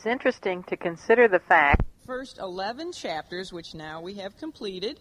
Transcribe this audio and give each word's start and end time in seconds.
It's 0.00 0.06
interesting 0.06 0.62
to 0.62 0.78
consider 0.78 1.28
the 1.28 1.40
fact 1.40 1.82
First 2.06 2.38
11 2.38 2.92
chapters, 2.92 3.52
which 3.52 3.74
now 3.74 4.00
we 4.00 4.14
have 4.14 4.34
completed, 4.38 4.98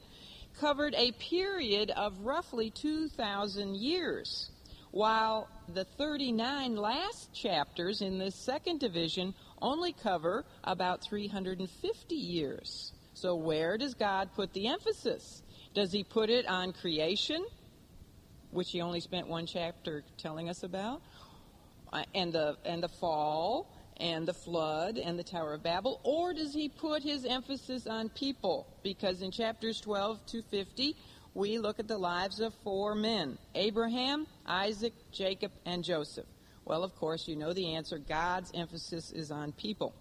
covered 0.59 0.93
a 0.93 1.13
period 1.13 1.89
of 1.91 2.19
roughly 2.19 2.69
2,000 2.69 3.77
years, 3.77 4.51
while 4.91 5.47
the 5.73 5.85
39 5.85 6.75
last 6.75 7.33
chapters 7.33 8.01
in 8.01 8.19
this 8.19 8.35
second 8.35 8.81
division 8.81 9.33
only 9.61 9.93
cover 9.93 10.43
about 10.65 11.01
350 11.01 12.15
years. 12.15 12.91
So, 13.13 13.35
where 13.35 13.77
does 13.77 13.93
God 13.93 14.31
put 14.35 14.51
the 14.51 14.67
emphasis? 14.67 15.43
Does 15.73 15.93
he 15.93 16.03
put 16.03 16.29
it 16.29 16.45
on 16.45 16.73
creation, 16.73 17.45
which 18.51 18.71
he 18.71 18.81
only 18.81 18.99
spent 18.99 19.29
one 19.29 19.45
chapter 19.45 20.03
telling 20.17 20.49
us 20.49 20.63
about, 20.63 21.01
uh, 21.93 22.03
and 22.13 22.33
the 22.33 22.57
and 22.65 22.83
the 22.83 22.89
fall 22.89 23.78
and 23.99 24.27
the 24.27 24.33
flood 24.33 24.97
and 24.97 25.19
the 25.19 25.23
Tower 25.23 25.53
of 25.53 25.63
Babel, 25.63 25.99
or 26.03 26.33
does 26.33 26.53
he 26.53 26.69
put 26.69 27.03
his 27.03 27.25
emphasis 27.25 27.87
on 27.87 28.09
people? 28.09 28.67
Because 28.83 29.21
in 29.21 29.31
chapters 29.31 29.81
12 29.81 30.25
to 30.27 30.41
50, 30.43 30.95
we 31.33 31.59
look 31.59 31.79
at 31.79 31.87
the 31.87 31.97
lives 31.97 32.39
of 32.39 32.53
four 32.63 32.95
men 32.95 33.37
Abraham, 33.55 34.27
Isaac, 34.45 34.93
Jacob, 35.11 35.51
and 35.65 35.83
Joseph. 35.83 36.25
Well, 36.65 36.83
of 36.83 36.95
course, 36.95 37.27
you 37.27 37.35
know 37.35 37.53
the 37.53 37.75
answer. 37.75 37.97
God's 37.97 38.51
emphasis 38.53 39.11
is 39.11 39.31
on 39.31 39.51
people. 39.53 39.93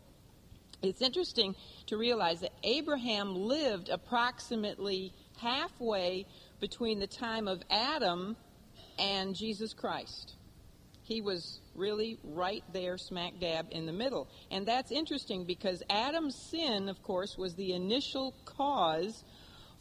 It's 0.83 1.03
interesting 1.03 1.57
to 1.87 1.97
realize 1.97 2.41
that 2.41 2.53
Abraham 2.63 3.35
lived 3.35 3.89
approximately 3.89 5.13
halfway 5.39 6.27
between 6.61 7.01
the 7.01 7.07
time 7.07 7.49
of 7.49 7.63
Adam 7.71 8.37
and 8.99 9.35
Jesus 9.35 9.73
Christ. 9.73 10.35
He 11.03 11.21
was 11.21 11.61
really 11.79 12.19
right 12.25 12.65
there, 12.73 12.99
smack 12.99 13.39
dab 13.41 13.69
in 13.71 13.87
the 13.87 13.93
middle. 13.93 14.29
And 14.51 14.67
that's 14.67 14.91
interesting 14.91 15.45
because 15.45 15.83
Adam's 15.89 16.35
sin, 16.35 16.89
of 16.89 17.03
course, 17.03 17.39
was 17.39 17.55
the 17.55 17.73
initial 17.73 18.35
cause 18.45 19.25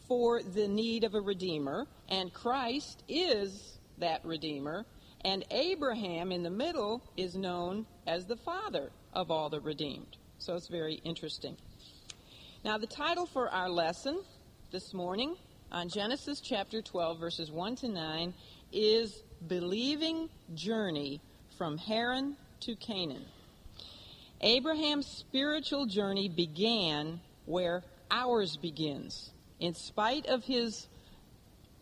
for 0.06 0.42
the 0.42 0.66
need 0.66 1.04
of 1.04 1.14
a 1.14 1.20
redeemer, 1.20 1.86
and 2.08 2.32
Christ 2.32 3.02
is 3.08 3.78
that 3.98 4.24
redeemer. 4.24 4.86
And 5.24 5.44
Abraham 5.50 6.32
in 6.32 6.42
the 6.42 6.50
middle 6.50 7.02
is 7.16 7.34
known 7.34 7.84
as 8.06 8.24
the 8.24 8.36
father 8.36 8.90
of 9.12 9.30
all 9.30 9.50
the 9.50 9.60
redeemed. 9.60 10.16
So 10.38 10.54
it's 10.54 10.68
very 10.68 11.00
interesting. 11.04 11.56
Now, 12.64 12.78
the 12.78 12.86
title 12.86 13.26
for 13.26 13.50
our 13.50 13.68
lesson 13.68 14.22
this 14.70 14.94
morning 14.94 15.36
on 15.72 15.88
Genesis 15.88 16.40
chapter 16.40 16.80
12, 16.80 17.18
verses 17.18 17.50
1 17.50 17.76
to 17.76 17.88
9, 17.88 18.32
is 18.72 19.22
Believing 19.46 20.28
Journey 20.54 21.20
from 21.58 21.76
Haran 21.76 22.36
to 22.60 22.76
Canaan. 22.76 23.24
Abraham's 24.40 25.08
spiritual 25.08 25.86
journey 25.86 26.28
began 26.28 27.20
where 27.46 27.82
ours 28.12 28.56
begins. 28.56 29.32
In 29.58 29.74
spite 29.74 30.26
of 30.26 30.44
his 30.44 30.86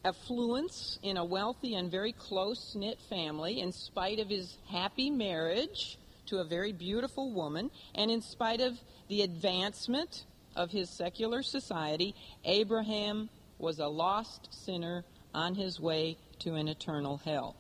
affluence 0.03 0.99
in 1.03 1.19
a 1.19 1.25
wealthy 1.25 1.75
and 1.75 1.91
very 1.91 2.13
close 2.13 2.75
knit 2.75 2.99
family, 3.11 3.61
in 3.61 3.71
spite 3.71 4.19
of 4.19 4.31
his 4.31 4.57
happy 4.67 5.11
marriage 5.11 5.99
to 6.27 6.39
a 6.39 6.45
very 6.45 6.73
beautiful 6.73 7.31
woman, 7.31 7.71
and 7.95 8.11
in 8.11 8.23
spite 8.23 8.63
of 8.63 8.79
the 9.09 9.21
advancement 9.21 10.25
of 10.57 10.71
his 10.71 10.89
secular 10.89 11.43
society, 11.43 12.15
Abraham 12.47 13.29
was 13.59 13.79
a 13.79 13.87
lost 13.87 14.49
sinner 14.51 15.05
on 15.35 15.55
his 15.55 15.79
way 15.79 16.17
to 16.39 16.55
an 16.55 16.67
eternal 16.67 17.19
hell. 17.19 17.57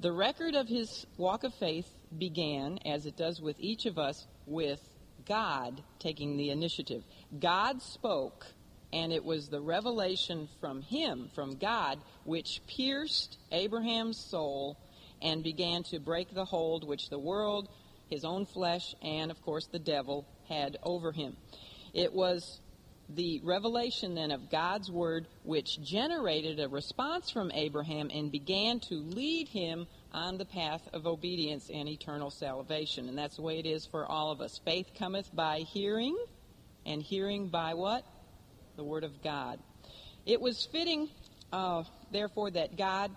The 0.00 0.12
record 0.12 0.54
of 0.54 0.66
his 0.66 1.04
walk 1.18 1.44
of 1.44 1.52
faith 1.52 1.86
began, 2.16 2.78
as 2.86 3.04
it 3.04 3.18
does 3.18 3.38
with 3.38 3.60
each 3.60 3.84
of 3.84 3.98
us, 3.98 4.26
with 4.46 4.80
God 5.26 5.82
taking 5.98 6.38
the 6.38 6.48
initiative. 6.48 7.04
God 7.38 7.82
spoke, 7.82 8.46
and 8.94 9.12
it 9.12 9.22
was 9.22 9.48
the 9.48 9.60
revelation 9.60 10.48
from 10.58 10.80
him, 10.80 11.28
from 11.34 11.58
God, 11.58 11.98
which 12.24 12.62
pierced 12.66 13.36
Abraham's 13.52 14.18
soul 14.30 14.78
and 15.20 15.44
began 15.44 15.82
to 15.90 16.00
break 16.00 16.32
the 16.32 16.46
hold 16.46 16.88
which 16.88 17.10
the 17.10 17.18
world, 17.18 17.68
his 18.08 18.24
own 18.24 18.46
flesh, 18.46 18.94
and 19.02 19.30
of 19.30 19.42
course 19.42 19.66
the 19.66 19.78
devil 19.78 20.26
had 20.48 20.78
over 20.82 21.12
him. 21.12 21.36
It 21.92 22.14
was 22.14 22.62
the 23.14 23.40
revelation 23.42 24.14
then 24.14 24.30
of 24.30 24.50
God's 24.50 24.90
word, 24.90 25.26
which 25.42 25.80
generated 25.82 26.60
a 26.60 26.68
response 26.68 27.30
from 27.30 27.50
Abraham 27.52 28.10
and 28.12 28.30
began 28.30 28.80
to 28.80 28.94
lead 28.94 29.48
him 29.48 29.86
on 30.12 30.38
the 30.38 30.44
path 30.44 30.82
of 30.92 31.06
obedience 31.06 31.70
and 31.72 31.88
eternal 31.88 32.30
salvation. 32.30 33.08
And 33.08 33.16
that's 33.16 33.36
the 33.36 33.42
way 33.42 33.58
it 33.58 33.66
is 33.66 33.86
for 33.86 34.06
all 34.06 34.30
of 34.30 34.40
us. 34.40 34.60
Faith 34.64 34.90
cometh 34.98 35.34
by 35.34 35.60
hearing, 35.60 36.16
and 36.86 37.02
hearing 37.02 37.48
by 37.48 37.74
what? 37.74 38.04
The 38.76 38.84
word 38.84 39.04
of 39.04 39.22
God. 39.22 39.58
It 40.26 40.40
was 40.40 40.66
fitting, 40.70 41.08
uh, 41.52 41.84
therefore, 42.10 42.50
that 42.50 42.76
God 42.76 43.10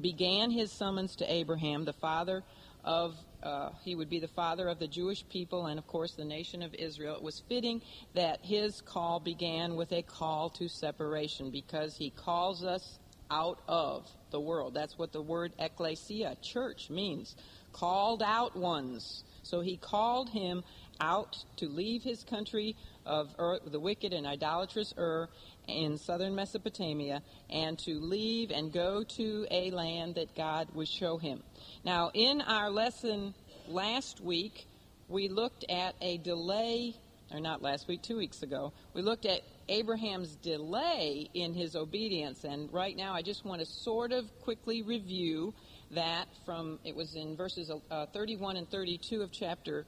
began 0.00 0.50
his 0.50 0.70
summons 0.70 1.16
to 1.16 1.32
Abraham, 1.32 1.84
the 1.84 1.92
father 1.92 2.44
of 2.84 3.16
uh, 3.42 3.70
he 3.82 3.94
would 3.94 4.08
be 4.08 4.18
the 4.18 4.28
father 4.28 4.68
of 4.68 4.78
the 4.78 4.88
Jewish 4.88 5.24
people 5.28 5.66
and, 5.66 5.78
of 5.78 5.86
course, 5.86 6.14
the 6.14 6.24
nation 6.24 6.62
of 6.62 6.74
Israel. 6.74 7.14
It 7.14 7.22
was 7.22 7.42
fitting 7.48 7.82
that 8.14 8.40
his 8.42 8.80
call 8.80 9.20
began 9.20 9.76
with 9.76 9.92
a 9.92 10.02
call 10.02 10.50
to 10.50 10.68
separation 10.68 11.50
because 11.50 11.96
he 11.96 12.10
calls 12.10 12.64
us 12.64 12.98
out 13.30 13.60
of 13.68 14.08
the 14.30 14.40
world. 14.40 14.74
That's 14.74 14.98
what 14.98 15.12
the 15.12 15.22
word 15.22 15.52
ecclesia, 15.58 16.36
church, 16.42 16.90
means. 16.90 17.36
Called 17.72 18.22
out 18.22 18.56
ones. 18.56 19.24
So 19.42 19.60
he 19.60 19.76
called 19.76 20.30
him 20.30 20.64
out 21.00 21.36
to 21.56 21.68
leave 21.68 22.02
his 22.02 22.24
country 22.24 22.76
of 23.06 23.34
Ur, 23.38 23.60
the 23.64 23.80
wicked 23.80 24.12
and 24.12 24.26
idolatrous 24.26 24.92
Ur 24.98 25.28
in 25.66 25.96
southern 25.98 26.34
Mesopotamia 26.34 27.22
and 27.50 27.78
to 27.80 28.00
leave 28.00 28.50
and 28.50 28.72
go 28.72 29.04
to 29.04 29.46
a 29.50 29.70
land 29.70 30.16
that 30.16 30.34
God 30.34 30.68
would 30.74 30.88
show 30.88 31.18
him. 31.18 31.42
Now, 31.84 32.10
in 32.14 32.40
our 32.40 32.70
lesson 32.70 33.34
last 33.68 34.20
week, 34.20 34.66
we 35.08 35.28
looked 35.28 35.64
at 35.70 35.94
a 36.00 36.18
delay, 36.18 36.94
or 37.30 37.40
not 37.40 37.62
last 37.62 37.88
week, 37.88 38.02
two 38.02 38.16
weeks 38.16 38.42
ago, 38.42 38.72
we 38.92 39.02
looked 39.02 39.24
at 39.24 39.42
Abraham's 39.68 40.36
delay 40.36 41.28
in 41.34 41.54
his 41.54 41.76
obedience. 41.76 42.44
And 42.44 42.72
right 42.72 42.96
now, 42.96 43.14
I 43.14 43.22
just 43.22 43.44
want 43.44 43.60
to 43.60 43.66
sort 43.66 44.12
of 44.12 44.24
quickly 44.42 44.82
review 44.82 45.54
that 45.90 46.28
from, 46.44 46.78
it 46.84 46.94
was 46.94 47.14
in 47.14 47.36
verses 47.36 47.70
uh, 47.90 48.06
31 48.06 48.56
and 48.56 48.70
32 48.70 49.22
of 49.22 49.32
chapter 49.32 49.86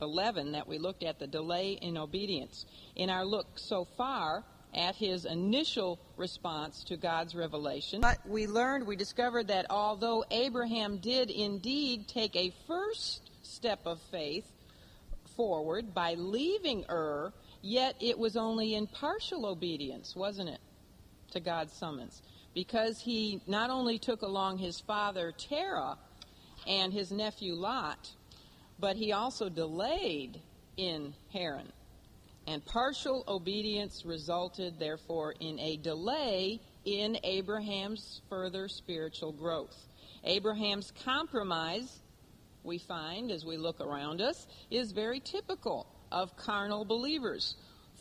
11 0.00 0.52
that 0.52 0.68
we 0.68 0.78
looked 0.78 1.02
at 1.02 1.18
the 1.18 1.26
delay 1.26 1.78
in 1.80 1.96
obedience. 1.96 2.66
In 2.96 3.10
our 3.10 3.24
look 3.24 3.46
so 3.56 3.86
far, 3.96 4.44
at 4.74 4.96
his 4.96 5.24
initial 5.24 6.00
response 6.16 6.84
to 6.84 6.96
God's 6.96 7.34
revelation. 7.34 8.00
But 8.00 8.18
we 8.26 8.46
learned, 8.46 8.86
we 8.86 8.96
discovered 8.96 9.48
that 9.48 9.66
although 9.70 10.24
Abraham 10.30 10.98
did 10.98 11.30
indeed 11.30 12.08
take 12.08 12.34
a 12.34 12.52
first 12.66 13.30
step 13.42 13.86
of 13.86 14.00
faith 14.10 14.44
forward 15.36 15.94
by 15.94 16.14
leaving 16.14 16.84
Ur, 16.88 17.32
yet 17.64 17.96
it 17.98 18.18
was 18.18 18.36
only 18.36 18.74
in 18.74 18.86
partial 18.86 19.46
obedience, 19.46 20.14
wasn't 20.14 20.50
it, 20.50 20.60
to 21.32 21.40
God's 21.40 21.72
summons? 21.72 22.22
Because 22.54 23.00
he 23.00 23.40
not 23.46 23.70
only 23.70 23.98
took 23.98 24.20
along 24.20 24.58
his 24.58 24.80
father 24.80 25.32
Terah 25.32 25.96
and 26.66 26.92
his 26.92 27.10
nephew 27.10 27.54
Lot, 27.54 28.10
but 28.78 28.96
he 28.96 29.12
also 29.12 29.48
delayed 29.48 30.40
in 30.76 31.14
Haran. 31.32 31.72
And 32.46 32.62
partial 32.66 33.24
obedience 33.26 34.04
resulted, 34.04 34.78
therefore, 34.78 35.34
in 35.40 35.58
a 35.58 35.78
delay 35.78 36.60
in 36.84 37.16
Abraham's 37.24 38.20
further 38.28 38.68
spiritual 38.68 39.32
growth. 39.32 39.88
Abraham's 40.22 40.92
compromise, 41.04 42.00
we 42.62 42.76
find 42.76 43.30
as 43.30 43.46
we 43.46 43.56
look 43.56 43.80
around 43.80 44.20
us, 44.20 44.46
is 44.70 44.92
very 44.92 45.20
typical 45.20 45.86
of 46.12 46.36
carnal 46.36 46.84
believers. 46.84 47.56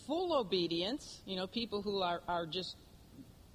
Full 0.07 0.37
obedience, 0.37 1.21
you 1.25 1.35
know, 1.35 1.47
people 1.47 1.81
who 1.81 2.01
are, 2.01 2.21
are 2.27 2.45
just 2.45 2.75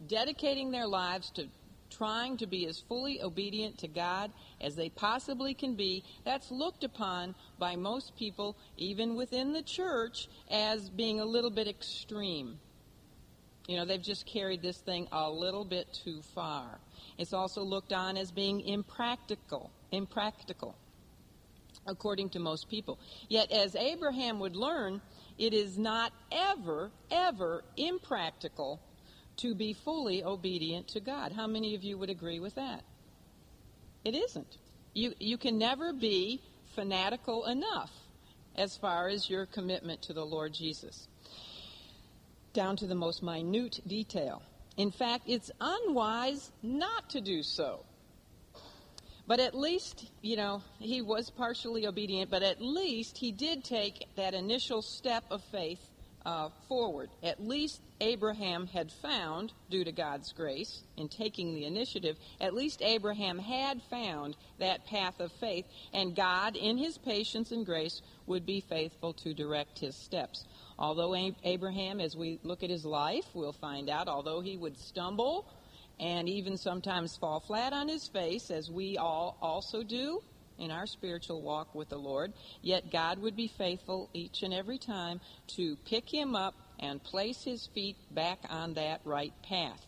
dedicating 0.06 0.71
their 0.71 0.87
lives 0.87 1.31
to 1.31 1.49
trying 1.91 2.37
to 2.39 2.47
be 2.47 2.67
as 2.67 2.79
fully 2.81 3.23
obedient 3.23 3.79
to 3.79 3.89
God 3.89 4.31
as 4.61 4.77
they 4.77 4.89
possibly 4.89 5.55
can 5.55 5.75
be, 5.75 6.05
that's 6.25 6.50
looked 6.50 6.85
upon 6.85 7.35
by 7.59 7.77
most 7.77 8.17
people, 8.17 8.56
even 8.77 9.17
within 9.17 9.53
the 9.53 9.62
church, 9.62 10.29
as 10.50 10.89
being 10.91 11.21
a 11.21 11.25
little 11.25 11.50
bit 11.50 11.69
extreme. 11.69 12.59
You 13.67 13.77
know, 13.77 13.85
they've 13.85 14.03
just 14.03 14.27
carried 14.27 14.62
this 14.62 14.79
thing 14.79 15.09
a 15.12 15.31
little 15.31 15.65
bit 15.65 15.93
too 15.93 16.23
far. 16.35 16.79
It's 17.19 17.33
also 17.33 17.62
looked 17.62 17.93
on 17.93 18.17
as 18.17 18.31
being 18.31 18.61
impractical, 18.62 19.71
impractical, 19.93 20.75
according 21.87 22.31
to 22.31 22.39
most 22.39 22.71
people. 22.71 22.99
Yet, 23.29 23.53
as 23.53 23.77
Abraham 23.77 24.41
would 24.41 24.56
learn, 24.56 25.03
it 25.38 25.55
is 25.55 25.79
not 25.79 26.12
ever, 26.32 26.90
ever 27.11 27.64
impractical 27.76 28.81
to 29.38 29.55
be 29.55 29.73
fully 29.73 30.25
obedient 30.25 30.88
to 30.88 31.00
God. 31.00 31.32
How 31.32 31.46
many 31.46 31.75
of 31.75 31.85
you 31.85 31.96
would 31.96 32.11
agree 32.11 32.40
with 32.40 32.56
that? 32.56 32.82
It 34.05 34.14
isn't. 34.14 34.56
You, 34.94 35.14
you 35.20 35.38
can 35.38 35.58
never 35.58 35.93
be 35.93 36.43
fanatical 36.75 37.46
enough 37.46 37.90
as 38.56 38.76
far 38.76 39.08
as 39.08 39.31
your 39.31 39.46
commitment 39.46 40.02
to 40.02 40.12
the 40.12 40.25
Lord 40.25 40.52
Jesus, 40.52 41.06
down 42.52 42.76
to 42.76 42.87
the 42.87 42.94
most 42.94 43.23
minute 43.23 43.81
detail. 43.87 44.43
In 44.76 44.91
fact, 44.91 45.25
it's 45.26 45.50
unwise 45.61 46.50
not 46.62 47.11
to 47.11 47.20
do 47.20 47.43
so. 47.43 47.84
But 49.29 49.41
at 49.41 49.55
least, 49.55 50.11
you 50.23 50.37
know, 50.37 50.63
he 50.79 51.03
was 51.03 51.29
partially 51.29 51.87
obedient, 51.87 52.31
but 52.31 52.43
at 52.43 52.63
least 52.63 53.19
he 53.19 53.31
did 53.31 53.63
take 53.63 54.07
that 54.17 54.33
initial 54.33 54.81
step 54.81 55.25
of 55.31 55.45
faith 55.53 55.87
uh, 56.25 56.49
forward. 56.67 57.11
At 57.23 57.39
least 57.39 57.83
Abraham 58.01 58.67
had 58.67 58.91
found, 58.91 59.53
due 59.69 59.85
to 59.85 59.93
God's 59.93 60.33
grace 60.33 60.83
in 60.97 61.11
taking 61.11 61.55
the 61.55 61.67
initiative, 61.67 62.17
at 62.41 62.55
least 62.55 62.81
Abraham 62.81 63.39
had 63.39 63.83
found 63.91 64.35
that 64.59 64.87
path 64.87 65.21
of 65.21 65.31
faith, 65.33 65.67
and 65.93 66.17
God, 66.17 66.57
in 66.57 66.79
his 66.79 66.97
patience 66.97 67.53
and 67.53 67.67
grace, 67.67 68.01
would 68.27 68.47
be 68.47 68.61
faithful 68.61 69.13
to 69.13 69.35
direct 69.35 69.79
his 69.79 69.95
steps. 69.95 70.47
Although 70.79 71.15
Abraham, 71.45 72.01
as 72.01 72.17
we 72.17 72.41
look 72.43 72.63
at 72.63 72.71
his 72.71 72.87
life, 72.87 73.27
we'll 73.35 73.53
find 73.53 73.91
out, 73.91 74.09
although 74.09 74.41
he 74.41 74.57
would 74.57 74.79
stumble 74.79 75.47
and 76.00 76.29
even 76.29 76.56
sometimes 76.56 77.17
fall 77.17 77.41
flat 77.41 77.73
on 77.73 77.89
his 77.89 78.06
face, 78.09 78.50
as 78.50 78.71
we 78.71 78.97
all 78.97 79.37
also 79.41 79.83
do 79.83 80.23
in 80.59 80.71
our 80.71 80.87
spiritual 80.87 81.41
walk 81.41 81.75
with 81.75 81.89
the 81.89 81.99
Lord, 81.99 82.33
yet 82.62 82.91
God 82.91 83.21
would 83.21 83.37
be 83.37 83.49
faithful 83.49 84.11
each 84.12 84.43
and 84.43 84.53
every 84.53 84.79
time 84.79 85.21
to 85.56 85.77
pick 85.85 86.12
him 86.12 86.35
up 86.35 86.55
and 86.81 87.03
place 87.03 87.43
his 87.45 87.69
feet 87.75 87.97
back 88.11 88.41
on 88.49 88.75
that 88.75 89.00
right 89.05 89.33
path. 89.43 89.85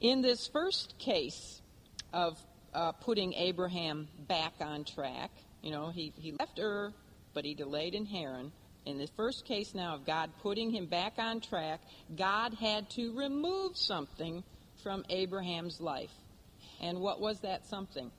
In 0.00 0.22
this 0.22 0.46
first 0.46 0.98
case 0.98 1.60
of 2.12 2.38
uh, 2.74 2.92
putting 2.92 3.34
Abraham 3.34 4.08
back 4.18 4.54
on 4.60 4.84
track, 4.84 5.30
you 5.62 5.70
know, 5.70 5.90
he, 5.90 6.12
he 6.16 6.32
left 6.32 6.58
Ur, 6.58 6.92
but 7.34 7.44
he 7.44 7.54
delayed 7.54 7.94
in 7.94 8.04
Haran. 8.06 8.52
In 8.84 8.98
the 8.98 9.08
first 9.16 9.44
case 9.44 9.74
now 9.74 9.94
of 9.94 10.04
God 10.04 10.30
putting 10.42 10.70
him 10.70 10.86
back 10.86 11.14
on 11.18 11.40
track, 11.40 11.80
God 12.16 12.54
had 12.54 12.90
to 12.90 13.16
remove 13.16 13.76
something 13.76 14.42
from 14.82 15.04
Abraham's 15.08 15.80
life. 15.80 16.12
And 16.80 17.00
what 17.00 17.20
was 17.20 17.40
that 17.40 17.66
something? 17.66 18.10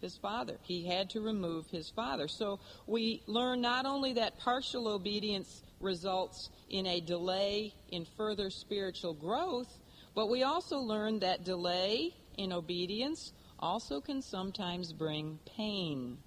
His 0.00 0.16
father. 0.16 0.56
He 0.62 0.86
had 0.86 1.10
to 1.10 1.20
remove 1.20 1.66
his 1.70 1.90
father. 1.90 2.28
So 2.28 2.60
we 2.86 3.22
learn 3.26 3.60
not 3.60 3.84
only 3.84 4.12
that 4.14 4.38
partial 4.38 4.88
obedience 4.88 5.62
results 5.80 6.50
in 6.70 6.86
a 6.86 7.00
delay 7.00 7.74
in 7.90 8.06
further 8.16 8.50
spiritual 8.50 9.14
growth, 9.14 9.78
but 10.14 10.28
we 10.28 10.42
also 10.44 10.78
learn 10.78 11.20
that 11.20 11.44
delay 11.44 12.14
in 12.36 12.52
obedience 12.52 13.32
also 13.58 14.00
can 14.00 14.22
sometimes 14.22 14.92
bring 14.92 15.38
pain 15.56 16.18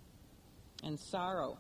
and 0.83 0.99
sorrow. 0.99 1.57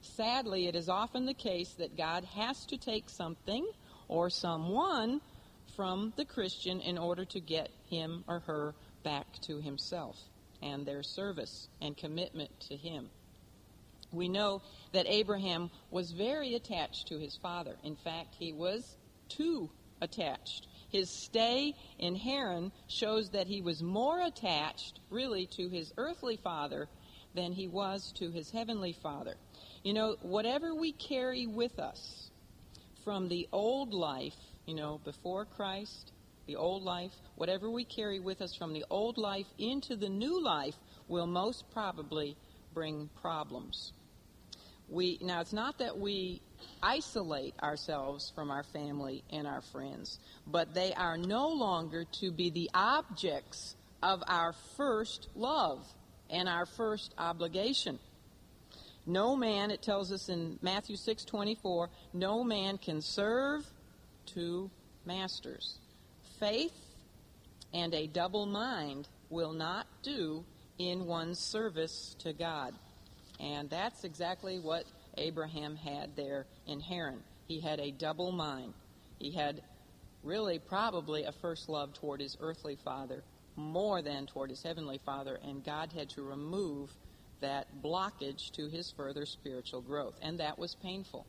Sadly, 0.00 0.66
it 0.66 0.74
is 0.74 0.88
often 0.88 1.26
the 1.26 1.34
case 1.34 1.74
that 1.78 1.96
God 1.96 2.24
has 2.24 2.66
to 2.66 2.76
take 2.76 3.08
something 3.08 3.64
or 4.08 4.30
someone 4.30 5.20
from 5.76 6.12
the 6.16 6.24
Christian 6.24 6.80
in 6.80 6.98
order 6.98 7.24
to 7.26 7.40
get 7.40 7.70
him 7.88 8.24
or 8.28 8.40
her 8.40 8.74
back 9.02 9.26
to 9.42 9.60
himself 9.60 10.16
and 10.62 10.86
their 10.86 11.02
service 11.02 11.68
and 11.80 11.96
commitment 11.96 12.50
to 12.60 12.76
him. 12.76 13.10
We 14.12 14.28
know 14.28 14.62
that 14.92 15.06
Abraham 15.08 15.70
was 15.90 16.12
very 16.12 16.54
attached 16.54 17.08
to 17.08 17.18
his 17.18 17.36
father. 17.36 17.76
In 17.82 17.96
fact, 17.96 18.34
he 18.38 18.52
was 18.52 18.96
too 19.28 19.70
attached. 20.00 20.66
His 20.90 21.08
stay 21.10 21.74
in 21.98 22.14
Haran 22.16 22.70
shows 22.86 23.30
that 23.30 23.46
he 23.46 23.62
was 23.62 23.82
more 23.82 24.20
attached, 24.20 25.00
really, 25.08 25.46
to 25.56 25.68
his 25.68 25.92
earthly 25.96 26.36
father 26.36 26.88
than 27.34 27.52
he 27.52 27.66
was 27.66 28.12
to 28.16 28.30
his 28.30 28.50
heavenly 28.50 28.92
father. 28.92 29.34
You 29.82 29.94
know, 29.94 30.16
whatever 30.20 30.74
we 30.74 30.92
carry 30.92 31.46
with 31.46 31.78
us 31.78 32.30
from 33.04 33.28
the 33.28 33.48
old 33.52 33.94
life 33.94 34.36
you 34.66 34.74
know, 34.74 35.00
before 35.04 35.44
Christ, 35.44 36.12
the 36.46 36.56
old 36.56 36.82
life, 36.82 37.12
whatever 37.36 37.70
we 37.70 37.84
carry 37.84 38.20
with 38.20 38.42
us 38.42 38.54
from 38.54 38.72
the 38.72 38.84
old 38.90 39.18
life 39.18 39.46
into 39.58 39.96
the 39.96 40.08
new 40.08 40.42
life 40.42 40.74
will 41.08 41.26
most 41.26 41.64
probably 41.72 42.36
bring 42.74 43.08
problems. 43.20 43.92
We 44.88 45.18
now 45.20 45.40
it's 45.40 45.52
not 45.52 45.78
that 45.78 45.98
we 45.98 46.42
isolate 46.82 47.54
ourselves 47.62 48.30
from 48.34 48.50
our 48.50 48.62
family 48.62 49.24
and 49.30 49.46
our 49.46 49.62
friends, 49.72 50.18
but 50.46 50.74
they 50.74 50.92
are 50.94 51.16
no 51.16 51.48
longer 51.48 52.04
to 52.20 52.30
be 52.30 52.50
the 52.50 52.70
objects 52.74 53.76
of 54.02 54.22
our 54.26 54.52
first 54.76 55.28
love 55.34 55.86
and 56.28 56.48
our 56.48 56.66
first 56.66 57.14
obligation. 57.16 57.98
No 59.06 59.34
man, 59.34 59.70
it 59.70 59.82
tells 59.82 60.12
us 60.12 60.28
in 60.28 60.58
Matthew 60.62 60.96
6:24, 60.96 61.88
no 62.12 62.44
man 62.44 62.78
can 62.78 63.00
serve 63.00 63.71
two 64.26 64.70
masters. 65.04 65.78
Faith 66.38 66.74
and 67.72 67.94
a 67.94 68.06
double 68.06 68.46
mind 68.46 69.08
will 69.30 69.52
not 69.52 69.86
do 70.02 70.44
in 70.78 71.06
one's 71.06 71.38
service 71.38 72.14
to 72.20 72.32
God. 72.32 72.74
And 73.40 73.70
that's 73.70 74.04
exactly 74.04 74.58
what 74.58 74.84
Abraham 75.16 75.76
had 75.76 76.14
there 76.16 76.46
in 76.66 76.80
Haran. 76.80 77.22
He 77.46 77.60
had 77.60 77.80
a 77.80 77.90
double 77.90 78.32
mind. 78.32 78.74
He 79.18 79.32
had 79.32 79.62
really 80.22 80.58
probably 80.58 81.24
a 81.24 81.32
first 81.32 81.68
love 81.68 81.92
toward 81.94 82.20
his 82.20 82.36
earthly 82.40 82.76
father 82.84 83.24
more 83.56 84.00
than 84.00 84.26
toward 84.26 84.50
his 84.50 84.62
heavenly 84.62 84.98
father, 85.04 85.38
and 85.42 85.64
God 85.64 85.92
had 85.92 86.08
to 86.10 86.22
remove 86.22 86.90
that 87.40 87.66
blockage 87.82 88.50
to 88.52 88.68
his 88.68 88.90
further 88.96 89.26
spiritual 89.26 89.82
growth. 89.82 90.14
And 90.22 90.40
that 90.40 90.58
was 90.58 90.74
painful. 90.76 91.26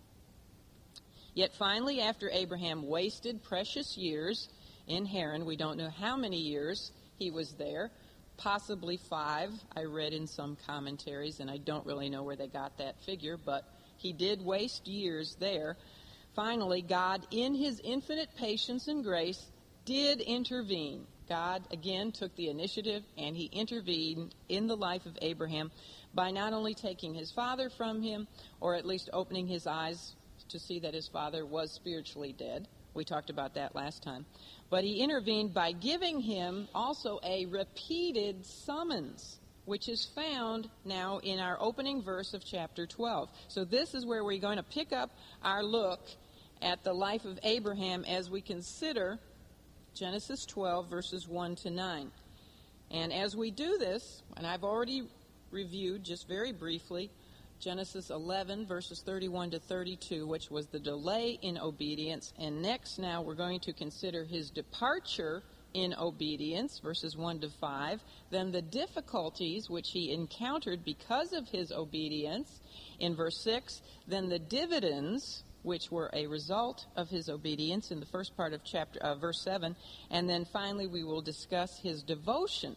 Yet 1.36 1.54
finally, 1.56 2.02
after 2.02 2.30
Abraham 2.30 2.88
wasted 2.88 3.44
precious 3.44 3.98
years 3.98 4.50
in 4.88 5.06
Haran, 5.06 5.46
we 5.46 5.56
don't 5.56 5.78
know 5.78 5.90
how 5.90 6.16
many 6.16 6.38
years 6.38 6.92
he 7.18 7.32
was 7.32 7.54
there, 7.54 7.92
possibly 8.38 8.98
five, 8.98 9.52
I 9.76 9.84
read 9.84 10.14
in 10.14 10.28
some 10.28 10.58
commentaries, 10.68 11.40
and 11.40 11.50
I 11.50 11.58
don't 11.58 11.86
really 11.86 12.10
know 12.10 12.24
where 12.24 12.36
they 12.36 12.48
got 12.48 12.78
that 12.78 13.02
figure, 13.02 13.38
but 13.38 13.64
he 13.98 14.14
did 14.14 14.44
waste 14.44 14.88
years 14.88 15.36
there. 15.40 15.78
Finally, 16.36 16.82
God, 16.84 17.26
in 17.32 17.56
his 17.56 17.80
infinite 17.84 18.30
patience 18.36 18.88
and 18.88 19.04
grace, 19.04 19.52
did 19.86 20.22
intervene. 20.22 21.08
God 21.30 21.64
again 21.72 22.12
took 22.12 22.36
the 22.36 22.50
initiative 22.50 23.04
and 23.18 23.36
he 23.36 23.46
intervened 23.46 24.36
in 24.50 24.68
the 24.68 24.76
life 24.76 25.06
of 25.06 25.18
Abraham 25.22 25.72
by 26.14 26.32
not 26.32 26.54
only 26.54 26.74
taking 26.74 27.14
his 27.14 27.32
father 27.32 27.70
from 27.70 28.02
him, 28.02 28.28
or 28.60 28.76
at 28.76 28.86
least 28.86 29.10
opening 29.14 29.48
his 29.48 29.66
eyes 29.66 30.16
to 30.54 30.60
see 30.60 30.80
that 30.80 30.94
his 30.94 31.08
father 31.08 31.46
was 31.46 31.72
spiritually 31.72 32.34
dead. 32.38 32.68
We 32.94 33.04
talked 33.04 33.30
about 33.30 33.56
that 33.56 33.76
last 33.76 34.04
time. 34.04 34.26
But 34.70 34.84
he 34.84 35.02
intervened 35.02 35.54
by 35.54 35.72
giving 35.72 36.22
him 36.22 36.68
also 36.74 37.20
a 37.24 37.46
repeated 37.48 38.46
summons, 38.46 39.40
which 39.66 39.90
is 39.90 40.06
found 40.16 40.70
now 40.86 41.18
in 41.20 41.40
our 41.40 41.58
opening 41.60 42.02
verse 42.02 42.34
of 42.34 42.46
chapter 42.46 42.86
12. 42.86 43.30
So 43.48 43.66
this 43.66 43.94
is 43.94 44.06
where 44.06 44.24
we're 44.24 44.40
going 44.40 44.58
to 44.58 44.64
pick 44.64 44.94
up 44.94 45.12
our 45.44 45.64
look 45.64 46.02
at 46.62 46.84
the 46.84 46.94
life 46.94 47.26
of 47.26 47.40
Abraham 47.44 48.06
as 48.06 48.30
we 48.30 48.42
consider 48.42 49.20
Genesis 49.96 50.46
12, 50.46 50.90
verses 50.90 51.28
1 51.28 51.56
to 51.58 51.70
9. 51.70 52.12
And 52.92 53.12
as 53.12 53.36
we 53.36 53.50
do 53.52 53.78
this, 53.80 54.22
and 54.38 54.46
I've 54.46 54.64
already 54.64 55.08
reviewed 55.52 56.04
just 56.04 56.28
very 56.28 56.52
briefly 56.52 57.10
Genesis 57.64 58.10
11, 58.10 58.66
verses 58.66 59.02
31 59.06 59.52
to 59.52 59.60
32, 59.60 60.28
which 60.28 60.52
was 60.52 60.68
the 60.68 60.80
delay 60.80 61.40
in 61.42 61.58
obedience. 61.58 62.34
And 62.38 62.62
next, 62.62 63.00
now, 63.00 63.22
we're 63.22 63.36
going 63.36 63.62
to 63.62 63.72
consider 63.72 64.26
his 64.26 64.50
departure 64.50 65.44
in 65.74 65.94
obedience, 65.94 66.80
verses 66.80 67.16
1 67.16 67.40
to 67.40 67.50
5. 67.50 68.04
Then 68.32 68.52
the 68.52 68.62
difficulties 68.62 69.70
which 69.70 69.92
he 69.92 70.12
encountered 70.12 70.84
because 70.84 71.32
of 71.32 71.48
his 71.48 71.72
obedience, 71.72 72.60
in 73.00 73.16
verse 73.16 73.42
6. 73.46 73.82
Then 74.08 74.28
the 74.28 74.40
dividends, 74.40 75.46
which 75.62 75.90
were 75.90 76.10
a 76.12 76.28
result 76.28 76.86
of 76.98 77.10
his 77.10 77.30
obedience, 77.30 77.92
in 77.92 78.02
the 78.02 78.06
first 78.06 78.36
part 78.36 78.52
of 78.52 78.66
chapter 78.66 79.00
uh, 79.00 79.16
verse 79.16 79.42
7. 79.42 79.74
And 80.12 80.30
then 80.30 80.44
finally, 80.52 80.88
we 80.88 81.06
will 81.06 81.22
discuss 81.22 81.80
his 81.80 82.04
devotion 82.04 82.76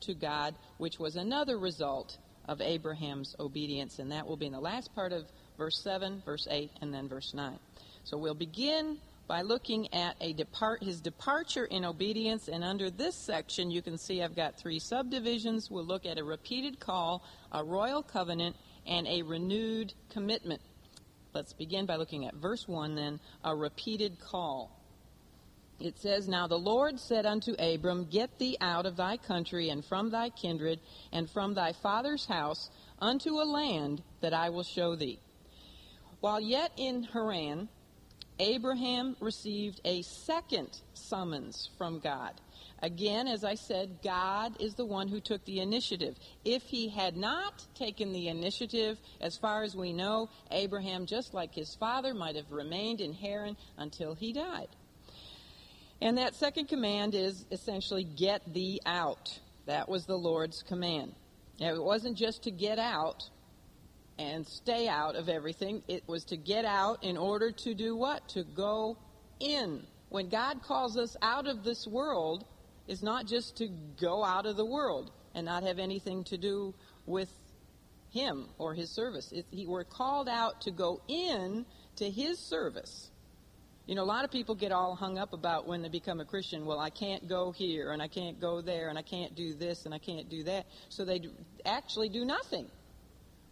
to 0.00 0.14
God, 0.14 0.56
which 0.78 0.98
was 0.98 1.14
another 1.14 1.58
result 1.58 2.18
of 2.48 2.60
Abraham's 2.60 3.34
obedience, 3.38 3.98
and 3.98 4.12
that 4.12 4.26
will 4.26 4.36
be 4.36 4.46
in 4.46 4.52
the 4.52 4.60
last 4.60 4.94
part 4.94 5.12
of 5.12 5.24
verse 5.58 5.78
7, 5.78 6.22
verse 6.24 6.46
8, 6.50 6.70
and 6.80 6.92
then 6.92 7.08
verse 7.08 7.34
9. 7.34 7.58
So 8.04 8.16
we'll 8.16 8.34
begin 8.34 8.98
by 9.26 9.42
looking 9.42 9.92
at 9.92 10.16
a 10.20 10.32
depart 10.32 10.82
his 10.82 11.00
departure 11.00 11.64
in 11.64 11.84
obedience 11.84 12.48
and 12.48 12.62
under 12.62 12.90
this 12.90 13.16
section 13.16 13.70
you 13.72 13.82
can 13.82 13.98
see 13.98 14.22
I've 14.22 14.36
got 14.36 14.56
three 14.56 14.78
subdivisions. 14.78 15.70
We'll 15.70 15.84
look 15.84 16.06
at 16.06 16.18
a 16.18 16.22
repeated 16.22 16.78
call 16.78 17.24
a 17.50 17.64
royal 17.64 18.02
covenant 18.02 18.54
and 18.86 19.06
a 19.08 19.22
renewed 19.22 19.92
commitment. 20.10 20.60
Let's 21.34 21.52
begin 21.52 21.86
by 21.86 21.96
looking 21.96 22.26
at 22.26 22.34
verse 22.34 22.68
1 22.68 22.94
then 22.94 23.20
a 23.42 23.54
repeated 23.54 24.20
call 24.20 24.70
it 25.78 25.98
says, 25.98 26.28
Now 26.28 26.46
the 26.46 26.58
Lord 26.58 26.98
said 26.98 27.26
unto 27.26 27.52
Abram, 27.58 28.06
Get 28.06 28.38
thee 28.38 28.56
out 28.60 28.86
of 28.86 28.96
thy 28.96 29.16
country 29.16 29.68
and 29.68 29.84
from 29.84 30.10
thy 30.10 30.30
kindred 30.30 30.80
and 31.12 31.30
from 31.30 31.54
thy 31.54 31.72
father's 31.72 32.26
house 32.26 32.70
unto 32.98 33.40
a 33.40 33.44
land 33.44 34.02
that 34.20 34.32
I 34.32 34.48
will 34.50 34.62
show 34.62 34.96
thee. 34.96 35.20
While 36.20 36.40
yet 36.40 36.72
in 36.76 37.02
Haran, 37.04 37.68
Abraham 38.38 39.16
received 39.20 39.80
a 39.84 40.02
second 40.02 40.80
summons 40.94 41.70
from 41.78 42.00
God. 42.00 42.40
Again, 42.82 43.26
as 43.26 43.44
I 43.44 43.54
said, 43.54 43.98
God 44.02 44.60
is 44.60 44.74
the 44.74 44.84
one 44.84 45.08
who 45.08 45.20
took 45.20 45.44
the 45.44 45.60
initiative. 45.60 46.16
If 46.44 46.62
he 46.64 46.88
had 46.88 47.16
not 47.16 47.64
taken 47.74 48.12
the 48.12 48.28
initiative, 48.28 48.98
as 49.20 49.38
far 49.38 49.62
as 49.62 49.74
we 49.74 49.94
know, 49.94 50.28
Abraham, 50.50 51.06
just 51.06 51.32
like 51.32 51.54
his 51.54 51.74
father, 51.74 52.12
might 52.12 52.36
have 52.36 52.52
remained 52.52 53.00
in 53.00 53.14
Haran 53.14 53.56
until 53.78 54.14
he 54.14 54.32
died. 54.32 54.68
And 56.00 56.18
that 56.18 56.34
second 56.34 56.68
command 56.68 57.14
is 57.14 57.44
essentially 57.50 58.04
get 58.04 58.42
thee 58.52 58.80
out. 58.84 59.38
That 59.66 59.88
was 59.88 60.06
the 60.06 60.16
Lord's 60.16 60.62
command. 60.62 61.14
Now, 61.58 61.74
it 61.74 61.82
wasn't 61.82 62.18
just 62.18 62.42
to 62.44 62.50
get 62.50 62.78
out 62.78 63.22
and 64.18 64.46
stay 64.46 64.88
out 64.88 65.14
of 65.14 65.28
everything, 65.28 65.82
it 65.88 66.02
was 66.06 66.24
to 66.24 66.36
get 66.36 66.64
out 66.64 67.04
in 67.04 67.16
order 67.16 67.50
to 67.50 67.74
do 67.74 67.94
what? 67.94 68.26
To 68.30 68.44
go 68.44 68.96
in. 69.40 69.82
When 70.08 70.28
God 70.28 70.62
calls 70.62 70.96
us 70.96 71.16
out 71.20 71.46
of 71.46 71.64
this 71.64 71.86
world, 71.86 72.46
is 72.86 73.02
not 73.02 73.26
just 73.26 73.56
to 73.56 73.68
go 74.00 74.24
out 74.24 74.46
of 74.46 74.56
the 74.56 74.64
world 74.64 75.10
and 75.34 75.44
not 75.44 75.62
have 75.62 75.78
anything 75.78 76.24
to 76.24 76.38
do 76.38 76.74
with 77.04 77.28
Him 78.10 78.48
or 78.58 78.74
His 78.74 78.90
service. 78.90 79.32
It, 79.32 79.46
he, 79.50 79.66
we're 79.66 79.84
called 79.84 80.28
out 80.28 80.60
to 80.62 80.70
go 80.70 81.00
in 81.08 81.66
to 81.96 82.10
His 82.10 82.38
service. 82.38 83.10
You 83.86 83.94
know, 83.94 84.02
a 84.02 84.04
lot 84.04 84.24
of 84.24 84.32
people 84.32 84.56
get 84.56 84.72
all 84.72 84.96
hung 84.96 85.16
up 85.16 85.32
about 85.32 85.66
when 85.68 85.80
they 85.80 85.88
become 85.88 86.18
a 86.18 86.24
Christian. 86.24 86.66
Well, 86.66 86.80
I 86.80 86.90
can't 86.90 87.28
go 87.28 87.52
here, 87.52 87.92
and 87.92 88.02
I 88.02 88.08
can't 88.08 88.40
go 88.40 88.60
there, 88.60 88.88
and 88.88 88.98
I 88.98 89.02
can't 89.02 89.34
do 89.36 89.54
this, 89.54 89.86
and 89.86 89.94
I 89.94 89.98
can't 89.98 90.28
do 90.28 90.42
that. 90.44 90.66
So 90.88 91.04
they 91.04 91.20
do, 91.20 91.30
actually 91.64 92.08
do 92.08 92.24
nothing. 92.24 92.66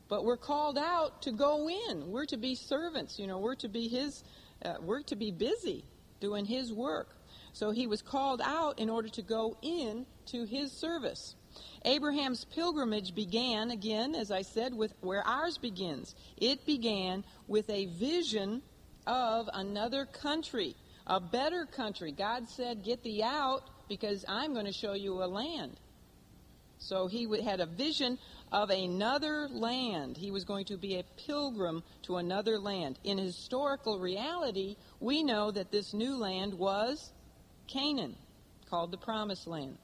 But 0.08 0.24
we're 0.24 0.36
called 0.36 0.76
out 0.76 1.22
to 1.22 1.32
go 1.32 1.68
in. 1.68 2.10
We're 2.10 2.26
to 2.26 2.36
be 2.36 2.56
servants. 2.56 3.18
You 3.18 3.28
know, 3.28 3.38
we're 3.38 3.54
to 3.56 3.68
be 3.68 3.86
His. 3.88 4.24
Uh, 4.64 4.74
we're 4.80 5.02
to 5.02 5.16
be 5.16 5.30
busy 5.30 5.84
doing 6.20 6.44
His 6.44 6.72
work. 6.72 7.14
So 7.54 7.70
he 7.70 7.86
was 7.86 8.02
called 8.02 8.40
out 8.44 8.80
in 8.80 8.90
order 8.90 9.08
to 9.10 9.22
go 9.22 9.56
in 9.62 10.06
to 10.26 10.44
his 10.44 10.72
service. 10.72 11.36
Abraham's 11.84 12.44
pilgrimage 12.46 13.14
began, 13.14 13.70
again, 13.70 14.16
as 14.16 14.32
I 14.32 14.42
said, 14.42 14.74
with 14.74 14.92
where 15.00 15.24
ours 15.24 15.56
begins. 15.56 16.16
It 16.36 16.66
began 16.66 17.24
with 17.46 17.70
a 17.70 17.86
vision 17.86 18.60
of 19.06 19.48
another 19.52 20.06
country, 20.06 20.74
a 21.06 21.20
better 21.20 21.66
country. 21.66 22.12
God 22.12 22.48
said, 22.48 22.84
Get 22.84 23.02
thee 23.02 23.22
out 23.22 23.62
because 23.88 24.24
I'm 24.28 24.52
going 24.52 24.66
to 24.66 24.72
show 24.72 24.94
you 24.94 25.22
a 25.22 25.26
land. 25.26 25.78
So 26.78 27.06
he 27.06 27.26
had 27.42 27.60
a 27.60 27.66
vision 27.66 28.18
of 28.52 28.70
another 28.70 29.48
land. 29.50 30.16
He 30.16 30.30
was 30.30 30.44
going 30.44 30.66
to 30.66 30.76
be 30.76 30.96
a 30.96 31.04
pilgrim 31.26 31.82
to 32.02 32.16
another 32.16 32.58
land. 32.58 32.98
In 33.04 33.18
historical 33.18 33.98
reality, 33.98 34.76
we 35.00 35.22
know 35.22 35.50
that 35.50 35.72
this 35.72 35.94
new 35.94 36.16
land 36.16 36.54
was 36.54 37.10
Canaan, 37.66 38.16
called 38.68 38.90
the 38.90 38.98
Promised 38.98 39.46
Land. 39.46 39.78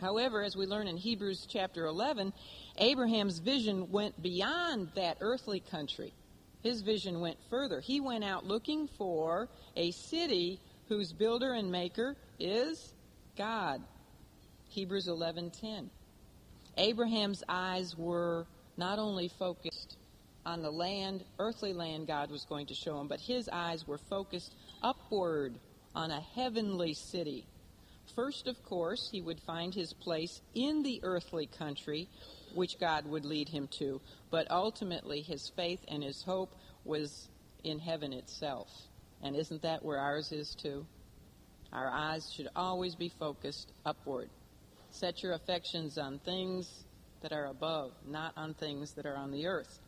However, 0.00 0.42
as 0.42 0.56
we 0.56 0.64
learn 0.64 0.88
in 0.88 0.96
Hebrews 0.96 1.46
chapter 1.48 1.84
11, 1.84 2.32
Abraham's 2.78 3.38
vision 3.38 3.90
went 3.90 4.20
beyond 4.22 4.88
that 4.94 5.18
earthly 5.20 5.60
country. 5.60 6.14
His 6.62 6.82
vision 6.82 7.20
went 7.20 7.38
further. 7.48 7.80
He 7.80 8.00
went 8.00 8.24
out 8.24 8.46
looking 8.46 8.88
for 8.98 9.48
a 9.76 9.90
city 9.92 10.60
whose 10.88 11.12
builder 11.12 11.52
and 11.54 11.70
maker 11.70 12.16
is 12.38 12.92
God. 13.36 13.82
Hebrews 14.68 15.08
11:10. 15.08 15.90
Abraham's 16.76 17.42
eyes 17.48 17.96
were 17.96 18.46
not 18.76 18.98
only 18.98 19.28
focused 19.28 19.96
on 20.46 20.62
the 20.62 20.70
land, 20.70 21.24
earthly 21.38 21.72
land 21.72 22.06
God 22.06 22.30
was 22.30 22.44
going 22.44 22.66
to 22.66 22.74
show 22.74 23.00
him, 23.00 23.08
but 23.08 23.20
his 23.20 23.48
eyes 23.52 23.86
were 23.86 23.98
focused 23.98 24.54
upward 24.82 25.58
on 25.94 26.10
a 26.10 26.20
heavenly 26.20 26.94
city. 26.94 27.46
First, 28.14 28.46
of 28.46 28.62
course, 28.64 29.08
he 29.10 29.20
would 29.20 29.40
find 29.40 29.74
his 29.74 29.92
place 29.92 30.40
in 30.54 30.82
the 30.82 31.00
earthly 31.02 31.46
country, 31.46 32.08
which 32.54 32.78
God 32.78 33.06
would 33.06 33.24
lead 33.24 33.48
him 33.48 33.68
to, 33.78 34.00
but 34.30 34.50
ultimately 34.50 35.22
his 35.22 35.50
faith 35.56 35.80
and 35.88 36.02
his 36.02 36.22
hope 36.22 36.54
was 36.84 37.28
in 37.64 37.78
heaven 37.78 38.12
itself. 38.12 38.68
And 39.22 39.36
isn't 39.36 39.62
that 39.62 39.84
where 39.84 39.98
ours 39.98 40.32
is 40.32 40.54
too? 40.54 40.86
Our 41.72 41.88
eyes 41.88 42.32
should 42.34 42.48
always 42.56 42.94
be 42.94 43.08
focused 43.08 43.72
upward. 43.84 44.30
Set 44.90 45.22
your 45.22 45.34
affections 45.34 45.98
on 45.98 46.18
things 46.18 46.84
that 47.22 47.32
are 47.32 47.46
above, 47.46 47.92
not 48.06 48.32
on 48.36 48.54
things 48.54 48.92
that 48.94 49.06
are 49.06 49.16
on 49.16 49.30
the 49.30 49.46
earth. 49.46 49.78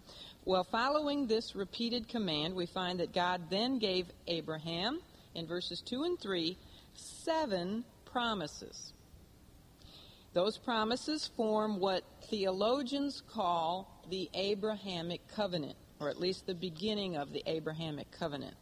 Well, 0.45 0.65
following 0.65 1.27
this 1.27 1.57
repeated 1.57 2.09
command, 2.09 2.55
we 2.55 2.67
find 2.67 3.01
that 3.01 3.13
God 3.13 3.43
then 3.51 3.79
gave 3.79 4.07
Abraham 4.27 5.01
in 5.35 5.47
verses 5.47 5.81
2 5.81 6.03
and 6.05 6.21
3 6.21 6.57
seven 6.95 7.85
promises. 8.05 8.92
Those 10.35 10.57
promises 10.57 11.27
form 11.37 11.79
what 11.79 12.05
theologians 12.31 13.23
call 13.29 14.03
the 14.09 14.31
Abrahamic 14.33 15.27
covenant, 15.29 15.77
or 16.01 16.09
at 16.09 16.19
least 16.19 16.47
the 16.47 16.55
beginning 16.55 17.17
of 17.17 17.33
the 17.33 17.43
Abrahamic 17.47 18.11
covenant. 18.11 18.55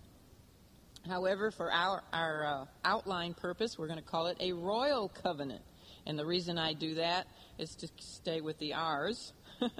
However, 1.07 1.53
for 1.53 1.73
our, 1.73 2.03
our 2.12 2.45
uh, 2.45 2.65
outline 2.85 3.35
purpose, 3.35 3.79
we're 3.79 3.87
going 3.87 4.00
to 4.00 4.05
call 4.05 4.27
it 4.27 4.37
a 4.41 4.53
royal 4.53 5.09
covenant. 5.09 5.62
And 6.07 6.19
the 6.19 6.27
reason 6.27 6.59
I 6.59 6.73
do 6.73 6.95
that 6.95 7.29
is 7.57 7.77
to 7.77 7.89
stay 7.99 8.41
with 8.41 8.59
the 8.59 8.75
R's, 8.75 9.33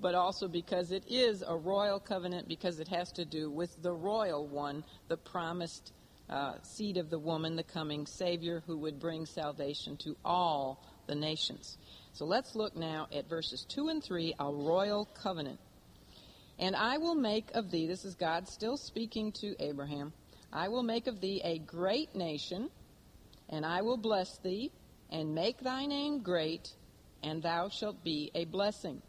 but 0.00 0.14
also 0.14 0.48
because 0.48 0.92
it 0.92 1.04
is 1.08 1.42
a 1.46 1.56
royal 1.56 1.98
covenant 1.98 2.46
because 2.46 2.78
it 2.78 2.88
has 2.88 3.10
to 3.12 3.24
do 3.24 3.50
with 3.50 3.82
the 3.82 3.92
royal 3.92 4.46
one, 4.46 4.84
the 5.08 5.16
promised 5.16 5.92
uh, 6.28 6.54
seed 6.62 6.98
of 6.98 7.08
the 7.08 7.18
woman, 7.18 7.56
the 7.56 7.62
coming 7.62 8.06
Savior 8.06 8.62
who 8.66 8.76
would 8.78 9.00
bring 9.00 9.24
salvation 9.24 9.96
to 9.98 10.14
all 10.24 10.84
the 11.08 11.16
nations. 11.16 11.76
So 12.12 12.24
let's 12.24 12.54
look 12.54 12.76
now 12.76 13.08
at 13.12 13.28
verses 13.28 13.66
2 13.68 13.88
and 13.88 14.02
3, 14.02 14.34
a 14.38 14.52
royal 14.52 15.06
covenant. 15.20 15.58
And 16.60 16.76
I 16.76 16.98
will 16.98 17.16
make 17.16 17.50
of 17.54 17.70
thee, 17.70 17.88
this 17.88 18.04
is 18.04 18.14
God 18.14 18.48
still 18.48 18.76
speaking 18.76 19.32
to 19.40 19.56
Abraham, 19.58 20.12
I 20.52 20.68
will 20.68 20.84
make 20.84 21.08
of 21.08 21.20
thee 21.20 21.40
a 21.44 21.58
great 21.58 22.14
nation, 22.14 22.70
and 23.48 23.66
I 23.66 23.82
will 23.82 23.96
bless 23.96 24.38
thee, 24.38 24.70
and 25.10 25.34
make 25.34 25.58
thy 25.58 25.86
name 25.86 26.22
great, 26.22 26.68
and 27.22 27.42
thou 27.42 27.68
shalt 27.68 28.04
be 28.04 28.30
a 28.34 28.44
blessing. 28.44 29.02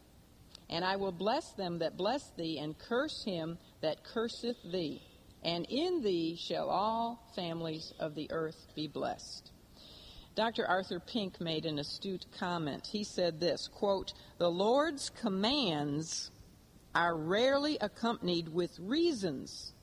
And 0.70 0.84
I 0.84 0.96
will 0.96 1.12
bless 1.12 1.52
them 1.54 1.80
that 1.80 1.98
bless 1.98 2.32
thee, 2.38 2.60
and 2.60 2.78
curse 2.78 3.24
him 3.24 3.58
that 3.82 4.04
curseth 4.04 4.58
thee 4.64 5.02
and 5.44 5.66
in 5.70 6.02
thee 6.02 6.36
shall 6.36 6.70
all 6.70 7.32
families 7.36 7.94
of 8.00 8.16
the 8.16 8.30
earth 8.32 8.68
be 8.76 8.88
blessed. 8.88 9.52
Dr. 10.36 10.66
Arthur 10.66 11.00
Pink 11.00 11.42
made 11.42 11.66
an 11.66 11.80
astute 11.80 12.26
comment. 12.38 12.88
He 12.88 13.04
said 13.04 13.40
this, 13.40 13.68
quote, 13.68 14.14
"The 14.38 14.50
Lord's 14.50 15.10
commands 15.10 16.32
are 16.96 17.16
rarely 17.16 17.78
accompanied 17.80 18.50
with 18.50 18.80
reasons, 18.80 19.74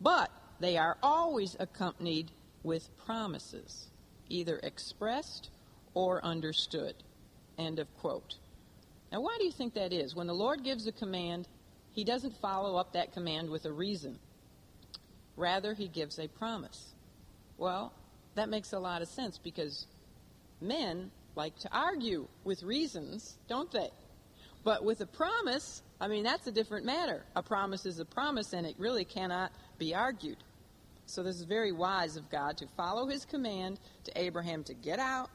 but 0.00 0.30
they 0.60 0.76
are 0.76 0.98
always 1.02 1.56
accompanied 1.60 2.32
with 2.62 2.96
promises, 2.96 3.88
either 4.28 4.58
expressed 4.62 5.50
or 5.94 6.24
understood." 6.24 6.94
End 7.56 7.78
of 7.78 7.88
quote. 7.98 8.36
Now, 9.10 9.20
why 9.20 9.36
do 9.38 9.44
you 9.44 9.52
think 9.52 9.74
that 9.74 9.92
is? 9.92 10.14
When 10.14 10.26
the 10.26 10.34
Lord 10.34 10.64
gives 10.64 10.86
a 10.86 10.92
command, 10.92 11.48
he 11.90 12.04
doesn't 12.04 12.36
follow 12.36 12.76
up 12.76 12.92
that 12.92 13.12
command 13.12 13.48
with 13.48 13.64
a 13.64 13.72
reason. 13.72 14.18
Rather, 15.36 15.74
he 15.74 15.88
gives 15.88 16.18
a 16.18 16.28
promise. 16.28 16.94
Well, 17.56 17.92
that 18.34 18.48
makes 18.48 18.72
a 18.72 18.78
lot 18.78 19.02
of 19.02 19.08
sense 19.08 19.38
because 19.38 19.86
men 20.60 21.10
like 21.34 21.56
to 21.60 21.68
argue 21.72 22.26
with 22.44 22.62
reasons, 22.62 23.38
don't 23.48 23.70
they? 23.70 23.90
But 24.64 24.84
with 24.84 25.00
a 25.00 25.06
promise, 25.06 25.82
I 26.00 26.08
mean, 26.08 26.24
that's 26.24 26.46
a 26.46 26.52
different 26.52 26.84
matter. 26.84 27.24
A 27.36 27.42
promise 27.42 27.86
is 27.86 28.00
a 28.00 28.04
promise, 28.04 28.52
and 28.52 28.66
it 28.66 28.74
really 28.78 29.04
cannot 29.04 29.52
be 29.78 29.94
argued. 29.94 30.38
So, 31.06 31.22
this 31.22 31.36
is 31.36 31.44
very 31.44 31.72
wise 31.72 32.16
of 32.16 32.28
God 32.28 32.58
to 32.58 32.66
follow 32.76 33.06
his 33.06 33.24
command 33.24 33.80
to 34.04 34.12
Abraham 34.14 34.62
to 34.64 34.74
get 34.74 34.98
out 34.98 35.30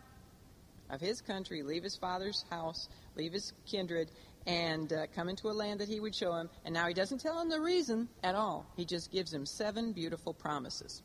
of 0.89 1.01
his 1.01 1.21
country, 1.21 1.63
leave 1.63 1.83
his 1.83 1.95
father's 1.95 2.45
house, 2.51 2.89
leave 3.15 3.33
his 3.33 3.53
kindred, 3.65 4.11
and 4.45 4.91
uh, 4.93 5.07
come 5.15 5.29
into 5.29 5.47
a 5.47 5.51
land 5.51 5.79
that 5.79 5.87
he 5.87 5.99
would 5.99 6.13
show 6.13 6.33
him. 6.33 6.49
And 6.65 6.73
now 6.73 6.87
he 6.87 6.93
doesn't 6.93 7.19
tell 7.19 7.39
him 7.39 7.49
the 7.49 7.59
reason 7.59 8.07
at 8.23 8.35
all. 8.35 8.65
He 8.75 8.85
just 8.85 9.11
gives 9.11 9.33
him 9.33 9.45
seven 9.45 9.93
beautiful 9.93 10.33
promises. 10.33 11.01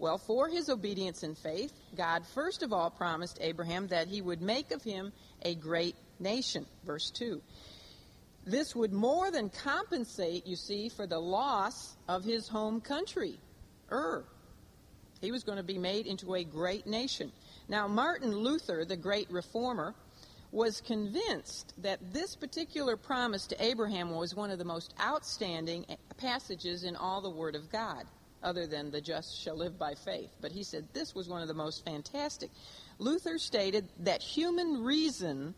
Well, 0.00 0.16
for 0.16 0.48
his 0.48 0.70
obedience 0.70 1.22
and 1.22 1.36
faith, 1.36 1.74
God 1.94 2.26
first 2.34 2.62
of 2.62 2.72
all 2.72 2.88
promised 2.88 3.36
Abraham 3.42 3.86
that 3.88 4.08
he 4.08 4.22
would 4.22 4.40
make 4.40 4.72
of 4.72 4.82
him 4.82 5.12
a 5.42 5.54
great 5.54 5.94
nation. 6.18 6.64
Verse 6.86 7.10
2. 7.10 7.42
This 8.46 8.74
would 8.74 8.94
more 8.94 9.30
than 9.30 9.50
compensate, 9.50 10.46
you 10.46 10.56
see, 10.56 10.88
for 10.88 11.06
the 11.06 11.18
loss 11.18 11.98
of 12.08 12.24
his 12.24 12.48
home 12.48 12.80
country, 12.80 13.38
Ur. 13.92 14.24
He 15.20 15.30
was 15.30 15.44
going 15.44 15.58
to 15.58 15.62
be 15.62 15.76
made 15.76 16.06
into 16.06 16.34
a 16.34 16.44
great 16.44 16.86
nation. 16.86 17.30
Now, 17.68 17.86
Martin 17.86 18.34
Luther, 18.34 18.86
the 18.86 18.96
great 18.96 19.30
reformer, 19.30 19.94
was 20.50 20.80
convinced 20.80 21.74
that 21.82 22.14
this 22.14 22.34
particular 22.36 22.96
promise 22.96 23.46
to 23.48 23.62
Abraham 23.62 24.12
was 24.12 24.34
one 24.34 24.50
of 24.50 24.58
the 24.58 24.64
most 24.64 24.94
outstanding 24.98 25.84
passages 26.16 26.84
in 26.84 26.96
all 26.96 27.20
the 27.20 27.28
Word 27.28 27.54
of 27.54 27.70
God, 27.70 28.06
other 28.42 28.66
than 28.66 28.90
the 28.90 29.00
just 29.00 29.40
shall 29.40 29.56
live 29.56 29.78
by 29.78 29.94
faith. 29.94 30.30
But 30.40 30.52
he 30.52 30.62
said 30.62 30.88
this 30.92 31.14
was 31.14 31.28
one 31.28 31.42
of 31.42 31.48
the 31.48 31.54
most 31.54 31.84
fantastic. 31.84 32.50
Luther 32.98 33.38
stated 33.38 33.88
that 34.00 34.22
human 34.22 34.82
reason 34.84 35.54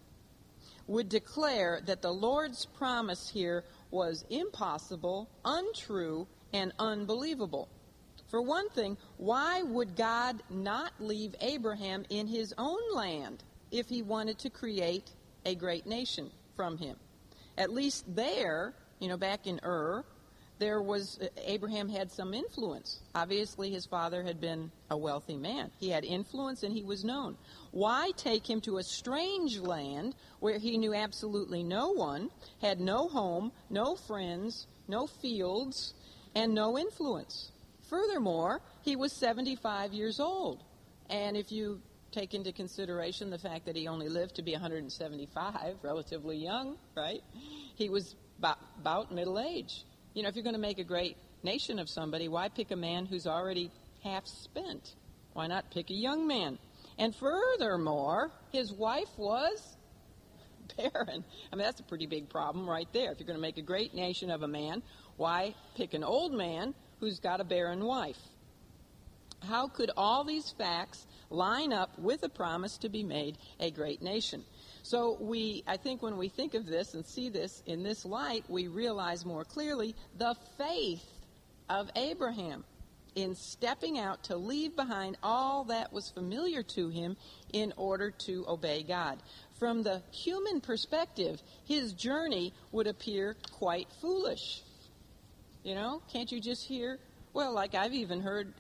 would 0.87 1.09
declare 1.09 1.81
that 1.87 2.03
the 2.03 2.12
Lord's 2.12 2.67
promise 2.67 3.29
here 3.29 3.65
was 3.91 4.25
impossible, 4.31 5.29
untrue, 5.45 6.27
and 6.53 6.73
unbelievable. 6.79 7.69
For 8.29 8.41
one 8.41 8.69
thing, 8.71 8.97
why 9.19 9.62
would 9.62 9.95
God 9.95 10.43
not 10.51 10.93
leave 10.99 11.35
Abraham 11.41 12.05
in 12.09 12.27
his 12.27 12.55
own 12.57 12.81
land 12.95 13.45
if 13.71 13.89
he 13.89 14.03
wanted 14.03 14.39
to 14.41 14.51
create 14.51 15.11
a 15.45 15.55
great 15.55 15.87
nation 15.87 16.31
from 16.57 16.79
him? 16.79 16.97
At 17.59 17.71
least 17.71 18.05
there, 18.09 18.75
you 19.01 19.09
know, 19.09 19.19
back 19.19 19.47
in 19.47 19.61
Ur, 19.62 20.05
there 20.62 20.81
was 20.81 21.19
Abraham 21.45 21.88
had 21.88 22.12
some 22.12 22.33
influence. 22.33 23.00
Obviously, 23.16 23.73
his 23.73 23.85
father 23.85 24.23
had 24.23 24.40
been 24.40 24.71
a 24.90 24.97
wealthy 24.97 25.37
man. 25.37 25.73
He 25.81 25.88
had 25.88 26.04
influence 26.04 26.62
and 26.62 26.73
he 26.73 26.85
was 26.85 27.02
known. 27.04 27.37
Why 27.73 28.12
take 28.16 28.49
him 28.49 28.61
to 28.61 28.78
a 28.78 28.85
strange 28.85 29.59
land 29.59 30.14
where 30.38 30.59
he 30.59 30.78
knew 30.78 30.95
absolutely 30.95 31.64
no 31.64 31.90
one, 31.90 32.31
had 32.61 32.81
no 32.81 33.09
home, 33.09 33.50
no 33.71 33.97
friends, 33.97 34.69
no 34.87 35.09
fields, 35.09 35.95
and 36.37 36.54
no 36.54 36.78
influence? 36.78 37.50
Furthermore, 37.90 38.61
he 38.83 38.95
was 38.95 39.12
75 39.12 39.92
years 39.92 40.21
old. 40.21 40.62
And 41.11 41.37
if 41.37 41.50
you 41.50 41.81
take 42.12 42.35
into 42.35 42.52
consideration 42.52 43.31
the 43.31 43.38
fact 43.38 43.66
that 43.66 43.75
he 43.75 43.88
only 43.88 44.09
lived 44.09 44.37
to 44.37 44.42
be 44.42 44.52
175, 44.52 45.75
relatively 45.83 46.37
young, 46.37 46.76
right? 46.97 47.23
He 47.75 47.88
was 47.88 48.14
about, 48.38 49.12
middle 49.12 49.40
age. 49.40 49.85
You 50.14 50.23
know, 50.23 50.28
if 50.28 50.37
you're 50.37 50.45
going 50.45 50.54
to 50.54 50.61
make 50.61 50.78
a 50.78 50.85
great 50.85 51.16
nation 51.42 51.78
of 51.78 51.88
somebody, 51.88 52.28
why 52.28 52.49
pick 52.49 52.71
a 52.71 52.76
man 52.76 53.07
who's 53.07 53.26
already 53.26 53.71
half 54.04 54.26
spent? 54.26 54.95
Why 55.33 55.47
not 55.47 55.71
pick 55.71 55.90
a 55.90 55.95
young 55.95 56.26
man? 56.26 56.59
And 56.99 57.14
furthermore, 57.14 58.31
his 58.52 58.73
wife 58.73 59.09
was 59.16 59.76
barren. 60.76 61.25
I 61.52 61.57
mean, 61.57 61.64
that's 61.64 61.81
a 61.81 61.85
pretty 61.85 62.07
big 62.07 62.28
problem 62.28 62.69
right 62.69 62.88
there. 62.92 63.11
If 63.12 63.21
you're 63.21 63.26
going 63.26 63.38
to 63.38 63.42
make 63.42 63.57
a 63.57 63.62
great 63.62 63.95
nation 63.95 64.31
of 64.31 64.42
a 64.42 64.49
man, 64.49 64.83
why 65.16 65.54
pick 65.76 65.95
an 65.95 66.04
old 66.04 66.35
man 66.35 66.75
who's 67.00 67.19
got 67.19 67.40
a 67.40 67.45
barren 67.45 67.85
wife. 67.85 68.19
How 69.49 69.66
could 69.66 69.90
all 69.97 70.23
these 70.23 70.54
facts 70.57 71.04
line 71.31 71.73
up 71.73 71.99
with 71.99 72.23
a 72.23 72.28
promise 72.28 72.78
to 72.78 72.88
be 72.88 73.02
made 73.02 73.38
a 73.59 73.73
great 73.73 74.02
nation? 74.02 74.45
So 74.83 75.17
we 75.21 75.62
I 75.67 75.77
think 75.77 76.03
when 76.03 76.17
we 76.17 76.29
think 76.29 76.55
of 76.55 76.67
this 76.67 76.95
and 76.95 77.07
see 77.07 77.29
this 77.29 77.62
in 77.67 77.83
this 77.83 78.05
light, 78.05 78.45
we 78.49 78.69
realize 78.69 79.25
more 79.25 79.45
clearly 79.45 79.95
the 80.19 80.35
faith 80.59 81.05
of 81.69 81.91
Abraham 81.97 82.65
in 83.15 83.35
stepping 83.35 83.99
out 83.99 84.25
to 84.25 84.37
leave 84.37 84.75
behind 84.75 85.19
all 85.23 85.65
that 85.65 85.93
was 85.93 86.11
familiar 86.11 86.62
to 86.62 86.89
him 86.89 87.17
in 87.53 87.73
order 87.77 88.11
to 88.11 88.45
obey 88.49 88.83
God. 88.83 89.23
From 89.59 89.83
the 89.83 90.03
human 90.11 90.61
perspective, 90.61 91.43
his 91.65 91.93
journey 91.93 92.53
would 92.73 92.87
appear 92.87 93.37
quite 93.53 93.89
foolish. 94.01 94.62
You 95.62 95.75
know, 95.75 96.03
can't 96.12 96.33
you 96.33 96.41
just 96.41 96.67
hear? 96.67 96.99
Well, 97.33 97.53
like 97.53 97.75
I've 97.75 97.95
even 97.95 98.21
heard 98.21 98.53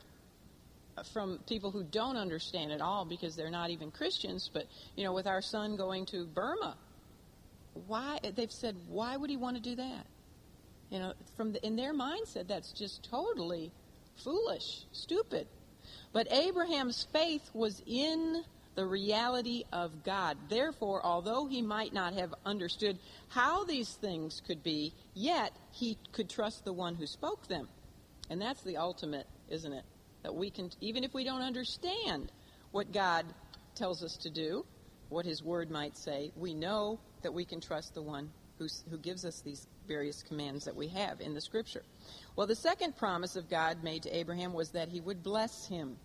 from 1.06 1.38
people 1.46 1.70
who 1.70 1.82
don't 1.84 2.16
understand 2.16 2.72
at 2.72 2.80
all 2.80 3.04
because 3.04 3.36
they're 3.36 3.50
not 3.50 3.70
even 3.70 3.90
Christians, 3.90 4.50
but, 4.52 4.66
you 4.96 5.04
know, 5.04 5.12
with 5.12 5.26
our 5.26 5.42
son 5.42 5.76
going 5.76 6.06
to 6.06 6.26
Burma, 6.26 6.76
why, 7.86 8.18
they've 8.34 8.52
said, 8.52 8.76
why 8.88 9.16
would 9.16 9.30
he 9.30 9.36
want 9.36 9.56
to 9.56 9.62
do 9.62 9.76
that? 9.76 10.06
You 10.90 10.98
know, 10.98 11.12
from 11.36 11.52
the, 11.52 11.66
in 11.66 11.76
their 11.76 11.94
mindset, 11.94 12.48
that's 12.48 12.72
just 12.72 13.08
totally 13.10 13.72
foolish, 14.22 14.84
stupid. 14.92 15.46
But 16.12 16.30
Abraham's 16.30 17.06
faith 17.12 17.48
was 17.54 17.82
in 17.86 18.44
the 18.74 18.86
reality 18.86 19.64
of 19.72 20.04
God. 20.04 20.36
Therefore, 20.48 21.04
although 21.04 21.46
he 21.46 21.62
might 21.62 21.92
not 21.92 22.14
have 22.14 22.34
understood 22.44 22.98
how 23.28 23.64
these 23.64 23.90
things 23.94 24.42
could 24.46 24.62
be, 24.62 24.94
yet 25.14 25.52
he 25.72 25.98
could 26.12 26.28
trust 26.28 26.64
the 26.64 26.72
one 26.72 26.94
who 26.94 27.06
spoke 27.06 27.48
them. 27.48 27.68
And 28.30 28.40
that's 28.40 28.62
the 28.62 28.78
ultimate, 28.78 29.26
isn't 29.50 29.72
it? 29.72 29.84
That 30.22 30.34
we 30.34 30.50
can, 30.50 30.70
even 30.80 31.04
if 31.04 31.14
we 31.14 31.24
don't 31.24 31.42
understand 31.42 32.30
what 32.70 32.92
God 32.92 33.26
tells 33.74 34.02
us 34.02 34.16
to 34.18 34.30
do, 34.30 34.64
what 35.08 35.24
his 35.24 35.42
word 35.42 35.70
might 35.70 35.96
say, 35.96 36.32
we 36.36 36.54
know 36.54 37.00
that 37.22 37.32
we 37.32 37.44
can 37.44 37.60
trust 37.60 37.94
the 37.94 38.02
one 38.02 38.30
who 38.58 38.98
gives 38.98 39.24
us 39.24 39.40
these 39.40 39.66
various 39.88 40.22
commands 40.22 40.64
that 40.64 40.76
we 40.76 40.86
have 40.86 41.20
in 41.20 41.34
the 41.34 41.40
scripture. 41.40 41.82
Well, 42.36 42.46
the 42.46 42.54
second 42.54 42.96
promise 42.96 43.34
of 43.34 43.50
God 43.50 43.82
made 43.82 44.04
to 44.04 44.16
Abraham 44.16 44.52
was 44.52 44.70
that 44.70 44.88
he 44.88 45.00
would 45.00 45.24
bless 45.24 45.66
him 45.66 45.96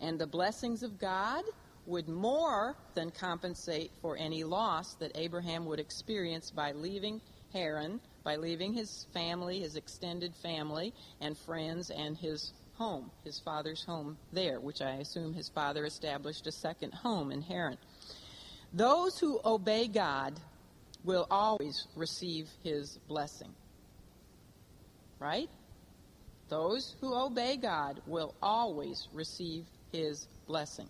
and 0.00 0.18
the 0.18 0.26
blessings 0.26 0.82
of 0.82 0.98
God 0.98 1.44
would 1.86 2.08
more 2.08 2.76
than 2.94 3.10
compensate 3.10 3.90
for 4.00 4.16
any 4.16 4.44
loss 4.44 4.94
that 4.96 5.12
Abraham 5.14 5.66
would 5.66 5.80
experience 5.80 6.50
by 6.50 6.72
leaving 6.72 7.20
Haran, 7.52 8.00
by 8.22 8.36
leaving 8.36 8.72
his 8.72 9.06
family, 9.12 9.60
his 9.60 9.76
extended 9.76 10.34
family, 10.36 10.92
and 11.20 11.36
friends, 11.38 11.90
and 11.90 12.16
his 12.16 12.52
home, 12.76 13.10
his 13.24 13.38
father's 13.38 13.84
home 13.84 14.16
there, 14.32 14.60
which 14.60 14.82
I 14.82 14.96
assume 14.96 15.32
his 15.32 15.48
father 15.48 15.84
established 15.84 16.46
a 16.46 16.52
second 16.52 16.92
home 16.92 17.30
in 17.30 17.42
Haran. 17.42 17.78
Those 18.72 19.18
who 19.18 19.40
obey 19.44 19.88
God 19.88 20.34
will 21.04 21.26
always 21.30 21.86
receive 21.94 22.48
his 22.62 22.98
blessing. 23.08 23.54
Right? 25.18 25.48
Those 26.48 26.94
who 27.00 27.14
obey 27.14 27.56
God 27.56 28.00
will 28.06 28.34
always 28.42 29.08
receive 29.12 29.64
his 29.92 30.26
blessing. 30.46 30.88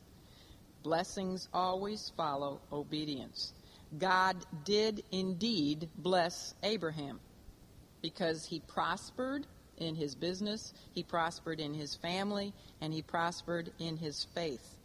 Blessings 0.83 1.49
always 1.53 2.13
follow 2.17 2.61
obedience. 2.73 3.53
God 3.99 4.37
did 4.65 5.05
indeed 5.13 5.89
bless 5.99 6.55
Abraham 6.63 7.21
because 8.03 8.45
he 8.45 8.61
prospered 8.61 9.47
in 9.79 9.95
his 9.95 10.15
business, 10.15 10.73
he 10.93 11.03
prospered 11.03 11.61
in 11.61 11.75
his 11.75 11.95
family, 11.95 12.53
and 12.81 12.93
he 12.93 13.03
prospered 13.03 13.73
in 13.79 13.97
his 13.97 14.27
faith. 14.35 14.77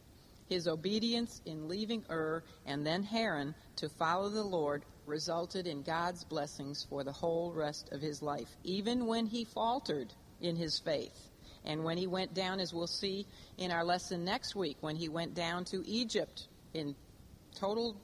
His 0.47 0.67
obedience 0.67 1.41
in 1.45 1.67
leaving 1.67 2.03
Ur 2.09 2.43
and 2.65 2.85
then 2.85 3.03
Haran 3.03 3.53
to 3.77 3.89
follow 3.89 4.29
the 4.29 4.43
Lord 4.43 4.83
resulted 5.05 5.67
in 5.67 5.83
God's 5.83 6.23
blessings 6.23 6.85
for 6.89 7.03
the 7.03 7.11
whole 7.11 7.51
rest 7.53 7.91
of 7.91 8.01
his 8.01 8.21
life, 8.21 8.49
even 8.63 9.05
when 9.05 9.25
he 9.25 9.43
faltered 9.43 10.13
in 10.41 10.55
his 10.55 10.79
faith. 10.79 11.29
And 11.65 11.83
when 11.83 11.97
he 11.97 12.07
went 12.07 12.33
down, 12.33 12.59
as 12.59 12.73
we'll 12.73 12.87
see 12.87 13.27
in 13.57 13.71
our 13.71 13.83
lesson 13.83 14.23
next 14.23 14.55
week, 14.55 14.77
when 14.81 14.95
he 14.95 15.09
went 15.09 15.35
down 15.35 15.65
to 15.65 15.83
Egypt 15.87 16.47
in 16.73 16.95
total 17.55 17.95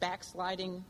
backsliding 0.00 0.84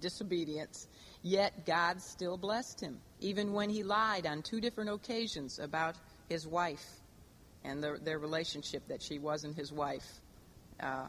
disobedience, 0.00 0.86
yet 1.22 1.66
God 1.66 2.00
still 2.00 2.36
blessed 2.36 2.80
him, 2.80 3.00
even 3.20 3.52
when 3.52 3.70
he 3.70 3.82
lied 3.82 4.26
on 4.26 4.42
two 4.42 4.60
different 4.60 4.90
occasions 4.90 5.58
about 5.58 5.96
his 6.28 6.46
wife 6.46 6.84
and 7.64 7.82
the, 7.82 7.98
their 8.02 8.18
relationship 8.18 8.86
that 8.88 9.02
she 9.02 9.18
wasn't 9.18 9.56
his 9.56 9.72
wife. 9.72 10.20
Uh, 10.80 11.06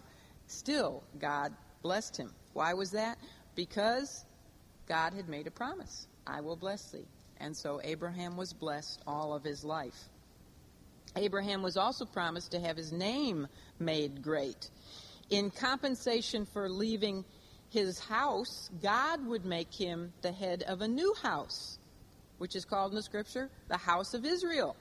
still, 0.48 1.04
God 1.20 1.54
blessed 1.82 2.18
him. 2.18 2.32
Why 2.54 2.74
was 2.74 2.92
that? 2.92 3.18
Because 3.56 4.26
God 4.88 5.14
had 5.14 5.30
made 5.30 5.48
a 5.48 5.52
promise 5.52 6.08
I 6.26 6.42
will 6.42 6.56
bless 6.56 6.92
thee. 6.92 7.08
And 7.40 7.56
so 7.56 7.80
Abraham 7.84 8.38
was 8.38 8.54
blessed 8.54 9.02
all 9.08 9.34
of 9.34 9.44
his 9.44 9.64
life. 9.64 10.10
Abraham 11.16 11.64
was 11.64 11.78
also 11.78 12.06
promised 12.06 12.52
to 12.52 12.60
have 12.60 12.78
his 12.78 12.92
name 12.92 13.48
made 13.80 14.22
great. 14.22 14.70
In 15.30 15.50
compensation 15.50 16.46
for 16.46 16.70
leaving 16.70 17.26
his 17.70 18.00
house, 18.00 18.70
God 18.82 19.26
would 19.26 19.46
make 19.46 19.74
him 19.74 20.14
the 20.22 20.32
head 20.32 20.64
of 20.64 20.82
a 20.82 20.88
new 20.88 21.16
house, 21.22 21.79
which 22.40 22.56
is 22.56 22.66
called 22.66 22.92
in 22.92 22.96
the 22.96 23.04
scripture 23.04 23.50
the 23.68 23.78
house 23.78 24.14
of 24.14 24.26
Israel. 24.26 24.76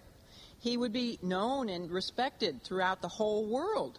He 0.60 0.76
would 0.76 0.92
be 0.92 1.18
known 1.22 1.68
and 1.68 1.90
respected 1.90 2.62
throughout 2.64 3.02
the 3.02 3.08
whole 3.08 3.46
world. 3.46 3.98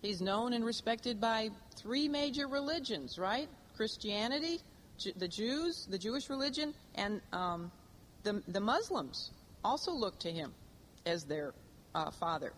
He's 0.00 0.20
known 0.20 0.52
and 0.52 0.64
respected 0.64 1.20
by 1.20 1.50
three 1.76 2.08
major 2.08 2.46
religions, 2.46 3.18
right? 3.18 3.48
Christianity, 3.76 4.60
the 5.16 5.28
Jews, 5.28 5.86
the 5.90 5.98
Jewish 5.98 6.30
religion, 6.30 6.74
and 6.94 7.20
um, 7.32 7.70
the, 8.22 8.42
the 8.48 8.60
Muslims 8.60 9.32
also 9.64 9.92
look 9.92 10.18
to 10.20 10.30
him 10.30 10.52
as 11.04 11.24
their 11.24 11.52
uh, 11.94 12.10
father. 12.10 12.52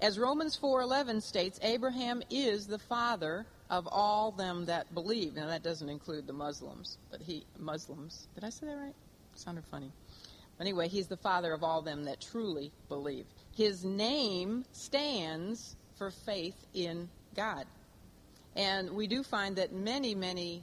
As 0.00 0.18
Romans 0.18 0.58
4:11 0.60 1.22
states, 1.22 1.60
Abraham 1.62 2.22
is 2.30 2.66
the 2.66 2.78
father 2.78 3.46
of 3.70 3.88
all 3.90 4.32
them 4.32 4.66
that 4.66 4.92
believe. 4.94 5.34
Now 5.34 5.46
that 5.46 5.62
doesn't 5.62 5.88
include 5.88 6.26
the 6.26 6.32
Muslims, 6.32 6.98
but 7.10 7.22
he 7.22 7.44
Muslims. 7.58 8.26
Did 8.34 8.44
I 8.44 8.50
say 8.50 8.66
that 8.66 8.76
right? 8.76 8.94
Sounded 9.42 9.64
funny. 9.70 9.90
Anyway, 10.60 10.86
he's 10.88 11.08
the 11.08 11.16
father 11.16 11.52
of 11.52 11.64
all 11.64 11.82
them 11.82 12.04
that 12.04 12.20
truly 12.20 12.70
believe. 12.88 13.26
His 13.56 13.84
name 13.84 14.64
stands 14.72 15.76
for 15.96 16.10
faith 16.10 16.54
in 16.72 17.08
God. 17.34 17.66
And 18.54 18.90
we 18.90 19.08
do 19.08 19.22
find 19.22 19.56
that 19.56 19.72
many, 19.72 20.14
many 20.14 20.62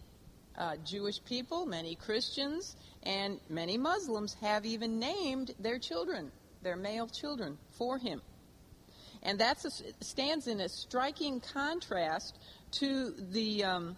uh, 0.58 0.76
Jewish 0.86 1.24
people, 1.26 1.66
many 1.66 1.96
Christians, 1.96 2.78
and 3.04 3.40
many 3.50 3.78
Muslims 3.78 4.36
have 4.36 4.66
even 4.66 5.00
named 5.00 5.54
their 5.60 5.80
children, 5.80 6.32
their 6.62 6.78
male 6.78 7.08
children, 7.08 7.58
for 7.72 7.98
him. 7.98 8.22
And 9.24 9.40
that 9.40 9.58
stands 10.00 10.48
in 10.48 10.62
a 10.62 10.70
striking 10.70 11.42
contrast 11.42 12.38
to 12.80 13.14
the, 13.32 13.66
um, 13.66 13.98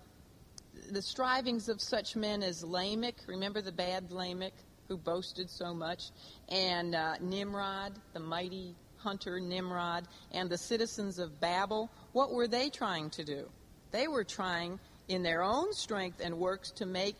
the 0.89 1.01
strivings 1.01 1.69
of 1.69 1.79
such 1.79 2.15
men 2.15 2.41
as 2.41 2.63
Lamech. 2.63 3.17
Remember 3.27 3.61
the 3.61 3.71
bad 3.71 4.11
Lamech 4.11 4.53
who 4.91 4.97
boasted 4.97 5.49
so 5.49 5.73
much? 5.73 6.11
And 6.49 6.93
uh, 6.93 7.15
Nimrod, 7.21 7.93
the 8.11 8.19
mighty 8.19 8.75
hunter 8.97 9.39
Nimrod, 9.39 10.05
and 10.33 10.49
the 10.49 10.57
citizens 10.57 11.17
of 11.17 11.39
Babel. 11.39 11.89
What 12.11 12.33
were 12.33 12.47
they 12.47 12.69
trying 12.69 13.09
to 13.11 13.23
do? 13.23 13.49
They 13.91 14.09
were 14.09 14.25
trying, 14.25 14.79
in 15.07 15.23
their 15.23 15.43
own 15.43 15.73
strength 15.73 16.19
and 16.21 16.37
works, 16.37 16.71
to 16.71 16.85
make 16.85 17.15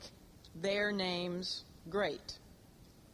their 0.53 0.91
names 0.91 1.63
great. 1.89 2.39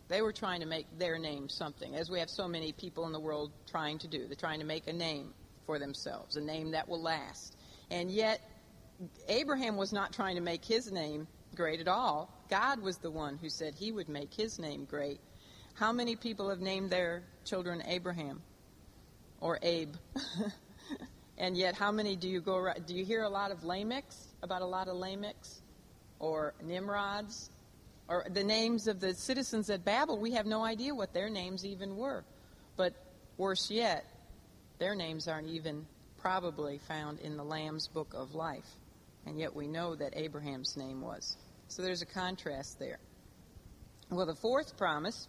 They 0.07 0.23
were 0.23 0.33
trying 0.33 0.61
to 0.61 0.65
make 0.65 0.87
their 0.97 1.19
name 1.19 1.49
something, 1.49 1.95
as 1.95 2.09
we 2.09 2.19
have 2.19 2.29
so 2.29 2.47
many 2.47 2.71
people 2.71 3.05
in 3.05 3.11
the 3.11 3.19
world 3.19 3.51
trying 3.69 3.99
to 3.99 4.07
do. 4.07 4.25
They're 4.25 4.35
trying 4.35 4.59
to 4.59 4.65
make 4.65 4.87
a 4.87 4.93
name 4.93 5.33
for 5.67 5.77
themselves, 5.77 6.35
a 6.35 6.41
name 6.41 6.71
that 6.71 6.89
will 6.89 7.01
last. 7.01 7.55
And 7.91 8.09
yet, 8.09 8.41
Abraham 9.27 9.77
was 9.77 9.93
not 9.93 10.13
trying 10.13 10.35
to 10.35 10.41
make 10.41 10.65
his 10.65 10.91
name 10.91 11.27
great 11.57 11.81
at 11.81 11.87
all. 11.87 12.31
God 12.49 12.81
was 12.81 12.99
the 12.99 13.11
one 13.11 13.37
who 13.37 13.49
said 13.49 13.73
he 13.73 13.91
would 13.91 14.07
make 14.07 14.33
his 14.33 14.59
name 14.59 14.85
great. 14.85 15.19
How 15.73 15.91
many 15.91 16.15
people 16.15 16.49
have 16.49 16.61
named 16.61 16.89
their 16.91 17.23
children 17.43 17.83
Abraham 17.85 18.41
or 19.41 19.59
Abe? 19.61 19.95
and 21.37 21.57
yet, 21.57 21.75
how 21.75 21.91
many 21.91 22.15
do 22.15 22.29
you 22.29 22.39
go? 22.39 22.71
Do 22.85 22.95
you 22.95 23.03
hear 23.03 23.23
a 23.23 23.29
lot 23.29 23.51
of 23.51 23.61
Lamechs 23.61 24.27
about 24.43 24.61
a 24.61 24.65
lot 24.65 24.87
of 24.87 24.95
Lamechs 24.95 25.61
or 26.19 26.53
Nimrods 26.63 27.49
or 28.07 28.25
the 28.29 28.43
names 28.43 28.87
of 28.87 28.99
the 28.99 29.13
citizens 29.13 29.69
at 29.69 29.83
Babel, 29.83 30.17
we 30.17 30.31
have 30.31 30.45
no 30.45 30.63
idea 30.63 30.95
what 30.95 31.13
their 31.13 31.29
names 31.29 31.65
even 31.65 31.97
were. 31.97 32.23
But 32.77 32.93
worse 33.37 33.69
yet, 33.69 34.05
their 34.79 34.95
names 34.95 35.27
aren't 35.27 35.49
even 35.49 35.85
probably 36.19 36.79
found 36.87 37.19
in 37.19 37.35
the 37.35 37.43
Lamb's 37.43 37.87
book 37.87 38.13
of 38.13 38.33
life. 38.33 38.67
And 39.25 39.37
yet 39.37 39.53
we 39.53 39.67
know 39.67 39.95
that 39.95 40.13
Abraham's 40.15 40.77
name 40.77 41.01
was. 41.01 41.35
So 41.67 41.81
there's 41.81 42.01
a 42.01 42.07
contrast 42.07 42.79
there. 42.79 42.99
Well, 44.09 44.25
the 44.25 44.35
fourth 44.35 44.77
promise 44.77 45.27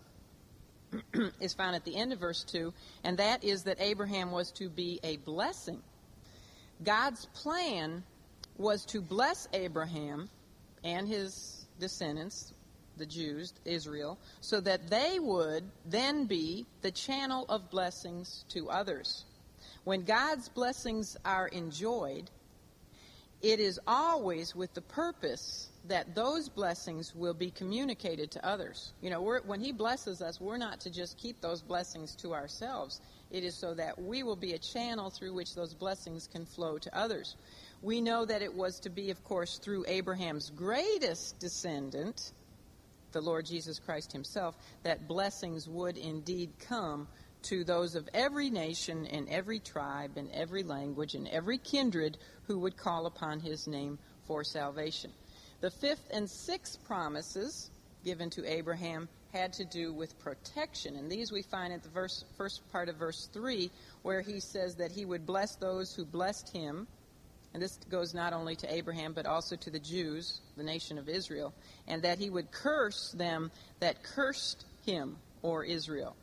is 1.41 1.53
found 1.55 1.75
at 1.75 1.85
the 1.85 1.97
end 1.97 2.13
of 2.13 2.21
verse 2.21 2.45
2, 2.45 2.73
and 3.05 3.19
that 3.19 3.43
is 3.45 3.65
that 3.65 3.81
Abraham 3.81 4.31
was 4.31 4.51
to 4.53 4.69
be 4.69 5.01
a 5.03 5.17
blessing. 5.19 5.83
God's 6.85 7.27
plan 7.35 8.05
was 8.57 8.85
to 8.87 9.01
bless 9.01 9.49
Abraham 9.53 10.29
and 10.85 11.09
his 11.09 11.67
descendants 11.81 12.53
the 12.99 13.07
Jews, 13.07 13.55
Israel, 13.65 14.19
so 14.41 14.61
that 14.61 14.91
they 14.91 15.19
would 15.21 15.65
then 15.87 16.27
be 16.27 16.67
the 16.83 16.91
channel 16.91 17.47
of 17.49 17.71
blessings 17.71 18.45
to 18.51 18.69
others. 18.69 19.25
When 19.85 20.03
God's 20.03 20.49
blessings 20.49 21.17
are 21.25 21.49
enjoyed, 21.49 22.29
it 23.41 23.61
is 23.61 23.79
always 23.87 24.55
with 24.55 24.75
the 24.75 24.83
purpose 24.83 25.69
that 25.89 26.15
those 26.15 26.49
blessings 26.49 27.15
will 27.15 27.35
be 27.35 27.51
communicated 27.51 28.31
to 28.31 28.47
others. 28.47 28.93
You 29.01 29.11
know, 29.11 29.21
when 29.21 29.61
He 29.61 29.73
blesses 29.73 30.23
us, 30.23 30.41
we're 30.41 30.59
not 30.59 30.81
to 30.81 30.91
just 30.91 31.19
keep 31.19 31.41
those 31.41 31.63
blessings 31.63 32.15
to 32.17 32.35
ourselves. 32.35 33.01
It 33.31 33.43
is 33.43 33.55
so 33.55 33.75
that 33.75 34.01
we 34.01 34.23
will 34.23 34.37
be 34.37 34.53
a 34.53 34.59
channel 34.59 35.11
through 35.11 35.35
which 35.35 35.55
those 35.55 35.75
blessings 35.75 36.27
can 36.27 36.47
flow 36.47 36.79
to 36.79 36.97
others. 36.97 37.37
We 37.83 38.01
know 38.01 38.25
that 38.25 38.43
it 38.43 38.55
was 38.55 38.81
to 38.81 38.91
be, 38.91 39.11
of 39.11 39.23
course, 39.25 39.59
through 39.59 39.85
Abraham's 39.89 40.51
greatest 40.51 41.39
descendant, 41.39 42.33
the 43.13 43.21
Lord 43.21 43.47
Jesus 43.47 43.79
Christ 43.79 44.13
himself, 44.13 44.57
that 44.83 45.09
blessings 45.09 45.69
would 45.69 45.97
indeed 45.97 46.51
come 46.59 47.09
to 47.43 47.65
those 47.65 47.95
of 47.95 48.09
every 48.13 48.51
nation 48.51 49.07
and 49.07 49.29
every 49.29 49.61
tribe 49.61 50.13
and 50.17 50.31
every 50.33 50.63
language 50.63 51.15
and 51.15 51.29
every 51.29 51.59
kindred 51.59 52.19
who 52.47 52.59
would 52.59 52.77
call 52.77 53.07
upon 53.07 53.41
his 53.41 53.67
name 53.67 53.99
for 54.27 54.43
salvation. 54.43 55.13
The 55.61 55.71
fifth 55.71 56.09
and 56.13 56.29
sixth 56.29 56.83
promises 56.85 57.71
given 58.05 58.31
to 58.31 58.45
Abraham 58.51 59.09
had 59.33 59.53
to 59.55 59.65
do 59.65 59.93
with 59.93 60.19
protection. 60.19 60.97
And 60.97 61.11
these 61.11 61.33
we 61.33 61.43
find 61.43 61.73
at 61.73 61.83
the 61.83 61.89
verse, 61.89 62.25
first 62.37 62.63
part 62.73 62.89
of 62.89 62.97
verse 62.97 63.29
3, 63.33 63.71
where 64.03 64.21
he 64.21 64.41
says 64.41 64.77
that 64.77 64.93
he 64.93 65.05
would 65.05 65.27
bless 65.27 65.57
those 65.57 65.95
who 65.95 66.05
blessed 66.05 66.51
him 66.51 66.87
and 67.55 67.63
this 67.63 67.79
goes 67.89 68.15
not 68.15 68.33
only 68.33 68.57
to 68.57 68.73
Abraham, 68.73 69.13
but 69.13 69.27
also 69.27 69.57
to 69.57 69.71
the 69.71 69.79
Jews, 69.79 70.41
the 70.57 70.63
nation 70.63 70.99
of 70.99 71.09
Israel, 71.09 71.55
and 71.87 72.03
that 72.03 72.19
he 72.19 72.31
would 72.31 72.51
curse 72.51 73.13
them 73.13 73.51
that 73.81 74.03
cursed 74.03 74.67
him 74.85 75.17
or 75.43 75.65
Israel. 75.65 76.15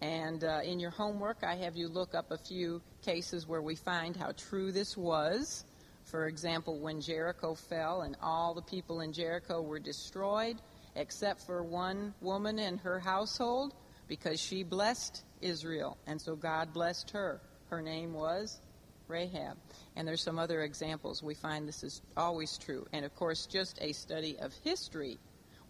And 0.00 0.42
uh, 0.42 0.60
in 0.64 0.80
your 0.80 0.90
homework, 0.90 1.44
I 1.44 1.54
have 1.56 1.76
you 1.76 1.88
look 1.88 2.14
up 2.14 2.30
a 2.32 2.38
few 2.38 2.82
cases 3.04 3.46
where 3.46 3.62
we 3.62 3.76
find 3.76 4.16
how 4.16 4.32
true 4.32 4.72
this 4.72 4.96
was. 4.96 5.64
For 6.04 6.26
example, 6.26 6.78
when 6.78 7.00
Jericho 7.00 7.54
fell 7.54 8.02
and 8.02 8.16
all 8.22 8.54
the 8.54 8.62
people 8.62 9.00
in 9.00 9.12
Jericho 9.12 9.62
were 9.62 9.78
destroyed, 9.78 10.56
except 10.94 11.46
for 11.46 11.62
one 11.62 12.14
woman 12.20 12.58
and 12.58 12.80
her 12.80 13.00
household, 13.00 13.74
because 14.08 14.40
she 14.40 14.62
blessed 14.62 15.22
Israel. 15.40 15.96
And 16.06 16.20
so 16.20 16.36
God 16.36 16.72
blessed 16.72 17.10
her. 17.10 17.40
Her 17.70 17.80
name 17.80 18.12
was 18.12 18.60
Rahab. 19.08 19.56
And 19.96 20.06
there's 20.06 20.22
some 20.22 20.38
other 20.38 20.62
examples. 20.62 21.22
We 21.22 21.34
find 21.34 21.66
this 21.66 21.82
is 21.82 22.02
always 22.16 22.58
true. 22.58 22.86
And 22.92 23.04
of 23.04 23.14
course, 23.14 23.46
just 23.46 23.78
a 23.80 23.92
study 23.92 24.36
of 24.38 24.52
history 24.64 25.18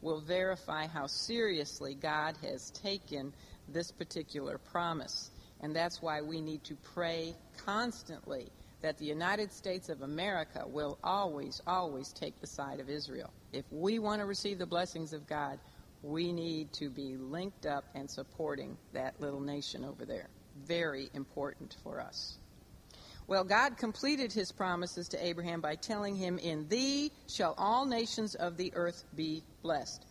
will 0.00 0.20
verify 0.20 0.86
how 0.88 1.06
seriously 1.06 1.94
God 1.94 2.36
has 2.42 2.70
taken 2.70 3.32
this 3.68 3.92
particular 3.92 4.58
promise. 4.58 5.30
And 5.60 5.76
that's 5.76 6.02
why 6.02 6.22
we 6.22 6.40
need 6.40 6.64
to 6.64 6.74
pray 6.74 7.34
constantly 7.64 8.50
that 8.82 8.98
the 8.98 9.04
United 9.04 9.52
States 9.52 9.88
of 9.88 10.02
America 10.02 10.64
will 10.66 10.98
always, 11.02 11.62
always 11.66 12.12
take 12.12 12.38
the 12.40 12.46
side 12.46 12.80
of 12.80 12.90
Israel. 12.90 13.32
If 13.52 13.64
we 13.70 13.98
want 14.00 14.20
to 14.20 14.26
receive 14.26 14.58
the 14.58 14.66
blessings 14.66 15.12
of 15.12 15.26
God, 15.26 15.58
we 16.02 16.32
need 16.32 16.72
to 16.74 16.90
be 16.90 17.16
linked 17.16 17.64
up 17.64 17.84
and 17.94 18.10
supporting 18.10 18.76
that 18.92 19.20
little 19.20 19.40
nation 19.40 19.84
over 19.84 20.04
there. 20.04 20.28
Very 20.66 21.08
important 21.14 21.76
for 21.84 22.00
us. 22.00 22.38
Well, 23.28 23.44
God 23.44 23.78
completed 23.78 24.32
his 24.32 24.50
promises 24.50 25.08
to 25.10 25.24
Abraham 25.24 25.60
by 25.60 25.76
telling 25.76 26.16
him, 26.16 26.38
In 26.38 26.68
thee 26.68 27.12
shall 27.28 27.54
all 27.56 27.86
nations 27.86 28.34
of 28.34 28.56
the 28.56 28.72
earth 28.74 29.04
be 29.14 29.44
blessed. 29.62 30.04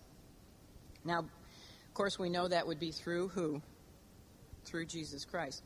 Now, 1.04 1.20
of 1.20 1.94
course, 1.94 2.18
we 2.18 2.30
know 2.30 2.48
that 2.48 2.66
would 2.66 2.80
be 2.80 2.92
through 2.92 3.28
who? 3.28 3.62
Through 4.64 4.86
Jesus 4.86 5.26
Christ. 5.26 5.62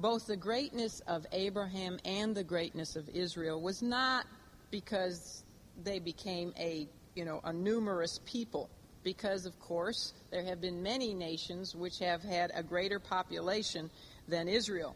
Both 0.00 0.26
the 0.26 0.36
greatness 0.36 1.00
of 1.06 1.26
Abraham 1.32 1.98
and 2.04 2.34
the 2.34 2.44
greatness 2.44 2.96
of 2.96 3.08
Israel 3.10 3.60
was 3.60 3.82
not 3.82 4.26
because 4.70 5.44
they 5.82 5.98
became 5.98 6.54
a, 6.58 6.88
you 7.14 7.24
know, 7.24 7.40
a 7.44 7.52
numerous 7.52 8.20
people 8.24 8.70
because, 9.02 9.46
of 9.46 9.58
course, 9.60 10.12
there 10.30 10.44
have 10.44 10.60
been 10.60 10.82
many 10.82 11.14
nations 11.14 11.74
which 11.74 11.98
have 11.98 12.22
had 12.22 12.50
a 12.54 12.62
greater 12.62 12.98
population 12.98 13.90
than 14.28 14.48
Israel 14.48 14.94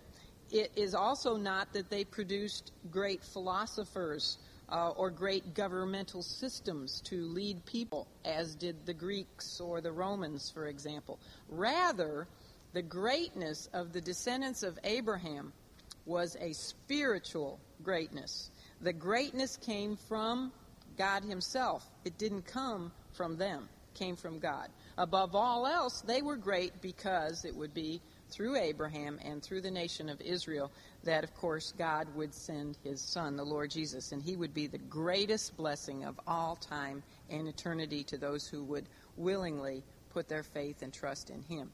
it 0.51 0.71
is 0.77 0.95
also 0.95 1.37
not 1.37 1.73
that 1.73 1.91
they 1.91 2.05
produced 2.05 2.73
great 2.91 3.25
philosophers 3.25 4.39
uh, 4.69 4.91
or 4.91 5.11
great 5.11 5.55
governmental 5.55 6.23
systems 6.23 7.01
to 7.03 7.27
lead 7.27 7.65
people, 7.67 8.07
as 8.25 8.55
did 8.55 8.87
the 8.87 8.95
Greeks 8.95 9.61
or 9.61 9.81
the 9.81 9.93
Romans, 9.93 10.51
for 10.51 10.69
example. 10.69 11.19
Rather, 11.49 12.27
the 12.75 12.83
greatness 12.83 13.69
of 13.73 13.93
the 13.93 14.01
descendants 14.01 14.65
of 14.65 14.77
Abraham 14.83 15.53
was 16.07 16.37
a 16.41 16.53
spiritual 16.53 17.61
greatness. 17.85 18.51
The 18.81 18.93
greatness 18.93 19.57
came 19.57 19.97
from 19.97 20.53
God 20.99 21.23
Himself, 21.23 21.89
it 22.05 22.19
didn't 22.19 22.47
come 22.47 22.91
from 23.13 23.37
them, 23.37 23.69
it 23.93 23.99
came 23.99 24.17
from 24.17 24.41
God. 24.41 24.71
Above 24.99 25.37
all 25.37 25.69
else, 25.69 26.01
they 26.01 26.21
were 26.21 26.37
great 26.37 26.83
because 26.83 27.45
it 27.45 27.55
would 27.55 27.73
be 27.75 28.01
through 28.29 28.57
Abraham 28.57 29.21
and 29.25 29.41
through 29.41 29.61
the 29.61 29.71
nation 29.71 30.09
of 30.09 30.21
Israel 30.21 30.73
that, 31.05 31.23
of 31.23 31.33
course, 31.35 31.73
God 31.79 32.09
would 32.17 32.35
send 32.35 32.77
his 32.83 33.01
son, 33.01 33.37
the 33.37 33.45
Lord 33.45 33.71
Jesus, 33.71 34.11
and 34.11 34.21
he 34.21 34.35
would 34.35 34.53
be 34.53 34.67
the 34.67 34.79
greatest 34.79 35.57
blessing 35.57 36.05
of 36.05 36.19
all 36.27 36.57
time 36.57 37.05
and 37.31 37.47
eternity 37.47 38.03
to 38.05 38.19
those 38.19 38.49
who 38.49 38.65
would 38.65 38.89
willingly 39.17 39.85
put 40.11 40.29
their 40.29 40.43
faith 40.43 40.83
and 40.83 40.93
trust 40.93 41.31
in 41.31 41.41
him. 41.43 41.71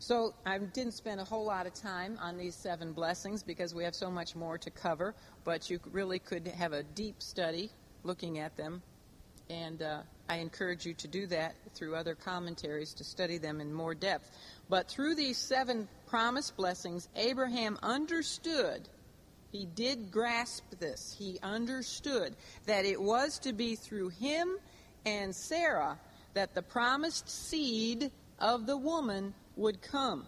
So 0.00 0.32
I 0.46 0.58
didn't 0.58 0.94
spend 0.94 1.20
a 1.20 1.24
whole 1.24 1.44
lot 1.44 1.66
of 1.66 1.74
time 1.74 2.18
on 2.22 2.38
these 2.38 2.54
seven 2.54 2.92
blessings 2.92 3.42
because 3.42 3.74
we 3.74 3.82
have 3.82 3.96
so 3.96 4.10
much 4.10 4.36
more 4.36 4.56
to 4.58 4.70
cover, 4.70 5.14
but 5.44 5.68
you 5.68 5.80
really 5.90 6.20
could 6.20 6.46
have 6.46 6.72
a 6.72 6.84
deep 6.84 7.20
study 7.20 7.70
looking 8.04 8.38
at 8.38 8.56
them. 8.56 8.80
And 9.50 9.82
uh, 9.82 10.02
I 10.28 10.36
encourage 10.36 10.86
you 10.86 10.94
to 10.94 11.08
do 11.08 11.26
that 11.28 11.56
through 11.74 11.96
other 11.96 12.14
commentaries 12.14 12.94
to 12.94 13.04
study 13.04 13.38
them 13.38 13.60
in 13.60 13.72
more 13.72 13.94
depth. 13.94 14.30
But 14.68 14.88
through 14.88 15.16
these 15.16 15.36
seven 15.36 15.88
promised 16.06 16.56
blessings, 16.56 17.08
Abraham 17.16 17.78
understood 17.82 18.88
He 19.50 19.64
did 19.64 20.10
grasp 20.10 20.64
this. 20.78 21.14
He 21.18 21.38
understood 21.42 22.36
that 22.66 22.84
it 22.84 23.00
was 23.00 23.38
to 23.40 23.52
be 23.52 23.76
through 23.76 24.10
him 24.10 24.58
and 25.06 25.34
Sarah 25.34 25.98
that 26.34 26.54
the 26.54 26.62
promised 26.62 27.28
seed 27.28 28.10
of 28.38 28.66
the 28.66 28.76
woman 28.76 29.34
would 29.58 29.82
come. 29.82 30.26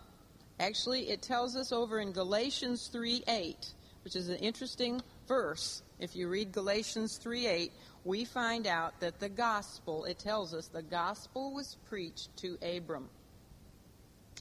Actually, 0.59 1.09
it 1.09 1.23
tells 1.23 1.57
us 1.57 1.73
over 1.73 2.01
in 2.01 2.13
Galatians 2.13 2.89
3 2.89 3.25
8, 3.27 3.73
which 4.05 4.17
is 4.17 4.29
an 4.29 4.37
interesting 4.37 5.01
verse. 5.27 5.83
If 5.99 6.17
you 6.17 6.29
read 6.29 6.53
Galatians 6.53 7.17
3 7.17 7.47
8, 7.47 7.73
we 8.05 8.25
find 8.25 8.67
out 8.67 8.99
that 9.01 9.21
the 9.21 9.29
gospel, 9.29 10.05
it 10.05 10.19
tells 10.19 10.53
us 10.53 10.67
the 10.67 10.83
gospel 10.83 11.55
was 11.55 11.77
preached 11.89 12.37
to 12.39 12.59
Abram. 12.63 13.09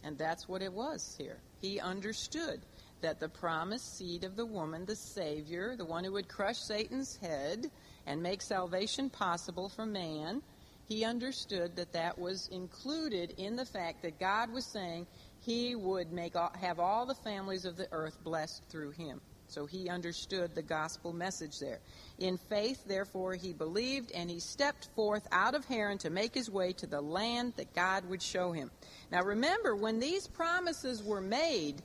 And 0.04 0.18
that's 0.18 0.48
what 0.48 0.62
it 0.62 0.74
was 0.74 1.16
here. 1.18 1.38
He 1.62 1.80
understood 1.80 2.62
that 3.02 3.20
the 3.20 3.30
promised 3.30 3.98
seed 3.98 4.24
of 4.24 4.36
the 4.36 4.46
woman, 4.46 4.86
the 4.86 4.96
Savior, 4.96 5.76
the 5.76 5.86
one 5.86 6.04
who 6.04 6.14
would 6.14 6.28
crush 6.28 6.58
Satan's 6.58 7.18
head 7.18 7.70
and 8.06 8.24
make 8.24 8.42
salvation 8.42 9.10
possible 9.10 9.70
for 9.70 9.86
man, 9.86 10.42
he 10.90 11.06
understood 11.06 11.76
that 11.76 11.94
that 11.94 12.18
was 12.18 12.50
included 12.52 13.36
in 13.38 13.56
the 13.56 13.66
fact 13.66 14.02
that 14.02 14.20
God 14.20 14.52
was 14.52 14.66
saying 14.66 15.06
he 15.40 15.76
would 15.76 16.12
make 16.12 16.36
all, 16.36 16.52
have 16.60 16.80
all 16.80 17.06
the 17.06 17.14
families 17.14 17.64
of 17.64 17.78
the 17.78 17.88
earth 17.92 18.18
blessed 18.24 18.64
through 18.70 18.90
him. 18.92 19.22
So 19.48 19.68
he 19.68 19.88
understood 19.88 20.56
the 20.56 20.64
gospel 20.64 21.14
message 21.14 21.60
there. 21.60 21.80
In 22.18 22.38
faith, 22.38 22.84
therefore, 22.88 23.36
he 23.36 23.54
believed, 23.54 24.12
and 24.12 24.32
he 24.32 24.40
stepped 24.40 24.90
forth 24.96 25.28
out 25.32 25.54
of 25.54 25.64
Haran 25.66 26.00
to 26.00 26.10
make 26.10 26.34
his 26.34 26.50
way 26.50 26.74
to 26.74 26.88
the 26.88 27.02
land 27.02 27.54
that 27.58 27.74
God 27.76 28.06
would 28.10 28.22
show 28.22 28.52
him. 28.52 28.72
Now 29.12 29.24
remember, 29.24 29.76
when 29.76 30.00
these 30.00 30.28
promises 30.28 31.04
were 31.04 31.22
made, 31.22 31.84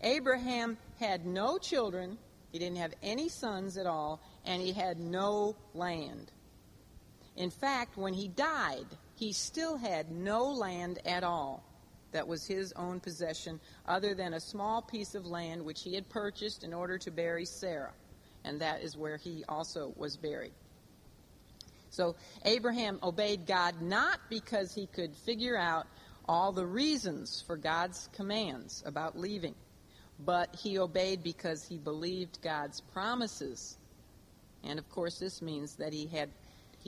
Abraham 0.00 0.78
had 0.98 1.26
no 1.26 1.58
children, 1.58 2.16
he 2.50 2.58
didn't 2.58 2.78
have 2.78 2.94
any 3.02 3.28
sons 3.28 3.76
at 3.76 3.86
all, 3.86 4.20
and 4.46 4.62
he 4.62 4.72
had 4.72 4.98
no 4.98 5.54
land. 5.74 6.32
In 7.38 7.50
fact, 7.50 7.96
when 7.96 8.14
he 8.14 8.26
died, 8.26 8.86
he 9.14 9.32
still 9.32 9.76
had 9.76 10.10
no 10.10 10.50
land 10.50 10.98
at 11.06 11.22
all 11.22 11.62
that 12.10 12.26
was 12.26 12.44
his 12.44 12.72
own 12.72 12.98
possession, 12.98 13.60
other 13.86 14.12
than 14.12 14.34
a 14.34 14.40
small 14.40 14.82
piece 14.82 15.14
of 15.14 15.24
land 15.24 15.64
which 15.64 15.82
he 15.82 15.94
had 15.94 16.08
purchased 16.08 16.64
in 16.64 16.74
order 16.74 16.98
to 16.98 17.12
bury 17.12 17.44
Sarah. 17.44 17.92
And 18.44 18.60
that 18.60 18.82
is 18.82 18.96
where 18.96 19.16
he 19.16 19.44
also 19.48 19.92
was 19.96 20.16
buried. 20.16 20.52
So 21.90 22.16
Abraham 22.44 22.98
obeyed 23.04 23.46
God 23.46 23.80
not 23.82 24.18
because 24.28 24.74
he 24.74 24.86
could 24.86 25.14
figure 25.14 25.56
out 25.56 25.86
all 26.28 26.50
the 26.50 26.66
reasons 26.66 27.42
for 27.46 27.56
God's 27.56 28.08
commands 28.12 28.82
about 28.84 29.16
leaving, 29.16 29.54
but 30.18 30.56
he 30.56 30.78
obeyed 30.78 31.22
because 31.22 31.64
he 31.64 31.78
believed 31.78 32.42
God's 32.42 32.80
promises. 32.80 33.76
And 34.64 34.80
of 34.80 34.90
course, 34.90 35.20
this 35.20 35.40
means 35.40 35.76
that 35.76 35.92
he 35.92 36.06
had 36.06 36.30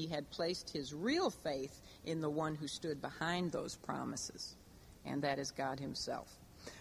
he 0.00 0.06
had 0.06 0.30
placed 0.30 0.70
his 0.70 0.94
real 0.94 1.30
faith 1.30 1.80
in 2.04 2.20
the 2.20 2.30
one 2.30 2.54
who 2.54 2.66
stood 2.66 3.00
behind 3.00 3.52
those 3.52 3.76
promises 3.76 4.56
and 5.04 5.22
that 5.22 5.38
is 5.38 5.50
God 5.50 5.80
Himself. 5.80 6.28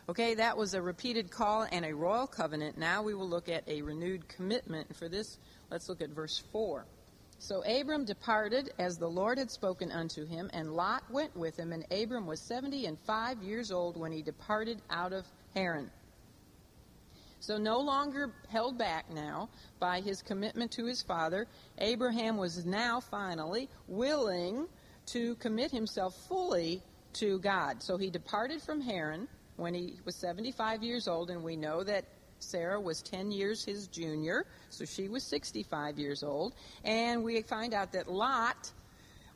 Okay, 0.10 0.36
that 0.36 0.58
was 0.58 0.74
a 0.74 0.82
repeated 0.82 1.32
call 1.32 1.66
and 1.72 1.86
a 1.86 1.96
royal 1.96 2.28
covenant. 2.28 2.78
Now 2.78 3.02
we 3.02 3.14
will 3.14 3.30
look 3.30 3.48
at 3.48 3.68
a 3.68 3.82
renewed 3.82 4.28
commitment. 4.28 4.94
For 4.96 5.08
this, 5.08 5.38
let's 5.72 5.88
look 5.88 6.02
at 6.02 6.10
verse 6.10 6.44
4. 6.52 6.86
So 7.40 7.64
Abram 7.64 8.04
departed 8.04 8.74
as 8.78 8.98
the 8.98 9.10
Lord 9.10 9.38
had 9.38 9.50
spoken 9.50 9.92
unto 9.92 10.26
him, 10.26 10.50
and 10.52 10.74
Lot 10.74 11.10
went 11.10 11.36
with 11.38 11.56
him, 11.56 11.72
and 11.72 11.86
Abram 11.90 12.28
was 12.28 12.42
seventy 12.42 12.86
and 12.86 13.00
five 13.00 13.42
years 13.42 13.72
old 13.72 13.96
when 13.96 14.12
he 14.12 14.22
departed 14.22 14.82
out 14.90 15.14
of 15.14 15.26
Haran. 15.56 15.90
So, 17.40 17.58
no 17.58 17.80
longer 17.80 18.34
held 18.50 18.78
back 18.78 19.10
now 19.10 19.50
by 19.80 20.02
his 20.02 20.22
commitment 20.22 20.72
to 20.74 20.86
his 20.86 21.02
father, 21.02 21.48
Abraham 21.78 22.38
was 22.38 22.66
now 22.66 23.00
finally 23.00 23.70
willing 23.88 24.68
to 25.08 25.36
commit 25.36 25.72
himself 25.72 26.16
fully 26.28 26.82
to 27.14 27.40
God. 27.40 27.82
So 27.82 27.98
he 27.98 28.10
departed 28.10 28.62
from 28.62 28.82
Haran 28.82 29.28
when 29.56 29.74
he 29.74 29.96
was 30.06 30.16
75 30.16 30.84
years 30.84 31.08
old, 31.08 31.30
and 31.30 31.44
we 31.44 31.56
know 31.56 31.84
that 31.84 32.06
Sarah 32.40 32.80
was 32.80 33.02
10 33.02 33.32
years 33.32 33.66
his 33.66 33.88
junior, 33.88 34.46
so 34.70 34.86
she 34.86 35.10
was 35.10 35.24
65 35.24 35.98
years 35.98 36.24
old. 36.24 36.54
And 36.84 37.24
we 37.24 37.42
find 37.42 37.74
out 37.74 37.92
that 37.94 38.10
Lot 38.10 38.72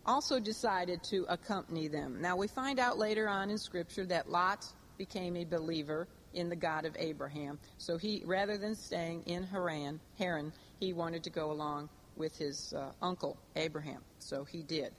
also 0.06 0.39
decided 0.39 1.04
to 1.06 1.26
accompany 1.28 1.88
them. 1.88 2.22
Now, 2.22 2.36
we 2.36 2.48
find 2.48 2.80
out 2.80 2.98
later 2.98 3.28
on 3.28 3.50
in 3.50 3.58
Scripture 3.58 4.06
that 4.06 4.30
Lot 4.30 4.66
became 4.98 5.36
a 5.36 5.44
believer 5.44 6.08
in 6.34 6.50
the 6.50 6.56
God 6.56 6.86
of 6.86 6.96
Abraham. 6.98 7.60
So 7.78 7.98
he, 7.98 8.24
rather 8.26 8.58
than 8.58 8.76
staying 8.76 9.24
in 9.26 9.43
Haran, 9.43 10.00
Haran, 10.17 10.54
he 10.80 10.93
wanted 10.93 11.24
to 11.24 11.30
go 11.30 11.52
along 11.52 11.89
with 12.15 12.38
his 12.38 12.74
uh, 12.74 12.91
uncle 13.02 13.38
Abraham. 13.56 14.02
So 14.19 14.43
he 14.43 14.63
did. 14.63 14.93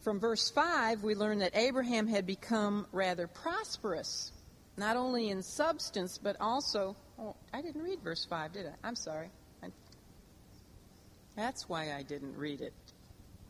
From 0.00 0.20
verse 0.20 0.50
5, 0.50 1.02
we 1.02 1.14
learn 1.14 1.40
that 1.40 1.56
Abraham 1.56 2.06
had 2.06 2.26
become 2.26 2.86
rather 2.92 3.26
prosperous, 3.26 4.32
not 4.76 4.96
only 4.96 5.30
in 5.30 5.42
substance, 5.42 6.18
but 6.18 6.36
also. 6.40 6.96
Oh, 7.18 7.34
I 7.52 7.62
didn't 7.62 7.82
read 7.82 8.00
verse 8.02 8.24
5, 8.24 8.52
did 8.52 8.66
I? 8.66 8.86
I'm 8.86 8.94
sorry. 8.94 9.28
I, 9.62 9.68
that's 11.36 11.68
why 11.68 11.92
I 11.92 12.02
didn't 12.02 12.36
read 12.36 12.60
it. 12.60 12.72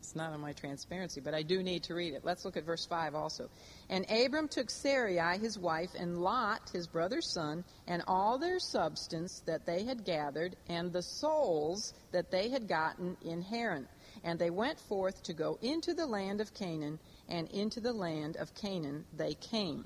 It's 0.08 0.16
not 0.16 0.32
on 0.32 0.40
my 0.40 0.54
transparency, 0.54 1.20
but 1.20 1.34
I 1.34 1.42
do 1.42 1.62
need 1.62 1.82
to 1.84 1.94
read 1.94 2.14
it. 2.14 2.24
Let's 2.24 2.46
look 2.46 2.56
at 2.56 2.64
verse 2.64 2.86
5 2.86 3.14
also. 3.14 3.50
And 3.90 4.10
Abram 4.10 4.48
took 4.48 4.70
Sarai, 4.70 5.36
his 5.36 5.58
wife, 5.58 5.90
and 5.98 6.22
Lot, 6.22 6.70
his 6.72 6.86
brother's 6.86 7.30
son, 7.30 7.62
and 7.86 8.02
all 8.06 8.38
their 8.38 8.58
substance 8.58 9.42
that 9.44 9.66
they 9.66 9.84
had 9.84 10.06
gathered, 10.06 10.56
and 10.66 10.94
the 10.94 11.02
souls 11.02 11.92
that 12.12 12.30
they 12.30 12.48
had 12.48 12.66
gotten 12.66 13.18
in 13.22 13.42
Haran 13.42 13.86
and 14.24 14.38
they 14.38 14.50
went 14.50 14.80
forth 14.80 15.22
to 15.24 15.32
go 15.32 15.58
into 15.62 15.94
the 15.94 16.06
land 16.06 16.40
of 16.40 16.54
Canaan, 16.54 16.98
and 17.28 17.48
into 17.50 17.80
the 17.80 17.92
land 17.92 18.36
of 18.36 18.54
Canaan 18.54 19.04
they 19.16 19.34
came. 19.34 19.84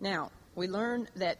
Now, 0.00 0.32
we 0.54 0.66
learn 0.66 1.08
that 1.16 1.38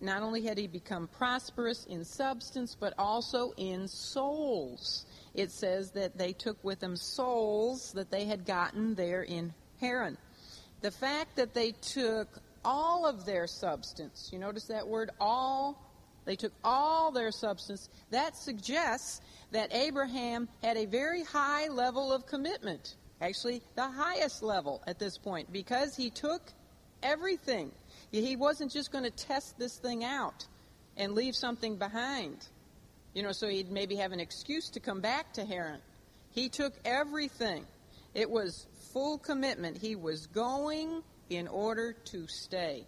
not 0.00 0.22
only 0.22 0.42
had 0.42 0.58
he 0.58 0.66
become 0.66 1.08
prosperous 1.08 1.84
in 1.86 2.04
substance, 2.04 2.76
but 2.78 2.92
also 2.98 3.52
in 3.56 3.88
souls. 3.88 5.06
It 5.34 5.50
says 5.50 5.90
that 5.92 6.16
they 6.16 6.32
took 6.32 6.62
with 6.62 6.80
them 6.80 6.96
souls 6.96 7.92
that 7.92 8.10
they 8.10 8.24
had 8.24 8.46
gotten 8.46 8.94
there 8.94 9.22
in 9.22 9.52
Haran. 9.80 10.16
The 10.80 10.90
fact 10.90 11.36
that 11.36 11.54
they 11.54 11.72
took 11.72 12.28
all 12.64 13.06
of 13.06 13.26
their 13.26 13.46
substance, 13.46 14.30
you 14.32 14.38
notice 14.38 14.64
that 14.64 14.86
word 14.86 15.10
all? 15.20 15.80
They 16.24 16.36
took 16.36 16.52
all 16.62 17.10
their 17.10 17.30
substance. 17.30 17.88
That 18.10 18.36
suggests 18.36 19.20
that 19.50 19.74
Abraham 19.74 20.48
had 20.62 20.76
a 20.76 20.86
very 20.86 21.22
high 21.22 21.68
level 21.68 22.12
of 22.12 22.26
commitment, 22.26 22.96
actually, 23.20 23.60
the 23.74 23.88
highest 23.88 24.42
level 24.42 24.82
at 24.86 24.98
this 24.98 25.18
point, 25.18 25.52
because 25.52 25.96
he 25.96 26.10
took 26.10 26.52
everything. 27.02 27.72
He 28.10 28.36
wasn't 28.36 28.72
just 28.72 28.92
going 28.92 29.04
to 29.04 29.10
test 29.10 29.58
this 29.58 29.76
thing 29.76 30.04
out 30.04 30.46
and 30.96 31.12
leave 31.12 31.34
something 31.34 31.76
behind, 31.76 32.48
you 33.14 33.22
know, 33.22 33.32
so 33.32 33.48
he'd 33.48 33.70
maybe 33.70 33.96
have 33.96 34.12
an 34.12 34.20
excuse 34.20 34.68
to 34.70 34.80
come 34.80 35.00
back 35.00 35.32
to 35.34 35.44
Haran. 35.44 35.80
He 36.32 36.48
took 36.48 36.72
everything. 36.84 37.64
It 38.12 38.28
was 38.28 38.66
full 38.92 39.18
commitment. 39.18 39.78
He 39.78 39.94
was 39.94 40.26
going 40.26 41.02
in 41.30 41.48
order 41.48 41.92
to 41.92 42.26
stay. 42.26 42.84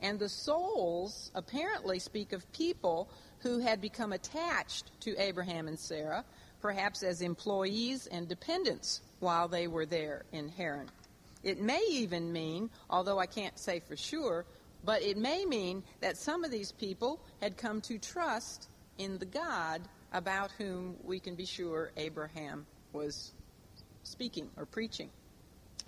And 0.00 0.18
the 0.18 0.28
souls 0.28 1.30
apparently 1.34 1.98
speak 1.98 2.32
of 2.32 2.50
people 2.52 3.08
who 3.40 3.58
had 3.58 3.80
become 3.80 4.12
attached 4.12 4.90
to 5.00 5.14
Abraham 5.18 5.68
and 5.68 5.78
Sarah, 5.78 6.24
perhaps 6.60 7.02
as 7.02 7.20
employees 7.20 8.06
and 8.06 8.26
dependents 8.26 9.02
while 9.20 9.48
they 9.48 9.66
were 9.66 9.86
there 9.86 10.24
in 10.32 10.48
Haran. 10.48 10.88
It 11.42 11.60
may 11.60 11.84
even 11.90 12.32
mean, 12.32 12.70
although 12.88 13.18
I 13.18 13.26
can't 13.26 13.58
say 13.58 13.80
for 13.80 13.96
sure, 13.96 14.46
but 14.84 15.02
it 15.02 15.18
may 15.18 15.44
mean 15.44 15.82
that 16.00 16.16
some 16.16 16.44
of 16.44 16.50
these 16.50 16.72
people 16.72 17.20
had 17.40 17.58
come 17.58 17.82
to 17.82 17.98
trust 17.98 18.68
in 18.98 19.18
the 19.18 19.26
God 19.26 19.82
about 20.12 20.50
whom 20.52 20.96
we 21.02 21.18
can 21.18 21.34
be 21.34 21.46
sure 21.46 21.90
Abraham 21.96 22.66
was 22.92 23.32
speaking 24.04 24.48
or 24.56 24.66
preaching. 24.66 25.10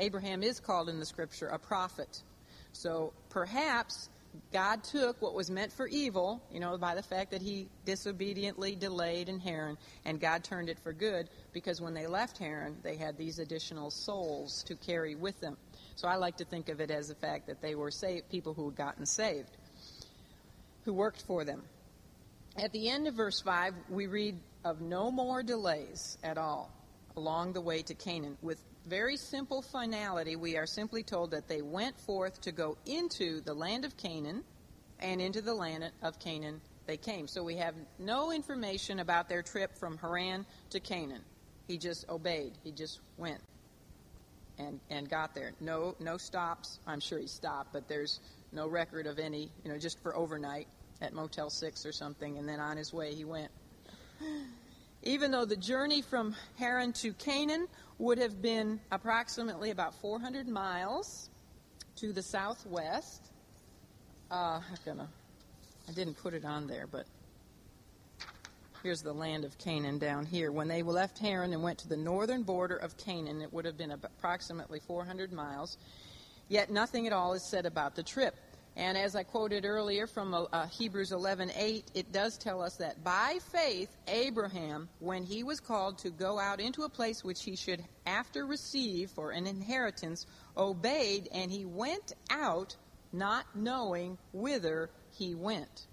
Abraham 0.00 0.42
is 0.42 0.60
called 0.60 0.88
in 0.88 0.98
the 0.98 1.06
scripture 1.06 1.46
a 1.46 1.58
prophet. 1.58 2.22
So 2.72 3.12
perhaps 3.30 4.08
God 4.52 4.84
took 4.84 5.20
what 5.22 5.34
was 5.34 5.50
meant 5.50 5.72
for 5.72 5.86
evil, 5.86 6.42
you 6.52 6.60
know, 6.60 6.76
by 6.76 6.94
the 6.94 7.02
fact 7.02 7.30
that 7.30 7.40
he 7.40 7.68
disobediently 7.84 8.76
delayed 8.76 9.28
in 9.28 9.40
Haran, 9.40 9.78
and 10.04 10.20
God 10.20 10.44
turned 10.44 10.68
it 10.68 10.78
for 10.80 10.92
good 10.92 11.30
because 11.52 11.80
when 11.80 11.94
they 11.94 12.06
left 12.06 12.38
Haran, 12.38 12.76
they 12.82 12.96
had 12.96 13.16
these 13.16 13.38
additional 13.38 13.90
souls 13.90 14.62
to 14.64 14.74
carry 14.76 15.14
with 15.14 15.40
them. 15.40 15.56
So 15.94 16.08
I 16.08 16.16
like 16.16 16.36
to 16.38 16.44
think 16.44 16.68
of 16.68 16.80
it 16.80 16.90
as 16.90 17.08
the 17.08 17.14
fact 17.14 17.46
that 17.46 17.62
they 17.62 17.74
were 17.74 17.90
saved, 17.90 18.28
people 18.28 18.52
who 18.52 18.66
had 18.66 18.76
gotten 18.76 19.06
saved, 19.06 19.56
who 20.84 20.92
worked 20.92 21.22
for 21.22 21.44
them. 21.44 21.62
At 22.58 22.72
the 22.72 22.88
end 22.88 23.06
of 23.06 23.14
verse 23.14 23.40
5, 23.40 23.74
we 23.90 24.06
read 24.06 24.38
of 24.64 24.80
no 24.80 25.10
more 25.10 25.42
delays 25.42 26.18
at 26.24 26.38
all 26.38 26.72
along 27.16 27.52
the 27.52 27.60
way 27.60 27.82
to 27.82 27.94
Canaan, 27.94 28.36
with 28.42 28.62
very 28.86 29.16
simple 29.16 29.62
finality, 29.62 30.36
we 30.36 30.56
are 30.56 30.66
simply 30.66 31.02
told 31.02 31.30
that 31.32 31.48
they 31.48 31.62
went 31.62 31.98
forth 32.00 32.40
to 32.42 32.52
go 32.52 32.76
into 32.86 33.40
the 33.40 33.54
land 33.54 33.84
of 33.84 33.96
Canaan 33.96 34.44
and 35.00 35.20
into 35.20 35.42
the 35.42 35.54
land 35.54 35.90
of 36.02 36.18
Canaan 36.18 36.60
they 36.86 36.96
came. 36.96 37.26
So 37.26 37.42
we 37.42 37.56
have 37.56 37.74
no 37.98 38.32
information 38.32 39.00
about 39.00 39.28
their 39.28 39.42
trip 39.42 39.76
from 39.76 39.98
Haran 39.98 40.46
to 40.70 40.78
Canaan. 40.78 41.22
He 41.66 41.78
just 41.78 42.08
obeyed. 42.08 42.52
He 42.62 42.70
just 42.70 43.00
went 43.16 43.40
and 44.58 44.78
and 44.88 45.08
got 45.10 45.34
there. 45.34 45.52
No 45.60 45.96
no 45.98 46.16
stops. 46.16 46.78
I'm 46.86 47.00
sure 47.00 47.18
he 47.18 47.26
stopped, 47.26 47.72
but 47.72 47.88
there's 47.88 48.20
no 48.52 48.68
record 48.68 49.06
of 49.06 49.18
any, 49.18 49.50
you 49.64 49.72
know, 49.72 49.78
just 49.78 50.00
for 50.00 50.16
overnight 50.16 50.68
at 51.00 51.12
Motel 51.12 51.50
6 51.50 51.86
or 51.86 51.92
something 51.92 52.38
and 52.38 52.48
then 52.48 52.60
on 52.60 52.76
his 52.76 52.92
way 52.92 53.14
he 53.14 53.24
went. 53.24 53.50
Even 55.02 55.30
though 55.30 55.44
the 55.44 55.56
journey 55.56 56.02
from 56.02 56.34
Haran 56.58 56.92
to 56.94 57.12
Canaan 57.12 57.68
would 57.98 58.18
have 58.18 58.42
been 58.42 58.80
approximately 58.90 59.70
about 59.70 59.94
400 59.94 60.48
miles 60.48 61.30
to 61.96 62.12
the 62.12 62.22
southwest, 62.22 63.30
uh, 64.30 64.60
I'm 64.68 64.78
gonna, 64.84 65.08
I 65.88 65.92
didn't 65.92 66.14
put 66.14 66.34
it 66.34 66.44
on 66.44 66.66
there, 66.66 66.86
but 66.90 67.06
here's 68.82 69.02
the 69.02 69.12
land 69.12 69.44
of 69.44 69.56
Canaan 69.58 69.98
down 69.98 70.26
here. 70.26 70.50
When 70.50 70.68
they 70.68 70.82
left 70.82 71.18
Haran 71.18 71.52
and 71.52 71.62
went 71.62 71.78
to 71.78 71.88
the 71.88 71.96
northern 71.96 72.42
border 72.42 72.76
of 72.76 72.96
Canaan, 72.96 73.42
it 73.42 73.52
would 73.52 73.64
have 73.64 73.76
been 73.76 73.92
approximately 73.92 74.80
400 74.80 75.32
miles. 75.32 75.78
Yet 76.48 76.70
nothing 76.70 77.06
at 77.06 77.12
all 77.12 77.32
is 77.34 77.42
said 77.42 77.66
about 77.66 77.96
the 77.96 78.02
trip. 78.02 78.36
And 78.76 78.98
as 78.98 79.16
I 79.16 79.22
quoted 79.22 79.64
earlier 79.64 80.06
from 80.06 80.34
uh, 80.34 80.42
uh 80.52 80.66
Hebrews 80.66 81.10
11:8, 81.10 81.84
it 81.94 82.12
does 82.12 82.36
tell 82.36 82.60
us 82.60 82.76
that 82.76 83.02
by 83.02 83.38
faith 83.52 83.88
Abraham, 84.06 84.88
when 84.98 85.22
he 85.22 85.42
was 85.42 85.60
called 85.60 85.98
to 85.98 86.10
go 86.10 86.38
out 86.38 86.60
into 86.60 86.82
a 86.82 86.88
place 86.88 87.24
which 87.24 87.42
he 87.42 87.56
should 87.56 87.82
after 88.04 88.44
receive 88.44 89.10
for 89.10 89.30
an 89.30 89.46
inheritance, 89.46 90.26
obeyed, 90.56 91.28
and 91.32 91.50
he 91.50 91.64
went 91.64 92.12
out 92.30 92.76
not 93.12 93.46
knowing 93.54 94.18
whither 94.32 94.90
he 95.18 95.34
went. 95.34 95.86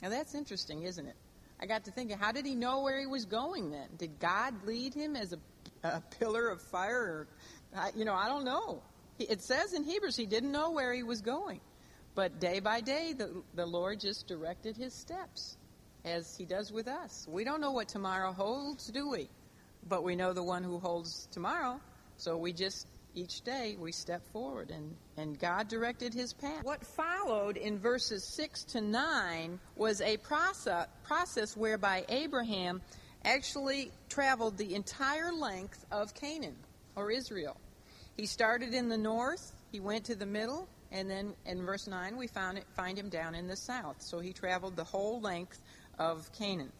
Now 0.00 0.10
that's 0.10 0.34
interesting, 0.34 0.84
isn't 0.84 1.06
it? 1.06 1.16
I 1.60 1.66
got 1.66 1.84
to 1.84 1.90
thinking, 1.90 2.16
how 2.16 2.32
did 2.32 2.46
he 2.46 2.54
know 2.54 2.82
where 2.82 2.98
he 2.98 3.06
was 3.06 3.24
going 3.24 3.70
then? 3.70 3.88
Did 3.98 4.18
God 4.18 4.54
lead 4.64 4.94
him 4.94 5.14
as 5.14 5.34
a, 5.34 5.38
a 5.86 6.02
pillar 6.18 6.48
of 6.48 6.62
fire? 6.62 7.26
Or, 7.74 7.90
you 7.94 8.04
know, 8.04 8.14
I 8.14 8.28
don't 8.28 8.44
know. 8.44 8.82
It 9.18 9.42
says 9.42 9.74
in 9.74 9.84
Hebrews 9.84 10.16
he 10.16 10.24
didn't 10.24 10.52
know 10.52 10.70
where 10.70 10.94
he 10.94 11.02
was 11.02 11.20
going. 11.20 11.60
But 12.14 12.40
day 12.40 12.60
by 12.60 12.80
day, 12.80 13.14
the, 13.16 13.42
the 13.54 13.66
Lord 13.66 14.00
just 14.00 14.26
directed 14.26 14.76
his 14.76 14.92
steps, 14.92 15.56
as 16.04 16.36
he 16.36 16.44
does 16.44 16.72
with 16.72 16.88
us. 16.88 17.26
We 17.30 17.44
don't 17.44 17.60
know 17.60 17.72
what 17.72 17.88
tomorrow 17.88 18.32
holds, 18.32 18.88
do 18.88 19.10
we? 19.10 19.28
But 19.88 20.02
we 20.02 20.16
know 20.16 20.32
the 20.32 20.42
one 20.42 20.62
who 20.62 20.78
holds 20.78 21.28
tomorrow. 21.30 21.80
So 22.16 22.36
we 22.36 22.52
just 22.52 22.86
each 23.14 23.42
day 23.42 23.76
we 23.78 23.92
step 23.92 24.22
forward 24.32 24.70
and, 24.70 24.94
and 25.16 25.38
God 25.38 25.68
directed 25.68 26.14
his 26.14 26.32
path. 26.32 26.62
What 26.62 26.84
followed 26.84 27.56
in 27.56 27.78
verses 27.78 28.24
6 28.24 28.64
to 28.64 28.80
9 28.80 29.58
was 29.76 30.00
a 30.00 30.16
process, 30.18 30.86
process 31.04 31.56
whereby 31.56 32.04
Abraham 32.08 32.80
actually 33.24 33.90
traveled 34.08 34.56
the 34.56 34.74
entire 34.74 35.32
length 35.32 35.84
of 35.90 36.14
Canaan 36.14 36.56
or 36.96 37.10
Israel. 37.10 37.56
He 38.16 38.26
started 38.26 38.74
in 38.74 38.88
the 38.88 38.98
north, 38.98 39.52
he 39.72 39.80
went 39.80 40.04
to 40.06 40.14
the 40.14 40.26
middle, 40.26 40.68
and 40.92 41.08
then 41.08 41.34
in 41.46 41.64
verse 41.64 41.86
9 41.86 42.16
we 42.16 42.26
it, 42.26 42.64
find 42.76 42.98
him 42.98 43.08
down 43.08 43.34
in 43.34 43.46
the 43.46 43.56
south. 43.56 44.02
So 44.02 44.20
he 44.20 44.32
traveled 44.32 44.76
the 44.76 44.84
whole 44.84 45.20
length 45.20 45.60
of 45.98 46.30
Canaan. 46.32 46.72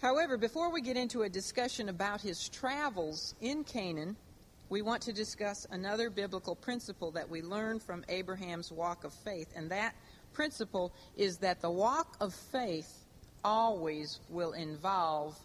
However, 0.00 0.36
before 0.36 0.72
we 0.72 0.80
get 0.80 0.96
into 0.96 1.22
a 1.22 1.28
discussion 1.28 1.88
about 1.88 2.20
his 2.20 2.48
travels 2.48 3.34
in 3.40 3.62
Canaan, 3.62 4.16
we 4.68 4.82
want 4.82 5.02
to 5.02 5.12
discuss 5.12 5.66
another 5.70 6.10
biblical 6.10 6.56
principle 6.56 7.10
that 7.12 7.28
we 7.28 7.42
learn 7.42 7.78
from 7.78 8.04
Abraham's 8.08 8.72
walk 8.72 9.04
of 9.04 9.12
faith, 9.12 9.52
and 9.54 9.70
that 9.70 9.94
principle 10.32 10.92
is 11.16 11.36
that 11.38 11.60
the 11.60 11.70
walk 11.70 12.16
of 12.20 12.34
faith 12.34 13.04
always 13.44 14.18
will 14.30 14.52
involve 14.52 15.38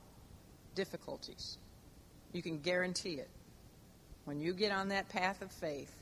difficulties. 0.76 1.58
You 2.32 2.42
can 2.42 2.60
guarantee 2.60 3.16
it. 3.16 3.30
When 4.26 4.40
you 4.40 4.54
get 4.54 4.72
on 4.72 4.90
that 4.90 5.10
path 5.10 5.42
of 5.42 5.52
faith, 5.52 5.94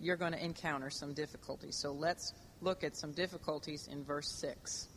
you're 0.00 0.16
going 0.16 0.32
to 0.32 0.44
encounter 0.44 0.90
some 0.90 1.12
difficulties. 1.12 1.76
So 1.76 1.92
let's 1.92 2.32
look 2.60 2.84
at 2.84 2.96
some 2.96 3.12
difficulties 3.12 3.88
in 3.90 4.04
verse 4.04 4.28
6. 4.28 4.88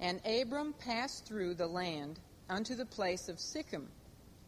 And 0.00 0.20
Abram 0.26 0.74
passed 0.78 1.26
through 1.26 1.54
the 1.54 1.66
land 1.66 2.18
unto 2.50 2.74
the 2.74 2.86
place 2.86 3.28
of 3.28 3.36
Sichem, 3.36 3.86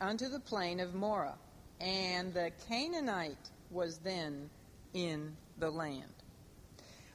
unto 0.01 0.29
the 0.29 0.41
plain 0.41 0.81
of 0.81 0.95
Moreh 0.95 1.35
and 1.81 2.33
the 2.33 2.51
Canaanite 2.69 3.51
was 3.71 3.99
then 3.99 4.49
in 4.95 5.37
the 5.59 5.71
land. 5.71 6.05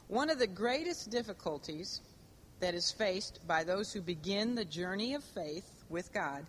One 0.08 0.30
of 0.30 0.40
the 0.40 0.48
greatest 0.48 1.10
difficulties 1.10 2.02
that 2.60 2.76
is 2.76 2.92
faced 2.92 3.40
by 3.48 3.64
those 3.64 3.92
who 3.92 4.02
begin 4.02 4.56
the 4.56 4.66
journey 4.66 5.16
of 5.16 5.24
faith 5.24 5.84
with 5.90 6.14
God 6.14 6.46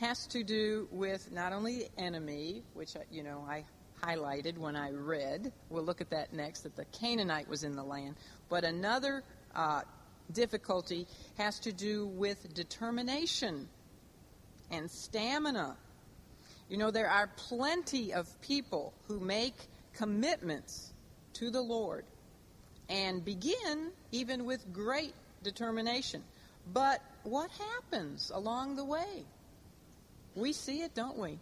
has 0.00 0.26
to 0.28 0.42
do 0.42 0.88
with 0.90 1.30
not 1.30 1.52
only 1.52 1.78
the 1.78 2.00
enemy, 2.00 2.62
which 2.74 2.96
uh, 2.96 3.00
you 3.10 3.22
know 3.22 3.44
I 3.48 3.64
highlighted 4.04 4.58
when 4.58 4.76
I 4.76 4.90
read. 4.90 5.52
We'll 5.70 5.84
look 5.84 6.00
at 6.00 6.10
that 6.10 6.32
next. 6.32 6.60
That 6.60 6.76
the 6.76 6.84
Canaanite 6.86 7.48
was 7.48 7.64
in 7.64 7.76
the 7.76 7.84
land, 7.84 8.16
but 8.48 8.64
another 8.64 9.22
uh, 9.54 9.82
difficulty 10.32 11.06
has 11.38 11.58
to 11.60 11.72
do 11.72 12.06
with 12.06 12.52
determination 12.54 13.68
and 14.70 14.90
stamina 14.90 15.76
you 16.68 16.78
know, 16.78 16.90
there 16.90 17.08
are 17.08 17.28
plenty 17.36 18.12
of 18.14 18.28
people 18.40 18.94
who 19.06 19.20
make 19.20 19.54
commitments 19.92 20.92
to 21.34 21.50
the 21.50 21.60
Lord 21.60 22.04
and 22.88 23.24
begin 23.24 23.90
even 24.12 24.44
with 24.44 24.72
great 24.72 25.14
determination. 25.42 26.22
But 26.72 27.02
what 27.22 27.50
happens 27.50 28.30
along 28.34 28.76
the 28.76 28.84
way? 28.84 29.24
We 30.34 30.52
see 30.52 30.80
it, 30.80 30.94
don't 30.94 31.18
we? 31.18 31.38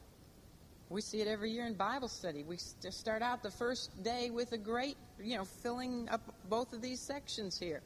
We 0.92 1.00
see 1.00 1.20
it 1.20 1.26
every 1.26 1.50
year 1.50 1.66
in 1.66 1.74
Bible 1.74 2.09
study. 2.09 2.44
We 2.44 2.59
start 2.59 3.22
out 3.22 3.42
the 3.42 3.50
first 3.50 4.02
day 4.02 4.31
with 4.31 4.52
a 4.52 4.59
great, 4.59 4.96
you 5.20 5.37
know, 5.37 5.44
filling 5.44 6.09
up 6.11 6.20
both 6.48 6.72
of 6.72 6.83
these 6.83 7.00
sections 7.00 7.59
here. 7.59 7.81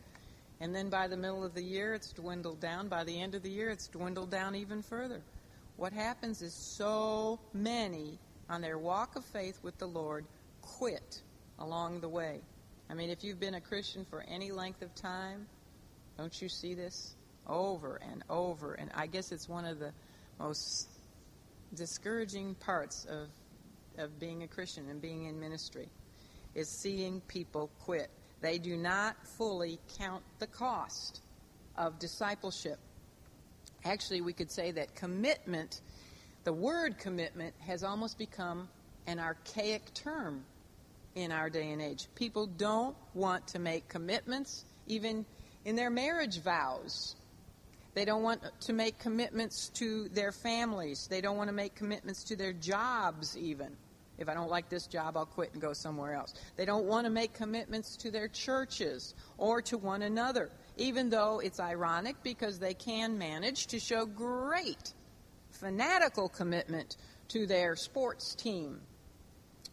And 0.60 0.74
then 0.74 0.90
by 0.90 1.06
the 1.06 1.16
middle 1.16 1.44
of 1.44 1.54
the 1.54 1.62
year, 1.62 1.94
it's 1.94 2.12
dwindled 2.12 2.60
down. 2.60 2.88
By 2.88 3.04
the 3.04 3.20
end 3.20 3.34
of 3.34 3.42
the 3.42 3.50
year, 3.50 3.70
it's 3.70 3.88
dwindled 3.88 4.30
down 4.30 4.54
even 4.54 4.82
further 4.82 5.22
what 5.76 5.92
happens 5.92 6.42
is 6.42 6.54
so 6.54 7.38
many 7.52 8.18
on 8.48 8.60
their 8.62 8.78
walk 8.78 9.16
of 9.16 9.24
faith 9.24 9.58
with 9.62 9.76
the 9.78 9.86
Lord 9.86 10.24
quit 10.62 11.20
along 11.58 12.00
the 12.00 12.08
way. 12.08 12.40
I 12.88 12.94
mean, 12.94 13.10
if 13.10 13.24
you've 13.24 13.40
been 13.40 13.54
a 13.54 13.60
Christian 13.60 14.04
for 14.08 14.24
any 14.28 14.52
length 14.52 14.82
of 14.82 14.94
time, 14.94 15.46
don't 16.16 16.40
you 16.40 16.48
see 16.48 16.74
this 16.74 17.14
over 17.46 18.00
and 18.10 18.22
over? 18.30 18.74
And 18.74 18.90
I 18.94 19.06
guess 19.06 19.32
it's 19.32 19.48
one 19.48 19.64
of 19.64 19.78
the 19.78 19.92
most 20.38 20.88
discouraging 21.76 22.54
parts 22.56 23.06
of, 23.08 23.28
of 24.02 24.18
being 24.18 24.42
a 24.42 24.48
Christian 24.48 24.88
and 24.88 25.00
being 25.00 25.26
in 25.26 25.38
ministry 25.38 25.88
is 26.54 26.68
seeing 26.68 27.20
people 27.28 27.70
quit. 27.80 28.10
They 28.40 28.58
do 28.58 28.76
not 28.76 29.14
fully 29.26 29.78
count 29.98 30.22
the 30.38 30.46
cost 30.46 31.20
of 31.76 31.98
discipleship. 31.98 32.78
Actually, 33.84 34.22
we 34.22 34.32
could 34.32 34.50
say 34.50 34.72
that 34.72 34.94
commitment, 34.94 35.80
the 36.44 36.52
word 36.52 36.98
commitment, 36.98 37.54
has 37.66 37.84
almost 37.84 38.18
become 38.18 38.68
an 39.06 39.20
archaic 39.20 39.92
term 39.94 40.44
in 41.14 41.30
our 41.30 41.48
day 41.48 41.70
and 41.70 41.80
age. 41.80 42.08
People 42.14 42.46
don't 42.46 42.96
want 43.14 43.46
to 43.48 43.58
make 43.58 43.88
commitments, 43.88 44.64
even 44.86 45.24
in 45.64 45.76
their 45.76 45.90
marriage 45.90 46.40
vows. 46.40 47.16
They 47.96 48.04
don't 48.04 48.22
want 48.22 48.42
to 48.60 48.72
make 48.72 49.00
commitments 49.00 49.70
to 49.70 50.08
their 50.10 50.30
families. 50.30 51.08
They 51.08 51.20
don't 51.20 51.36
want 51.36 51.48
to 51.48 51.54
make 51.54 51.74
commitments 51.74 52.22
to 52.24 52.36
their 52.36 52.52
jobs, 52.52 53.36
even. 53.36 53.76
If 54.18 54.28
I 54.28 54.34
don't 54.34 54.50
like 54.50 54.68
this 54.68 54.86
job, 54.86 55.16
I'll 55.16 55.26
quit 55.26 55.52
and 55.52 55.60
go 55.60 55.72
somewhere 55.72 56.14
else. 56.14 56.34
They 56.56 56.64
don't 56.64 56.84
want 56.84 57.06
to 57.06 57.10
make 57.10 57.32
commitments 57.34 57.96
to 57.96 58.12
their 58.12 58.28
churches 58.28 59.14
or 59.36 59.60
to 59.62 59.76
one 59.76 60.02
another 60.02 60.52
even 60.76 61.08
though 61.08 61.40
it's 61.40 61.58
ironic 61.58 62.16
because 62.22 62.58
they 62.58 62.74
can 62.74 63.18
manage 63.18 63.66
to 63.68 63.80
show 63.80 64.04
great 64.04 64.92
fanatical 65.50 66.28
commitment 66.28 66.96
to 67.28 67.46
their 67.46 67.76
sports 67.76 68.34
team 68.34 68.80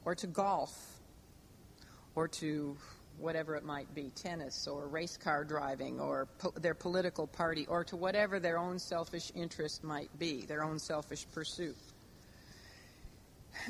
or 0.06 0.16
to 0.16 0.28
golf 0.28 1.00
or 2.16 2.28
to 2.28 2.78
whatever 3.18 3.56
it 3.56 3.64
might 3.64 3.94
be 3.94 4.12
tennis 4.16 4.68
or 4.68 4.88
race 4.88 5.18
car 5.18 5.44
driving 5.44 6.00
or 6.00 6.28
po- 6.40 6.54
their 6.60 6.74
political 6.74 7.28
party 7.28 7.66
or 7.68 7.84
to 7.86 7.96
whatever 7.96 8.40
their 8.40 8.58
own 8.58 8.80
selfish 8.80 9.32
interest 9.36 9.84
might 9.84 10.10
be, 10.20 10.46
their 10.46 10.64
own 10.64 10.80
selfish 10.80 11.26
pursuit. 11.34 11.78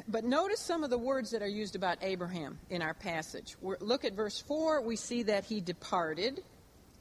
But 0.08 0.24
notice 0.24 0.60
some 0.60 0.84
of 0.84 0.90
the 0.90 0.98
words 0.98 1.32
that 1.32 1.42
are 1.42 1.48
used 1.48 1.76
about 1.76 1.98
Abraham 2.02 2.58
in 2.70 2.82
our 2.82 2.94
passage. 2.94 3.56
We're, 3.62 3.78
look 3.80 4.06
at 4.06 4.14
verse 4.14 4.40
4. 4.40 4.82
We 4.82 4.96
see 4.96 5.24
that 5.24 5.44
he 5.46 5.62
departed. 5.62 6.42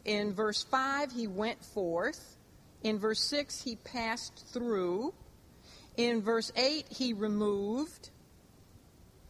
In 0.05 0.35
verse 0.35 0.63
5, 0.65 1.13
he 1.13 1.27
went 1.27 1.65
forth. 1.65 2.37
In 2.83 2.99
verse 2.99 3.21
6, 3.21 3.63
he 3.63 3.77
passed 3.77 4.45
through. 4.53 5.15
In 5.97 6.23
verse 6.23 6.51
8, 6.57 6.87
he 6.91 7.13
removed. 7.13 8.11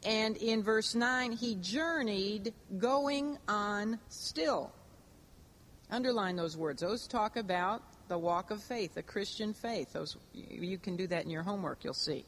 And 0.04 0.36
in 0.36 0.62
verse 0.62 0.94
9, 0.94 1.32
he 1.32 1.54
journeyed 1.56 2.52
going 2.78 3.38
on 3.46 3.98
still. 4.08 4.72
Underline 5.90 6.36
those 6.36 6.56
words. 6.56 6.82
Those 6.82 7.06
talk 7.06 7.36
about 7.36 7.82
the 8.08 8.18
walk 8.18 8.50
of 8.50 8.62
faith, 8.62 8.94
the 8.94 9.02
Christian 9.02 9.54
faith. 9.54 9.92
Those 9.92 10.16
you 10.32 10.78
can 10.78 10.96
do 10.96 11.06
that 11.06 11.24
in 11.24 11.30
your 11.30 11.42
homework, 11.42 11.84
you'll 11.84 11.94
see. 11.94 12.24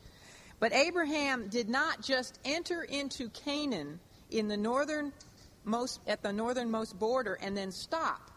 But 0.60 0.72
Abraham 0.72 1.48
did 1.48 1.68
not 1.68 2.00
just 2.00 2.38
enter 2.44 2.82
into 2.82 3.28
Canaan 3.30 3.98
in 4.30 4.48
the 4.48 4.56
northern 4.56 5.12
most 5.64 6.00
at 6.06 6.22
the 6.22 6.32
northernmost 6.32 6.98
border 6.98 7.38
and 7.40 7.56
then 7.56 7.72
stop. 7.72 8.30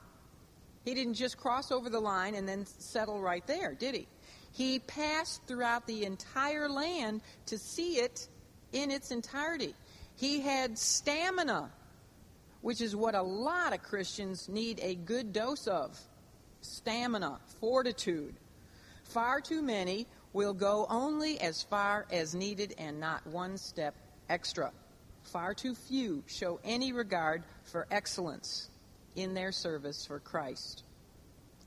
He 0.86 0.94
didn't 0.94 1.16
just 1.16 1.38
cross 1.38 1.72
over 1.72 1.90
the 1.90 2.00
line 2.00 2.36
and 2.36 2.48
then 2.48 2.66
settle 2.66 3.22
right 3.22 3.46
there, 3.46 3.74
did 3.74 3.94
he? 3.94 4.08
He 4.52 4.80
passed 4.80 5.42
throughout 5.46 5.86
the 5.86 6.06
entire 6.06 6.70
land 6.70 7.22
to 7.48 7.58
see 7.58 7.98
it 7.98 8.28
in 8.74 8.92
its 8.92 9.12
entirety. 9.12 9.74
He 10.16 10.42
had 10.42 10.78
stamina, 10.78 11.70
which 12.62 12.82
is 12.82 12.96
what 12.96 13.16
a 13.16 13.22
lot 13.22 13.74
of 13.74 13.84
Christians 13.84 14.50
need 14.50 14.80
a 14.82 14.96
good 14.96 15.34
dose 15.34 15.68
of 15.68 16.00
stamina, 16.62 17.40
fortitude. 17.60 18.36
Far 19.04 19.42
too 19.42 19.62
many 19.62 20.08
will 20.34 20.54
go 20.54 20.86
only 20.90 21.40
as 21.40 21.64
far 21.64 22.06
as 22.12 22.36
needed 22.36 22.76
and 22.78 23.00
not 23.00 23.26
one 23.28 23.58
step 23.58 23.96
extra. 24.30 24.72
Far 25.24 25.54
too 25.54 25.76
few 25.76 26.24
show 26.28 26.60
any 26.64 26.92
regard 26.92 27.44
for 27.64 27.88
excellence 27.92 28.70
in 29.16 29.34
their 29.34 29.52
service 29.52 30.06
for 30.06 30.20
Christ. 30.20 30.84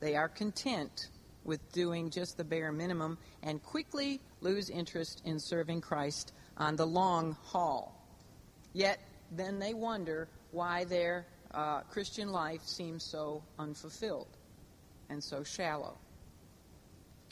They 0.00 0.16
are 0.16 0.28
content 0.28 1.08
with 1.44 1.72
doing 1.72 2.10
just 2.10 2.36
the 2.36 2.44
bare 2.44 2.72
minimum 2.72 3.18
and 3.42 3.62
quickly 3.62 4.20
lose 4.40 4.70
interest 4.70 5.22
in 5.24 5.38
serving 5.38 5.80
Christ 5.80 6.32
on 6.56 6.76
the 6.76 6.86
long 6.86 7.36
haul. 7.42 7.94
Yet, 8.72 9.00
then 9.32 9.58
they 9.58 9.74
wonder 9.74 10.28
why 10.52 10.84
their 10.84 11.26
uh, 11.52 11.80
Christian 11.82 12.30
life 12.30 12.62
seems 12.64 13.04
so 13.04 13.42
unfulfilled 13.58 14.28
and 15.08 15.22
so 15.22 15.42
shallow. 15.42 15.96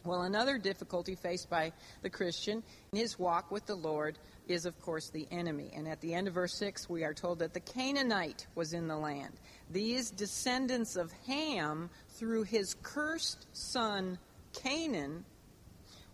Well, 0.05 0.23
another 0.23 0.59
difficulty 0.59 1.16
faced 1.16 1.51
by 1.51 1.73
the 2.03 2.11
Christian 2.11 2.62
in 2.93 2.99
his 2.99 3.19
walk 3.19 3.51
with 3.51 3.66
the 3.66 3.75
Lord 3.75 4.19
is, 4.47 4.64
of 4.64 4.81
course, 4.81 5.11
the 5.11 5.27
enemy. 5.31 5.71
And 5.75 5.89
at 5.89 6.01
the 6.01 6.14
end 6.14 6.29
of 6.29 6.35
verse 6.35 6.55
6, 6.55 6.89
we 6.89 7.05
are 7.05 7.12
told 7.12 7.41
that 7.41 7.53
the 7.53 7.61
Canaanite 7.61 8.47
was 8.55 8.73
in 8.73 8.87
the 8.87 8.97
land. 8.97 9.35
These 9.71 10.11
descendants 10.11 10.97
of 10.97 11.12
Ham, 11.27 11.91
through 12.11 12.45
his 12.45 12.75
cursed 12.83 13.47
son 13.53 14.19
Canaan, 14.55 15.25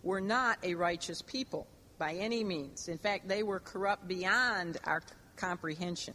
were 0.03 0.21
not 0.21 0.57
a 0.63 0.75
righteous 0.75 1.21
people 1.21 1.67
by 1.97 2.13
any 2.13 2.43
means. 2.43 2.87
In 2.87 2.97
fact, 2.97 3.27
they 3.27 3.43
were 3.43 3.59
corrupt 3.59 4.07
beyond 4.07 4.77
our 4.83 5.01
comprehension. 5.35 6.13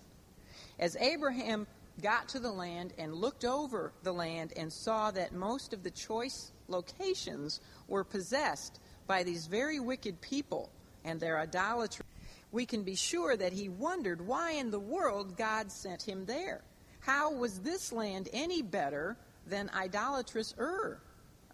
As 0.79 0.97
Abraham 0.97 1.67
got 2.01 2.29
to 2.31 2.41
the 2.41 2.51
land 2.51 2.93
and 2.99 3.15
looked 3.15 3.45
over 3.45 3.93
the 4.03 4.13
land 4.13 4.53
and 4.57 4.73
saw 4.73 5.11
that 5.11 5.33
most 5.33 5.73
of 5.73 5.83
the 5.83 5.91
choice 5.91 6.53
locations 6.69 7.61
were 7.89 8.05
possessed 8.05 8.81
by 9.07 9.23
these 9.23 9.47
very 9.47 9.81
wicked 9.81 10.21
people 10.21 10.71
and 11.05 11.21
their 11.21 11.39
idolatry, 11.39 12.05
we 12.53 12.67
can 12.67 12.83
be 12.83 12.95
sure 12.95 13.37
that 13.37 13.53
he 13.53 13.69
wondered 13.69 14.27
why 14.27 14.53
in 14.53 14.71
the 14.71 14.81
world 14.81 15.37
God 15.37 15.71
sent 15.71 16.03
him 16.03 16.25
there. 16.25 16.63
How 17.01 17.33
was 17.33 17.61
this 17.61 17.93
land 17.93 18.29
any 18.33 18.63
better 18.63 19.17
than 19.47 19.71
idolatrous 19.75 20.55
Ur 20.59 21.01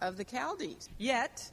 of 0.01 0.17
the 0.17 0.25
Chaldees? 0.25 0.89
Yet, 0.97 1.51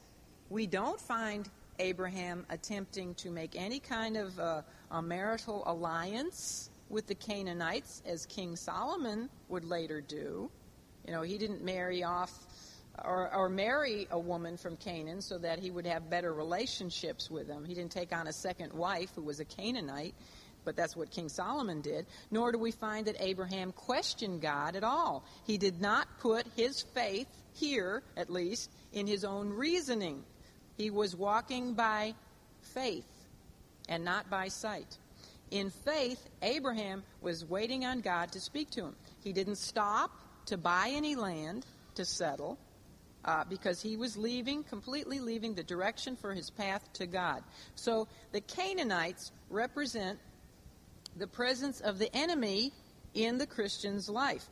we 0.49 0.67
don't 0.67 0.99
find 0.99 1.49
Abraham 1.79 2.45
attempting 2.49 3.15
to 3.15 3.29
make 3.29 3.55
any 3.55 3.79
kind 3.79 4.17
of 4.17 4.39
uh, 4.39 4.61
a 4.91 5.01
marital 5.01 5.63
alliance 5.65 6.69
with 6.89 7.07
the 7.07 7.15
Canaanites, 7.15 8.01
as 8.05 8.25
King 8.27 8.55
Solomon 8.55 9.29
would 9.49 9.65
later 9.65 10.01
do. 10.01 10.49
You 11.05 11.13
know, 11.13 11.21
he 11.21 11.37
didn't 11.37 11.63
marry 11.63 12.03
off 12.03 12.31
or, 13.03 13.33
or 13.33 13.49
marry 13.49 14.07
a 14.11 14.19
woman 14.19 14.57
from 14.57 14.77
Canaan 14.77 15.21
so 15.21 15.37
that 15.37 15.59
he 15.59 15.71
would 15.71 15.85
have 15.85 16.09
better 16.09 16.33
relationships 16.33 17.29
with 17.29 17.47
them. 17.47 17.65
He 17.65 17.73
didn't 17.73 17.91
take 17.91 18.15
on 18.15 18.27
a 18.27 18.33
second 18.33 18.73
wife 18.73 19.09
who 19.15 19.21
was 19.21 19.39
a 19.39 19.45
Canaanite, 19.45 20.15
but 20.63 20.75
that's 20.75 20.95
what 20.95 21.11
King 21.11 21.29
Solomon 21.29 21.81
did. 21.81 22.05
Nor 22.31 22.51
do 22.51 22.57
we 22.57 22.71
find 22.71 23.07
that 23.07 23.17
Abraham 23.19 23.71
questioned 23.71 24.41
God 24.41 24.75
at 24.75 24.83
all. 24.83 25.25
He 25.45 25.57
did 25.57 25.81
not 25.81 26.07
put 26.19 26.45
his 26.55 26.81
faith, 26.93 27.27
here 27.53 28.01
at 28.15 28.29
least, 28.29 28.71
in 28.93 29.07
his 29.07 29.23
own 29.23 29.49
reasoning. 29.49 30.23
He 30.77 30.89
was 30.89 31.15
walking 31.15 31.73
by 31.73 32.13
faith 32.61 33.05
and 33.87 34.03
not 34.03 34.29
by 34.29 34.47
sight. 34.47 34.97
In 35.51 35.69
faith, 35.69 36.27
Abraham 36.41 37.03
was 37.21 37.45
waiting 37.45 37.85
on 37.85 38.01
God 38.01 38.31
to 38.31 38.39
speak 38.39 38.71
to 38.71 38.81
him. 38.81 38.95
He 39.23 39.31
didn't 39.31 39.57
stop 39.57 40.11
to 40.47 40.57
buy 40.57 40.91
any 40.93 41.15
land 41.15 41.65
to 41.95 42.05
settle 42.05 42.57
uh, 43.23 43.43
because 43.49 43.81
he 43.81 43.97
was 43.97 44.17
leaving, 44.17 44.63
completely 44.63 45.19
leaving 45.19 45.55
the 45.55 45.63
direction 45.63 46.15
for 46.15 46.33
his 46.33 46.49
path 46.49 46.87
to 46.93 47.07
God. 47.07 47.43
So 47.75 48.07
the 48.31 48.41
Canaanites 48.41 49.31
represent 49.49 50.19
the 51.15 51.27
presence 51.27 51.79
of 51.81 51.97
the 51.97 52.13
enemy 52.15 52.71
in 53.13 53.37
the 53.37 53.47
Christian's 53.47 54.09
life. 54.09 54.47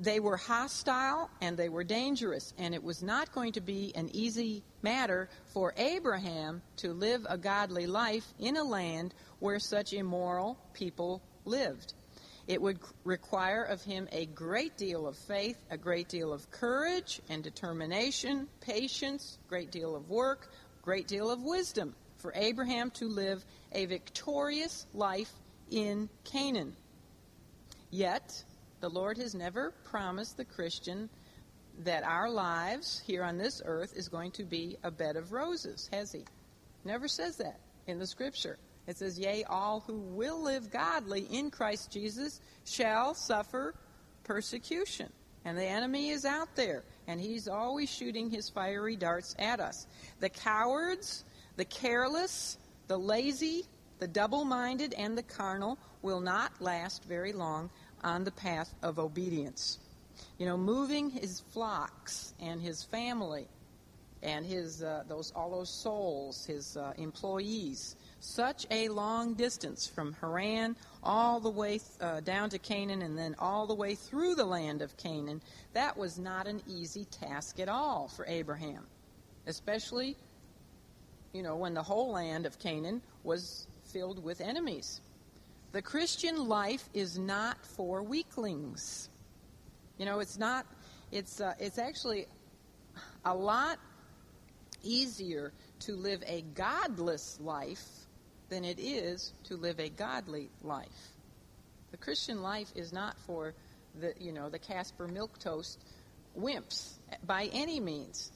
They 0.00 0.18
were 0.18 0.38
hostile 0.38 1.28
and 1.42 1.58
they 1.58 1.68
were 1.68 1.84
dangerous, 1.84 2.54
and 2.56 2.74
it 2.74 2.82
was 2.82 3.02
not 3.02 3.32
going 3.32 3.52
to 3.52 3.60
be 3.60 3.92
an 3.94 4.08
easy 4.14 4.64
matter 4.80 5.28
for 5.52 5.74
Abraham 5.76 6.62
to 6.78 6.94
live 6.94 7.26
a 7.28 7.36
godly 7.36 7.86
life 7.86 8.24
in 8.38 8.56
a 8.56 8.64
land 8.64 9.12
where 9.40 9.58
such 9.58 9.92
immoral 9.92 10.56
people 10.72 11.20
lived. 11.44 11.92
It 12.48 12.62
would 12.62 12.78
require 13.04 13.62
of 13.62 13.82
him 13.82 14.08
a 14.10 14.24
great 14.24 14.78
deal 14.78 15.06
of 15.06 15.18
faith, 15.18 15.58
a 15.70 15.76
great 15.76 16.08
deal 16.08 16.32
of 16.32 16.50
courage 16.50 17.20
and 17.28 17.44
determination, 17.44 18.48
patience, 18.62 19.38
great 19.48 19.70
deal 19.70 19.94
of 19.94 20.08
work, 20.08 20.50
great 20.80 21.08
deal 21.08 21.30
of 21.30 21.42
wisdom 21.42 21.94
for 22.16 22.32
Abraham 22.34 22.90
to 22.92 23.06
live 23.06 23.44
a 23.72 23.84
victorious 23.84 24.86
life 24.94 25.32
in 25.70 26.08
Canaan. 26.24 26.74
Yet, 27.90 28.44
the 28.80 28.88
Lord 28.88 29.18
has 29.18 29.34
never 29.34 29.72
promised 29.84 30.36
the 30.36 30.44
Christian 30.44 31.08
that 31.84 32.02
our 32.02 32.30
lives 32.30 33.02
here 33.06 33.22
on 33.22 33.38
this 33.38 33.62
earth 33.64 33.94
is 33.96 34.08
going 34.08 34.32
to 34.32 34.44
be 34.44 34.76
a 34.82 34.90
bed 34.90 35.16
of 35.16 35.32
roses, 35.32 35.88
has 35.92 36.12
he? 36.12 36.24
Never 36.84 37.08
says 37.08 37.36
that 37.36 37.60
in 37.86 37.98
the 37.98 38.06
scripture. 38.06 38.58
It 38.86 38.96
says, 38.98 39.18
Yea, 39.18 39.44
all 39.44 39.84
who 39.86 39.98
will 39.98 40.42
live 40.42 40.70
godly 40.70 41.26
in 41.30 41.50
Christ 41.50 41.92
Jesus 41.92 42.40
shall 42.64 43.14
suffer 43.14 43.74
persecution. 44.24 45.10
And 45.44 45.56
the 45.56 45.64
enemy 45.64 46.10
is 46.10 46.24
out 46.24 46.54
there, 46.54 46.82
and 47.06 47.20
he's 47.20 47.48
always 47.48 47.90
shooting 47.90 48.30
his 48.30 48.50
fiery 48.50 48.96
darts 48.96 49.34
at 49.38 49.60
us. 49.60 49.86
The 50.18 50.28
cowards, 50.28 51.24
the 51.56 51.64
careless, 51.64 52.58
the 52.88 52.98
lazy, 52.98 53.64
the 54.00 54.08
double 54.08 54.44
minded, 54.44 54.94
and 54.94 55.16
the 55.16 55.22
carnal 55.22 55.78
will 56.02 56.20
not 56.20 56.60
last 56.60 57.04
very 57.04 57.32
long 57.32 57.70
on 58.02 58.24
the 58.24 58.30
path 58.30 58.74
of 58.82 58.98
obedience. 58.98 59.78
You 60.38 60.46
know, 60.46 60.56
moving 60.56 61.10
his 61.10 61.40
flocks 61.52 62.34
and 62.40 62.60
his 62.60 62.82
family 62.84 63.46
and 64.22 64.44
his 64.44 64.82
uh, 64.82 65.02
those 65.08 65.32
all 65.34 65.50
those 65.50 65.70
souls, 65.70 66.44
his 66.44 66.76
uh, 66.76 66.92
employees, 66.96 67.96
such 68.20 68.66
a 68.70 68.88
long 68.88 69.34
distance 69.34 69.86
from 69.86 70.14
Haran 70.20 70.76
all 71.02 71.40
the 71.40 71.50
way 71.50 71.80
uh, 72.00 72.20
down 72.20 72.50
to 72.50 72.58
Canaan 72.58 73.02
and 73.02 73.16
then 73.16 73.34
all 73.38 73.66
the 73.66 73.74
way 73.74 73.94
through 73.94 74.34
the 74.34 74.44
land 74.44 74.82
of 74.82 74.96
Canaan. 74.96 75.40
That 75.72 75.96
was 75.96 76.18
not 76.18 76.46
an 76.46 76.62
easy 76.66 77.06
task 77.06 77.60
at 77.60 77.68
all 77.68 78.08
for 78.08 78.26
Abraham, 78.26 78.86
especially 79.46 80.16
you 81.32 81.42
know 81.42 81.56
when 81.56 81.74
the 81.74 81.82
whole 81.82 82.12
land 82.12 82.44
of 82.46 82.58
Canaan 82.58 83.00
was 83.24 83.66
filled 83.84 84.22
with 84.22 84.40
enemies. 84.40 85.00
The 85.72 85.82
Christian 85.82 86.48
life 86.48 86.88
is 86.92 87.16
not 87.16 87.64
for 87.64 88.02
weaklings. 88.02 89.08
You 89.98 90.04
know, 90.04 90.18
it's 90.18 90.38
not, 90.38 90.66
it's, 91.12 91.40
uh, 91.40 91.54
it's 91.60 91.78
actually 91.78 92.26
a 93.24 93.34
lot 93.34 93.78
easier 94.82 95.52
to 95.80 95.94
live 95.94 96.24
a 96.26 96.42
godless 96.54 97.38
life 97.40 97.84
than 98.48 98.64
it 98.64 98.80
is 98.80 99.32
to 99.44 99.56
live 99.56 99.78
a 99.78 99.88
godly 99.88 100.50
life. 100.62 100.88
The 101.92 101.98
Christian 101.98 102.42
life 102.42 102.72
is 102.74 102.92
not 102.92 103.16
for 103.20 103.54
the, 104.00 104.12
you 104.18 104.32
know, 104.32 104.48
the 104.48 104.58
Caspar 104.58 105.06
Milquetoast 105.06 105.76
wimps 106.38 106.94
by 107.26 107.48
any 107.52 107.78
means. 107.78 108.32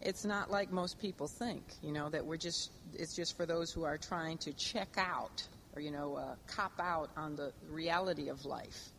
It's 0.00 0.24
not 0.24 0.50
like 0.50 0.72
most 0.72 0.98
people 0.98 1.28
think, 1.28 1.62
you 1.82 1.92
know, 1.92 2.08
that 2.08 2.24
we're 2.24 2.38
just, 2.38 2.70
it's 2.94 3.14
just 3.14 3.36
for 3.36 3.44
those 3.44 3.70
who 3.70 3.84
are 3.84 3.98
trying 3.98 4.38
to 4.38 4.52
check 4.54 4.96
out 4.96 5.46
or, 5.74 5.82
you 5.82 5.90
know, 5.90 6.16
uh, 6.16 6.34
cop 6.46 6.78
out 6.78 7.10
on 7.16 7.36
the 7.36 7.52
reality 7.68 8.28
of 8.28 8.44
life. 8.44 8.90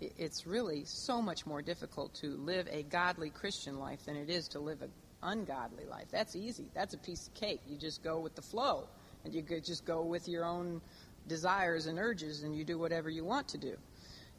It's 0.00 0.46
really 0.46 0.84
so 0.84 1.22
much 1.22 1.46
more 1.46 1.62
difficult 1.62 2.14
to 2.14 2.36
live 2.36 2.66
a 2.70 2.82
godly 2.82 3.30
Christian 3.30 3.78
life 3.78 4.04
than 4.04 4.16
it 4.16 4.30
is 4.30 4.48
to 4.48 4.58
live 4.58 4.82
an 4.82 4.90
ungodly 5.22 5.84
life. 5.84 6.06
That's 6.10 6.34
easy. 6.34 6.66
That's 6.74 6.94
a 6.94 6.98
piece 6.98 7.28
of 7.28 7.34
cake. 7.34 7.60
You 7.68 7.76
just 7.76 8.02
go 8.02 8.18
with 8.18 8.34
the 8.34 8.42
flow, 8.42 8.88
and 9.24 9.32
you 9.34 9.42
could 9.42 9.64
just 9.64 9.84
go 9.84 10.02
with 10.02 10.28
your 10.28 10.44
own 10.44 10.80
desires 11.28 11.86
and 11.86 11.98
urges, 11.98 12.42
and 12.42 12.56
you 12.56 12.64
do 12.64 12.78
whatever 12.78 13.08
you 13.08 13.24
want 13.24 13.48
to 13.48 13.58
do. 13.58 13.76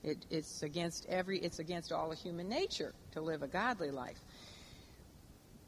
It, 0.04 0.26
it's 0.30 0.64
against 0.64 1.06
every. 1.08 1.40
It's 1.40 1.60
against 1.60 1.94
all 1.94 2.12
of 2.12 2.20
human 2.20 2.50
nature 2.50 2.94
to 3.14 3.22
live 3.22 3.42
a 3.42 3.48
godly 3.48 3.92
life. 3.92 4.20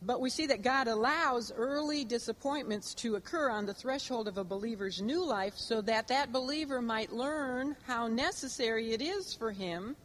But 0.01 0.21
we 0.21 0.29
see 0.29 0.45
that 0.47 0.61
God 0.61 0.87
allows 0.87 1.51
early 1.51 2.05
disappointments 2.05 2.93
to 2.95 3.15
occur 3.15 3.49
on 3.49 3.65
the 3.65 3.73
threshold 3.73 4.27
of 4.27 4.37
a 4.37 4.43
believer's 4.43 5.01
new 5.01 5.25
life 5.25 5.55
so 5.55 5.81
that 5.81 6.07
that 6.09 6.31
believer 6.31 6.81
might 6.81 7.11
learn 7.11 7.75
how 7.87 8.07
necessary 8.07 8.91
it 8.91 9.01
is 9.01 9.33
for 9.33 9.51
him, 9.51 9.95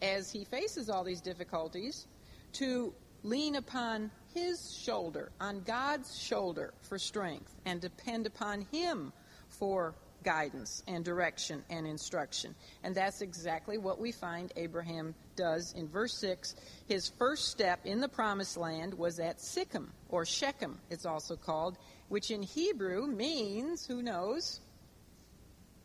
as 0.00 0.30
he 0.30 0.44
faces 0.44 0.88
all 0.88 1.04
these 1.04 1.20
difficulties, 1.20 2.06
to 2.54 2.94
lean 3.22 3.56
upon 3.56 4.10
his 4.32 4.74
shoulder, 4.74 5.30
on 5.40 5.62
God's 5.62 6.18
shoulder 6.18 6.72
for 6.82 6.98
strength, 6.98 7.54
and 7.64 7.80
depend 7.80 8.26
upon 8.26 8.66
him 8.72 9.12
for 9.48 9.94
guidance 10.24 10.82
and 10.88 11.04
direction 11.04 11.62
and 11.70 11.86
instruction. 11.86 12.54
And 12.82 12.94
that's 12.94 13.20
exactly 13.20 13.78
what 13.78 14.00
we 14.00 14.10
find 14.10 14.52
Abraham 14.56 15.14
does 15.36 15.72
in 15.74 15.88
verse 15.88 16.14
6. 16.18 16.56
His 16.86 17.10
first 17.18 17.48
step 17.48 17.80
in 17.84 18.00
the 18.00 18.08
promised 18.08 18.56
land 18.56 18.94
was 18.94 19.20
at 19.20 19.38
Sichem, 19.38 19.88
or 20.08 20.24
Shechem, 20.24 20.78
it's 20.90 21.06
also 21.06 21.36
called, 21.36 21.78
which 22.08 22.30
in 22.30 22.42
Hebrew 22.42 23.06
means, 23.06 23.86
who 23.86 24.02
knows? 24.02 24.60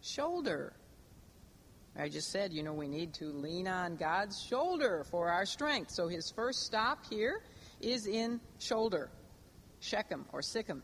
Shoulder. 0.01 0.73
I 1.97 2.07
just 2.07 2.31
said, 2.31 2.53
you 2.53 2.63
know, 2.63 2.73
we 2.73 2.87
need 2.87 3.13
to 3.15 3.25
lean 3.25 3.67
on 3.67 3.97
God's 3.97 4.41
shoulder 4.41 5.05
for 5.11 5.29
our 5.29 5.45
strength. 5.45 5.91
So 5.91 6.07
his 6.07 6.31
first 6.31 6.63
stop 6.63 7.05
here 7.09 7.41
is 7.81 8.07
in 8.07 8.39
shoulder, 8.59 9.09
Shechem 9.81 10.25
or 10.31 10.41
Sichem. 10.41 10.81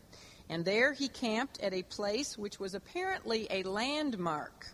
And 0.48 0.64
there 0.64 0.92
he 0.92 1.08
camped 1.08 1.60
at 1.60 1.74
a 1.74 1.82
place 1.82 2.38
which 2.38 2.60
was 2.60 2.74
apparently 2.74 3.46
a 3.50 3.62
landmark. 3.64 4.68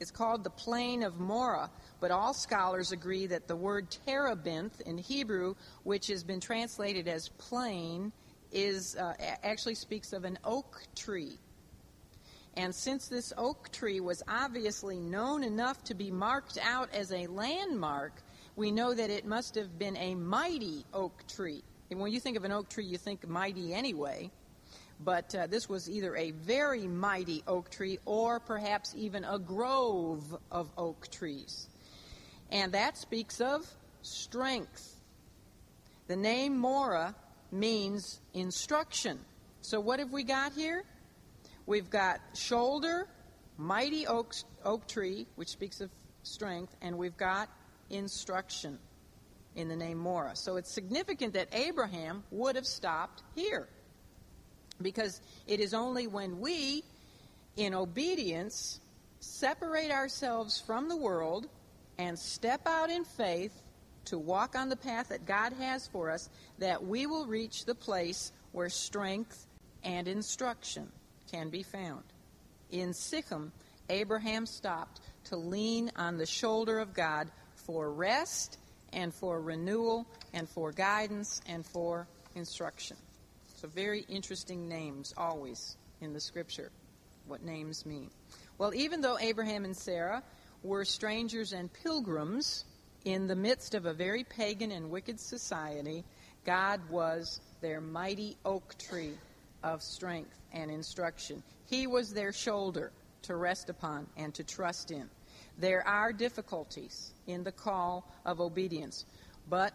It's 0.00 0.10
called 0.10 0.44
the 0.44 0.50
Plain 0.50 1.02
of 1.02 1.18
Moreh, 1.18 1.70
but 1.98 2.10
all 2.10 2.34
scholars 2.34 2.92
agree 2.92 3.26
that 3.26 3.48
the 3.48 3.56
word 3.56 3.90
terebinth 4.06 4.80
in 4.82 4.98
Hebrew, 4.98 5.54
which 5.82 6.06
has 6.08 6.22
been 6.22 6.40
translated 6.40 7.08
as 7.08 7.30
plain, 7.30 8.12
is 8.52 8.96
uh, 8.96 9.14
actually 9.42 9.74
speaks 9.74 10.12
of 10.12 10.24
an 10.24 10.38
oak 10.44 10.82
tree. 10.94 11.38
And 12.54 12.74
since 12.74 13.08
this 13.08 13.32
oak 13.36 13.70
tree 13.72 14.00
was 14.00 14.22
obviously 14.28 14.98
known 14.98 15.42
enough 15.42 15.82
to 15.84 15.94
be 15.94 16.10
marked 16.10 16.58
out 16.62 16.92
as 16.92 17.12
a 17.12 17.26
landmark, 17.26 18.22
we 18.56 18.70
know 18.70 18.94
that 18.94 19.10
it 19.10 19.26
must 19.26 19.54
have 19.54 19.78
been 19.78 19.96
a 19.96 20.14
mighty 20.14 20.84
oak 20.92 21.26
tree. 21.28 21.62
And 21.90 21.98
when 21.98 22.12
you 22.12 22.20
think 22.20 22.36
of 22.36 22.44
an 22.44 22.52
oak 22.52 22.68
tree, 22.68 22.84
you 22.84 22.98
think 22.98 23.26
mighty 23.26 23.72
anyway 23.72 24.30
but 25.00 25.34
uh, 25.34 25.46
this 25.46 25.68
was 25.68 25.88
either 25.88 26.16
a 26.16 26.32
very 26.32 26.86
mighty 26.86 27.42
oak 27.46 27.70
tree 27.70 27.98
or 28.04 28.40
perhaps 28.40 28.94
even 28.96 29.24
a 29.24 29.38
grove 29.38 30.36
of 30.50 30.70
oak 30.76 31.08
trees. 31.10 31.68
And 32.50 32.72
that 32.72 32.96
speaks 32.96 33.40
of 33.40 33.66
strength. 34.02 34.96
The 36.06 36.16
name 36.16 36.56
Moreh 36.56 37.14
means 37.52 38.20
instruction. 38.34 39.18
So 39.60 39.80
what 39.80 39.98
have 39.98 40.12
we 40.12 40.24
got 40.24 40.52
here? 40.52 40.84
We've 41.66 41.90
got 41.90 42.20
shoulder, 42.34 43.06
mighty 43.58 44.06
oak, 44.06 44.34
oak 44.64 44.88
tree, 44.88 45.26
which 45.36 45.48
speaks 45.48 45.80
of 45.80 45.90
strength, 46.22 46.74
and 46.80 46.96
we've 46.96 47.16
got 47.16 47.50
instruction 47.90 48.78
in 49.54 49.68
the 49.68 49.76
name 49.76 49.98
Moreh. 49.98 50.34
So 50.34 50.56
it's 50.56 50.72
significant 50.72 51.34
that 51.34 51.48
Abraham 51.52 52.24
would 52.30 52.56
have 52.56 52.66
stopped 52.66 53.22
here. 53.34 53.68
Because 54.80 55.20
it 55.46 55.60
is 55.60 55.74
only 55.74 56.06
when 56.06 56.40
we, 56.40 56.84
in 57.56 57.74
obedience, 57.74 58.80
separate 59.20 59.90
ourselves 59.90 60.60
from 60.60 60.88
the 60.88 60.96
world 60.96 61.48
and 61.98 62.18
step 62.18 62.66
out 62.66 62.90
in 62.90 63.04
faith 63.04 63.62
to 64.06 64.18
walk 64.18 64.54
on 64.56 64.68
the 64.68 64.76
path 64.76 65.08
that 65.08 65.26
God 65.26 65.52
has 65.54 65.86
for 65.88 66.10
us 66.10 66.30
that 66.58 66.84
we 66.84 67.06
will 67.06 67.26
reach 67.26 67.64
the 67.64 67.74
place 67.74 68.32
where 68.52 68.70
strength 68.70 69.46
and 69.84 70.08
instruction 70.08 70.90
can 71.30 71.50
be 71.50 71.62
found. 71.62 72.04
In 72.70 72.90
Sichem, 72.90 73.50
Abraham 73.90 74.46
stopped 74.46 75.00
to 75.24 75.36
lean 75.36 75.90
on 75.96 76.16
the 76.16 76.26
shoulder 76.26 76.78
of 76.78 76.94
God 76.94 77.30
for 77.54 77.90
rest 77.90 78.58
and 78.92 79.12
for 79.12 79.40
renewal 79.40 80.06
and 80.32 80.48
for 80.48 80.72
guidance 80.72 81.40
and 81.46 81.64
for 81.66 82.06
instruction. 82.34 82.96
So, 83.60 83.66
very 83.66 84.06
interesting 84.08 84.68
names 84.68 85.12
always 85.16 85.76
in 86.00 86.12
the 86.12 86.20
scripture, 86.20 86.70
what 87.26 87.42
names 87.42 87.84
mean. 87.84 88.08
Well, 88.56 88.72
even 88.72 89.00
though 89.00 89.18
Abraham 89.18 89.64
and 89.64 89.76
Sarah 89.76 90.22
were 90.62 90.84
strangers 90.84 91.52
and 91.52 91.68
pilgrims 91.72 92.64
in 93.04 93.26
the 93.26 93.34
midst 93.34 93.74
of 93.74 93.84
a 93.84 93.92
very 93.92 94.22
pagan 94.22 94.70
and 94.70 94.90
wicked 94.90 95.18
society, 95.18 96.04
God 96.46 96.88
was 96.88 97.40
their 97.60 97.80
mighty 97.80 98.36
oak 98.44 98.78
tree 98.78 99.18
of 99.64 99.82
strength 99.82 100.38
and 100.52 100.70
instruction. 100.70 101.42
He 101.66 101.88
was 101.88 102.14
their 102.14 102.32
shoulder 102.32 102.92
to 103.22 103.34
rest 103.34 103.70
upon 103.70 104.06
and 104.16 104.32
to 104.34 104.44
trust 104.44 104.92
in. 104.92 105.10
There 105.58 105.84
are 105.84 106.12
difficulties 106.12 107.10
in 107.26 107.42
the 107.42 107.50
call 107.50 108.08
of 108.24 108.40
obedience, 108.40 109.04
but 109.50 109.72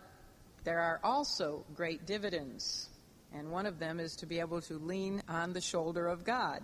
there 0.63 0.79
are 0.79 1.01
also 1.03 1.65
great 1.75 2.05
dividends 2.05 2.87
and 3.33 3.51
one 3.51 3.65
of 3.65 3.79
them 3.79 3.99
is 3.99 4.15
to 4.17 4.25
be 4.25 4.39
able 4.39 4.61
to 4.61 4.75
lean 4.75 5.21
on 5.27 5.53
the 5.53 5.61
shoulder 5.61 6.07
of 6.07 6.23
God 6.23 6.61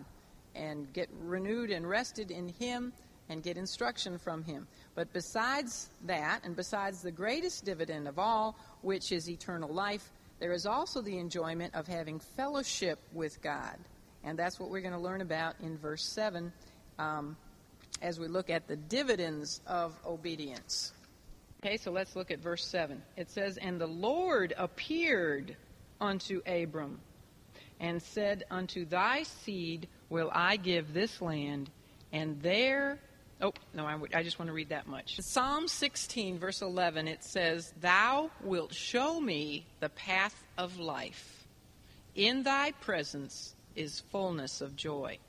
and 0.56 0.92
get 0.94 1.10
renewed 1.22 1.72
and 1.72 1.88
rested 1.88 2.32
in 2.32 2.50
Him 2.50 2.94
and 3.30 3.44
get 3.44 3.58
instruction 3.58 4.18
from 4.18 4.44
Him. 4.44 4.68
But 4.96 5.12
besides 5.14 5.90
that, 6.06 6.42
and 6.44 6.56
besides 6.56 7.02
the 7.02 7.12
greatest 7.12 7.66
dividend 7.66 8.08
of 8.08 8.20
all, 8.20 8.56
which 8.82 9.12
is 9.12 9.30
eternal 9.30 9.70
life, 9.70 10.10
there 10.40 10.54
is 10.54 10.66
also 10.66 11.02
the 11.02 11.18
enjoyment 11.18 11.76
of 11.76 11.88
having 11.88 12.20
fellowship 12.20 13.00
with 13.14 13.42
God. 13.42 13.78
And 14.24 14.38
that's 14.38 14.60
what 14.60 14.70
we're 14.70 14.82
going 14.82 14.94
to 14.94 15.00
learn 15.00 15.22
about 15.22 15.56
in 15.62 15.78
verse 15.78 16.04
7 16.04 16.52
um, 16.98 17.38
as 18.02 18.20
we 18.20 18.28
look 18.28 18.50
at 18.50 18.68
the 18.68 18.76
dividends 18.76 19.62
of 19.68 19.94
obedience. 20.06 20.94
Okay, 21.64 21.78
so 21.78 21.92
let's 21.92 22.16
look 22.16 22.32
at 22.32 22.40
verse 22.40 22.66
7. 22.66 23.02
It 23.18 23.30
says, 23.30 23.58
And 23.58 23.80
the 23.80 23.88
Lord 23.88 24.54
appeared 24.58 25.58
unto 26.00 26.42
Abram, 26.46 27.00
and 27.80 28.02
said, 28.02 28.44
Unto 28.50 28.86
thy 28.86 29.24
seed 29.24 29.88
will 30.10 30.30
I 30.34 30.58
give 30.58 30.94
this 30.94 31.22
land, 31.22 31.70
and 32.12 32.42
there. 32.42 33.00
Oh, 33.42 33.54
no, 33.74 33.86
I, 33.86 33.98
I 34.14 34.24
just 34.24 34.38
want 34.38 34.48
to 34.48 34.54
read 34.54 34.70
that 34.70 34.88
much. 34.88 35.18
Psalm 35.22 35.68
16, 35.68 36.40
verse 36.40 36.62
11, 36.62 37.08
it 37.08 37.24
says, 37.24 37.74
Thou 37.80 38.32
wilt 38.44 38.74
show 38.74 39.20
me 39.20 39.66
the 39.80 39.90
path 39.90 40.44
of 40.58 40.78
life. 40.78 41.48
In 42.16 42.44
thy 42.44 42.72
presence 42.72 43.56
is 43.76 44.02
fullness 44.12 44.60
of 44.60 44.76
joy. 44.76 45.20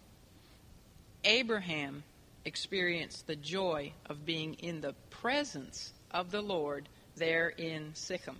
Abraham 1.25 2.03
experienced 2.45 3.27
the 3.27 3.37
joy 3.37 3.93
of 4.07 4.25
being 4.25 4.55
in 4.55 4.81
the 4.81 4.95
presence 5.11 5.93
of 6.11 6.31
the 6.31 6.41
Lord 6.41 6.89
there 7.17 7.49
in 7.49 7.93
Sichem 7.95 8.37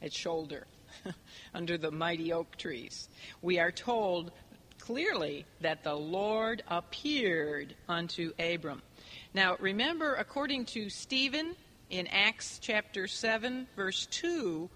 at 0.00 0.12
Shoulder. 0.12 0.66
under 1.54 1.78
the 1.78 1.90
mighty 1.90 2.32
oak 2.32 2.56
trees. 2.56 3.08
We 3.42 3.58
are 3.58 3.72
told 3.72 4.32
clearly 4.78 5.44
that 5.60 5.82
the 5.82 5.94
Lord 5.94 6.62
appeared 6.68 7.74
unto 7.88 8.32
Abram. 8.38 8.82
Now, 9.34 9.56
remember, 9.58 10.14
according 10.14 10.66
to 10.66 10.88
Stephen 10.90 11.56
in 11.90 12.06
Acts 12.06 12.58
chapter 12.60 13.06
7, 13.06 13.66
verse 13.76 14.06
2, 14.06 14.68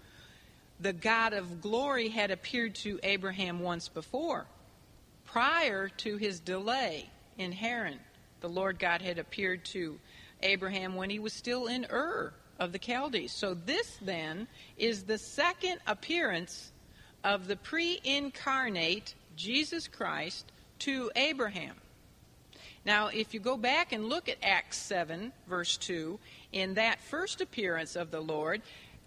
the 0.79 0.93
God 0.93 1.33
of 1.33 1.61
glory 1.61 2.09
had 2.09 2.31
appeared 2.31 2.75
to 2.75 2.99
Abraham 3.03 3.59
once 3.59 3.87
before. 3.87 4.45
Prior 5.25 5.87
to 5.89 6.17
his 6.17 6.39
delay 6.39 7.09
in 7.37 7.51
Haran, 7.51 7.99
the 8.41 8.49
Lord 8.49 8.79
God 8.79 9.01
had 9.01 9.19
appeared 9.19 9.63
to 9.65 9.99
Abraham 10.41 10.95
when 10.95 11.09
he 11.09 11.19
was 11.19 11.33
still 11.33 11.67
in 11.67 11.85
Ur 11.89 12.33
of 12.61 12.71
the 12.71 12.79
Chaldees. 12.79 13.33
So 13.33 13.55
this 13.55 13.97
then 14.03 14.47
is 14.77 15.03
the 15.03 15.17
second 15.17 15.79
appearance 15.87 16.71
of 17.23 17.47
the 17.47 17.55
pre 17.55 17.99
incarnate 18.03 19.15
Jesus 19.35 19.87
Christ 19.87 20.45
to 20.79 21.11
Abraham. 21.15 21.75
Now, 22.85 23.07
if 23.07 23.33
you 23.33 23.39
go 23.39 23.57
back 23.57 23.91
and 23.91 24.05
look 24.05 24.29
at 24.29 24.37
Acts 24.43 24.77
7, 24.77 25.31
verse 25.47 25.75
2, 25.77 26.19
in 26.51 26.75
that 26.75 26.99
first 27.01 27.41
appearance 27.41 27.95
of 27.95 28.11
the 28.11 28.21
Lord, 28.21 28.61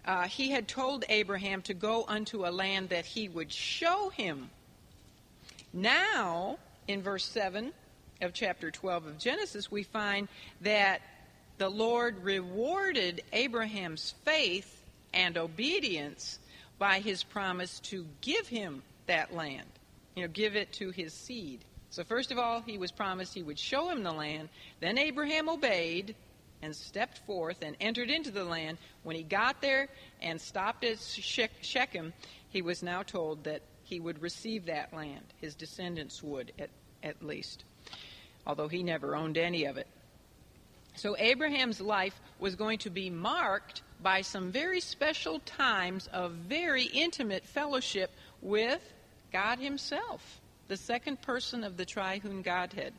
uh, 0.05 0.23
he 0.23 0.51
had 0.51 0.67
told 0.67 1.05
Abraham 1.07 1.61
to 1.63 1.73
go 1.73 2.05
unto 2.07 2.45
a 2.45 2.51
land 2.51 2.89
that 2.89 3.05
he 3.05 3.29
would 3.29 3.51
show 3.51 4.09
him. 4.09 4.49
Now, 5.73 6.57
in 6.89 7.01
verse 7.01 7.25
7 7.25 7.71
of 8.21 8.33
chapter 8.33 8.69
12 8.69 9.07
of 9.07 9.17
Genesis, 9.17 9.71
we 9.71 9.83
find 9.83 10.27
that 10.61 11.01
the 11.57 11.69
Lord 11.69 12.23
rewarded 12.23 13.21
Abraham's 13.33 14.13
faith 14.23 14.83
and 15.13 15.37
obedience 15.37 16.39
by 16.77 16.99
his 16.99 17.23
promise 17.23 17.79
to 17.81 18.05
give 18.21 18.47
him 18.47 18.83
that 19.07 19.33
land, 19.33 19.67
you 20.15 20.23
know, 20.23 20.27
give 20.27 20.55
it 20.55 20.73
to 20.73 20.89
his 20.89 21.13
seed. 21.13 21.63
So, 21.89 22.03
first 22.03 22.31
of 22.31 22.37
all, 22.37 22.61
he 22.61 22.77
was 22.77 22.91
promised 22.91 23.33
he 23.33 23.43
would 23.43 23.59
show 23.59 23.89
him 23.89 24.03
the 24.03 24.11
land. 24.11 24.49
Then 24.81 24.97
Abraham 24.97 25.47
obeyed, 25.47 26.15
and 26.65 26.75
stepped 26.75 27.19
forth 27.19 27.61
and 27.61 27.75
entered 27.79 28.09
into 28.09 28.31
the 28.31 28.43
land. 28.43 28.77
When 29.03 29.15
he 29.15 29.23
got 29.23 29.61
there 29.61 29.87
and 30.21 30.41
stopped 30.41 30.83
at 30.83 30.99
Shechem, 30.99 32.13
he 32.49 32.61
was 32.61 32.81
now 32.81 33.03
told 33.03 33.43
that 33.43 33.61
he 33.83 33.99
would 33.99 34.21
receive 34.21 34.65
that 34.65 34.91
land. 34.91 35.23
His 35.39 35.53
descendants 35.53 36.23
would, 36.23 36.51
at, 36.57 36.69
at 37.03 37.23
least, 37.23 37.63
although 38.47 38.67
he 38.67 38.81
never 38.81 39.15
owned 39.15 39.37
any 39.37 39.65
of 39.65 39.77
it. 39.77 39.87
So 40.95 41.15
Abraham's 41.17 41.81
life 41.81 42.19
was 42.39 42.55
going 42.55 42.79
to 42.79 42.89
be 42.89 43.09
marked 43.09 43.81
by 44.01 44.21
some 44.21 44.51
very 44.51 44.79
special 44.79 45.39
times 45.39 46.07
of 46.11 46.31
very 46.31 46.83
intimate 46.83 47.45
fellowship 47.45 48.11
with 48.41 48.81
God 49.31 49.59
Himself, 49.59 50.41
the 50.67 50.77
second 50.77 51.21
person 51.21 51.63
of 51.63 51.77
the 51.77 51.85
triune 51.85 52.41
Godhead, 52.41 52.93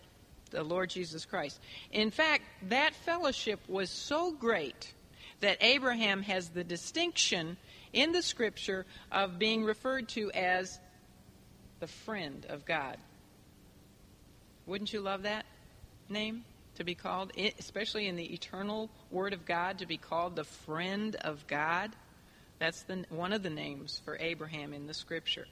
the 0.51 0.63
Lord 0.63 0.91
Jesus 0.91 1.25
Christ. 1.25 1.61
In 1.91 2.11
fact, 2.11 2.45
that 2.69 2.95
fellowship 2.95 3.61
was 3.69 3.91
so 3.91 4.33
great 4.33 4.93
that 5.41 5.59
Abraham 5.61 6.23
has 6.23 6.49
the 6.49 6.65
distinction 6.65 7.57
in 7.93 8.13
the 8.13 8.23
scripture 8.23 8.85
of 9.11 9.39
being 9.39 9.65
referred 9.65 10.09
to 10.11 10.31
as 10.33 10.79
the 11.81 11.87
friend 11.87 12.47
of 12.49 12.65
God. 12.65 12.97
Wouldn't 14.67 14.93
you 14.93 15.01
love 15.01 15.23
that 15.23 15.47
name? 16.09 16.45
To 16.77 16.85
be 16.85 16.95
called, 16.95 17.33
especially 17.59 18.07
in 18.07 18.17
the 18.17 18.33
eternal 18.33 18.91
Word 19.11 19.33
of 19.33 19.45
God, 19.45 19.79
to 19.79 19.87
be 19.87 19.97
called 19.97 20.37
the 20.37 20.45
friend 20.45 21.17
of 21.17 21.47
God. 21.47 21.93
That's 22.59 22.83
the, 22.83 23.05
one 23.11 23.33
of 23.33 23.43
the 23.43 23.51
names 23.51 24.01
for 24.05 24.17
Abraham 24.19 24.73
in 24.73 24.87
the 24.87 24.95
Scripture. 24.95 25.47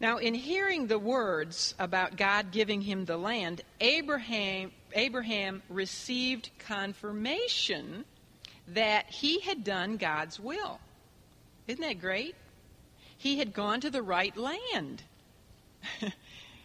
Now, 0.00 0.18
in 0.18 0.34
hearing 0.34 0.86
the 0.86 0.98
words 0.98 1.74
about 1.78 2.16
God 2.16 2.52
giving 2.52 2.82
him 2.82 3.04
the 3.04 3.16
land, 3.16 3.62
Abraham, 3.80 4.70
Abraham 4.92 5.62
received 5.68 6.50
confirmation 6.60 8.04
that 8.68 9.10
he 9.10 9.40
had 9.40 9.64
done 9.64 9.96
God's 9.96 10.38
will. 10.38 10.78
Isn't 11.66 11.80
that 11.80 12.00
great? 12.00 12.36
He 13.16 13.38
had 13.38 13.52
gone 13.52 13.80
to 13.80 13.90
the 13.90 14.02
right 14.02 14.36
land. 14.36 15.02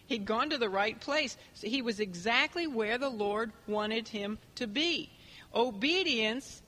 He'd 0.06 0.26
gone 0.26 0.50
to 0.50 0.58
the 0.58 0.68
right 0.68 1.00
place. 1.00 1.36
So 1.54 1.68
he 1.68 1.82
was 1.82 2.00
exactly 2.00 2.66
where 2.66 2.98
the 2.98 3.08
Lord 3.08 3.52
wanted 3.66 4.08
him 4.08 4.38
to 4.56 4.66
be. 4.66 5.10
Obedience 5.54 6.62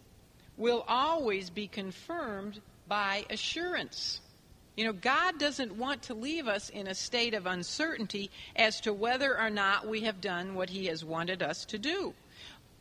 will 0.57 0.85
always 0.89 1.51
be 1.51 1.69
confirmed 1.69 2.61
by 2.89 3.27
assurance. 3.29 4.21
You 4.77 4.85
know, 4.85 4.93
God 4.93 5.39
doesn't 5.39 5.77
want 5.77 6.03
to 6.03 6.15
leave 6.15 6.49
us 6.49 6.69
in 6.69 6.87
a 6.87 6.95
state 6.95 7.35
of 7.35 7.47
uncertainty 7.47 8.31
as 8.55 8.81
to 8.83 8.93
whether 8.93 9.39
or 9.39 9.51
not 9.51 9.87
we 9.87 10.03
have 10.03 10.21
done 10.21 10.55
what 10.55 10.71
He 10.71 10.87
has 10.87 11.05
wanted 11.05 11.43
us 11.43 11.65
to 11.67 11.79
do. 11.79 12.15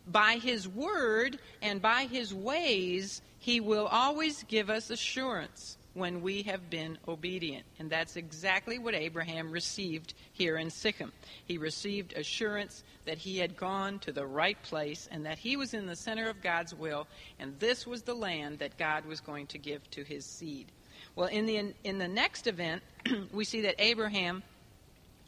By 0.07 0.33
His 0.33 0.67
word 0.67 1.39
and 1.61 1.81
by 1.81 2.05
His 2.05 2.33
ways, 2.33 3.21
He 3.39 3.59
will 3.59 3.87
always 3.87 4.43
give 4.43 4.69
us 4.69 4.89
assurance 4.89 5.77
when 5.95 6.21
we 6.21 6.43
have 6.43 6.69
been 6.69 6.97
obedient. 7.07 7.65
And 7.79 7.89
that's 7.89 8.17
exactly 8.17 8.77
what 8.77 8.93
Abraham 8.93 9.49
received 9.49 10.13
here 10.33 10.57
in 10.57 10.67
Sichem. 10.67 11.11
He 11.45 11.57
received 11.57 12.13
assurance 12.13 12.83
that 13.05 13.17
he 13.17 13.39
had 13.39 13.57
gone 13.57 13.99
to 13.99 14.11
the 14.11 14.25
right 14.25 14.61
place 14.63 15.07
and 15.11 15.25
that 15.25 15.39
he 15.39 15.55
was 15.55 15.73
in 15.73 15.87
the 15.87 15.95
center 15.95 16.29
of 16.29 16.43
God's 16.43 16.75
will, 16.75 17.07
and 17.39 17.57
this 17.59 17.87
was 17.87 18.03
the 18.03 18.13
land 18.13 18.59
that 18.59 18.77
God 18.77 19.05
was 19.05 19.21
going 19.21 19.47
to 19.47 19.57
give 19.57 19.89
to 19.91 20.03
his 20.03 20.25
seed. 20.25 20.67
Well, 21.15 21.27
in 21.27 21.45
the, 21.45 21.73
in 21.83 21.97
the 21.97 22.07
next 22.07 22.45
event, 22.45 22.83
we 23.33 23.45
see 23.45 23.61
that 23.61 23.75
Abraham 23.79 24.43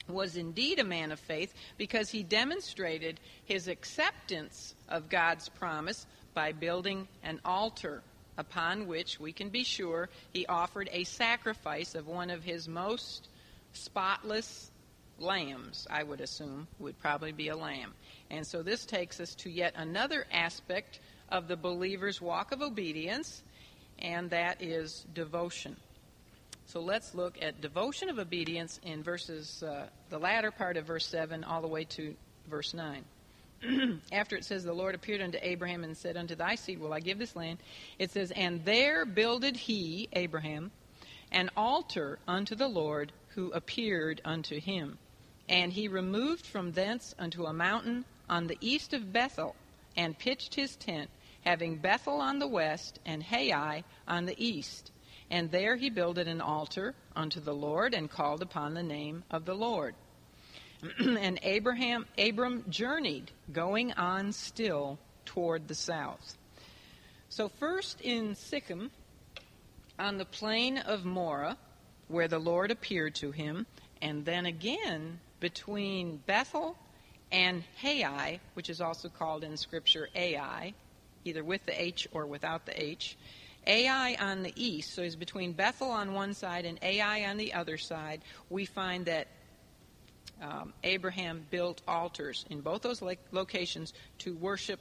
was 0.09 0.35
indeed 0.35 0.79
a 0.79 0.83
man 0.83 1.11
of 1.11 1.19
faith 1.19 1.53
because 1.77 2.09
he 2.09 2.23
demonstrated 2.23 3.19
his 3.45 3.67
acceptance 3.67 4.75
of 4.89 5.09
God's 5.09 5.49
promise 5.49 6.05
by 6.33 6.51
building 6.51 7.07
an 7.23 7.39
altar 7.45 8.03
upon 8.37 8.87
which 8.87 9.19
we 9.19 9.31
can 9.31 9.49
be 9.49 9.63
sure 9.63 10.09
he 10.33 10.45
offered 10.45 10.89
a 10.91 11.03
sacrifice 11.03 11.95
of 11.95 12.07
one 12.07 12.29
of 12.29 12.43
his 12.43 12.67
most 12.67 13.29
spotless 13.73 14.71
lambs, 15.19 15.87
I 15.89 16.03
would 16.03 16.21
assume, 16.21 16.67
would 16.79 16.99
probably 16.99 17.31
be 17.31 17.49
a 17.49 17.57
lamb. 17.57 17.93
And 18.29 18.45
so 18.45 18.61
this 18.61 18.85
takes 18.85 19.19
us 19.19 19.35
to 19.35 19.49
yet 19.49 19.73
another 19.75 20.25
aspect 20.31 20.99
of 21.29 21.47
the 21.47 21.57
believer's 21.57 22.21
walk 22.21 22.51
of 22.51 22.61
obedience, 22.61 23.43
and 23.99 24.29
that 24.29 24.61
is 24.61 25.05
devotion. 25.13 25.75
So 26.65 26.81
let's 26.81 27.15
look 27.15 27.37
at 27.41 27.61
devotion 27.61 28.09
of 28.09 28.19
obedience 28.19 28.79
in 28.83 29.01
verses, 29.01 29.63
uh, 29.63 29.87
the 30.09 30.19
latter 30.19 30.51
part 30.51 30.77
of 30.77 30.85
verse 30.85 31.07
7 31.07 31.43
all 31.43 31.61
the 31.61 31.67
way 31.67 31.85
to 31.85 32.15
verse 32.49 32.73
9. 32.73 33.03
after 34.11 34.35
it 34.35 34.45
says, 34.45 34.63
The 34.63 34.73
Lord 34.73 34.95
appeared 34.95 35.21
unto 35.21 35.37
Abraham 35.41 35.83
and 35.83 35.97
said, 35.97 36.17
Unto 36.17 36.35
thy 36.35 36.55
seed 36.55 36.79
will 36.79 36.93
I 36.93 36.99
give 36.99 37.19
this 37.19 37.35
land, 37.35 37.59
it 37.99 38.11
says, 38.11 38.31
And 38.31 38.63
there 38.65 39.05
builded 39.05 39.55
he, 39.55 40.09
Abraham, 40.13 40.71
an 41.31 41.49
altar 41.57 42.19
unto 42.27 42.55
the 42.55 42.67
Lord 42.67 43.11
who 43.29 43.51
appeared 43.51 44.21
unto 44.23 44.59
him. 44.59 44.97
And 45.49 45.71
he 45.71 45.87
removed 45.87 46.45
from 46.45 46.71
thence 46.71 47.15
unto 47.17 47.45
a 47.45 47.53
mountain 47.53 48.05
on 48.29 48.47
the 48.47 48.57
east 48.59 48.93
of 48.93 49.13
Bethel, 49.13 49.55
and 49.95 50.17
pitched 50.17 50.55
his 50.55 50.75
tent, 50.75 51.09
having 51.41 51.77
Bethel 51.77 52.21
on 52.21 52.39
the 52.39 52.47
west, 52.47 52.99
and 53.05 53.23
Hai 53.23 53.83
on 54.07 54.25
the 54.25 54.35
east. 54.43 54.91
And 55.31 55.49
there 55.49 55.75
he 55.75 55.89
builded 55.89 56.27
an 56.27 56.41
altar 56.41 56.93
unto 57.15 57.39
the 57.39 57.55
Lord, 57.55 57.93
and 57.93 58.09
called 58.09 58.41
upon 58.41 58.73
the 58.73 58.83
name 58.83 59.23
of 59.31 59.45
the 59.45 59.55
Lord. 59.55 59.95
and 60.99 61.39
Abraham 61.43 62.05
Abram 62.17 62.65
journeyed, 62.69 63.31
going 63.51 63.93
on 63.93 64.31
still 64.31 64.99
toward 65.25 65.67
the 65.67 65.75
south. 65.75 66.37
So 67.29 67.49
first 67.49 68.01
in 68.01 68.35
Sichem, 68.35 68.89
on 69.99 70.17
the 70.17 70.25
plain 70.25 70.77
of 70.77 71.05
Moreh, 71.05 71.57
where 72.07 72.27
the 72.27 72.39
Lord 72.39 72.71
appeared 72.71 73.15
to 73.15 73.31
him, 73.31 73.65
and 74.01 74.25
then 74.25 74.45
again 74.45 75.19
between 75.39 76.17
Bethel 76.25 76.77
and 77.31 77.63
Hai, 77.81 78.39
which 78.53 78.69
is 78.69 78.79
also 78.79 79.09
called 79.09 79.43
in 79.43 79.57
Scripture 79.57 80.07
Ai, 80.15 80.73
either 81.25 81.43
with 81.43 81.65
the 81.65 81.79
H 81.79 82.07
or 82.11 82.25
without 82.25 82.65
the 82.65 82.81
H. 82.81 83.17
Ai 83.65 84.15
on 84.19 84.43
the 84.43 84.53
east, 84.55 84.93
so 84.93 85.03
he's 85.03 85.17
between 85.17 85.51
Bethel 85.51 85.91
on 85.91 86.13
one 86.13 86.33
side 86.33 86.63
and 86.63 86.79
Ai 86.81 87.25
on 87.25 87.35
the 87.35 87.53
other 87.53 87.77
side. 87.77 88.21
We 88.49 88.63
find 88.63 89.05
that 89.07 89.27
um, 90.41 90.73
Abraham 90.83 91.45
built 91.49 91.81
altars 91.87 92.45
in 92.49 92.61
both 92.61 92.81
those 92.81 93.01
locations 93.31 93.93
to 94.19 94.35
worship 94.35 94.79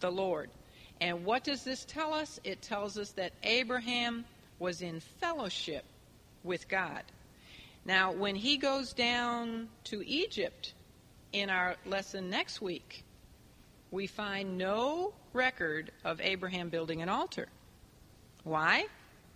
the 0.00 0.10
Lord. 0.10 0.50
And 1.00 1.24
what 1.24 1.44
does 1.44 1.64
this 1.64 1.84
tell 1.84 2.14
us? 2.14 2.38
It 2.44 2.62
tells 2.62 2.96
us 2.98 3.10
that 3.12 3.32
Abraham 3.42 4.24
was 4.58 4.82
in 4.82 5.00
fellowship 5.00 5.84
with 6.42 6.68
God. 6.68 7.02
Now, 7.84 8.12
when 8.12 8.36
he 8.36 8.56
goes 8.56 8.92
down 8.92 9.68
to 9.84 10.06
Egypt 10.06 10.72
in 11.32 11.50
our 11.50 11.76
lesson 11.84 12.30
next 12.30 12.62
week, 12.62 13.04
we 13.90 14.06
find 14.06 14.56
no 14.56 15.12
record 15.32 15.90
of 16.04 16.20
Abraham 16.20 16.68
building 16.68 17.02
an 17.02 17.08
altar. 17.08 17.48
Why? 18.44 18.86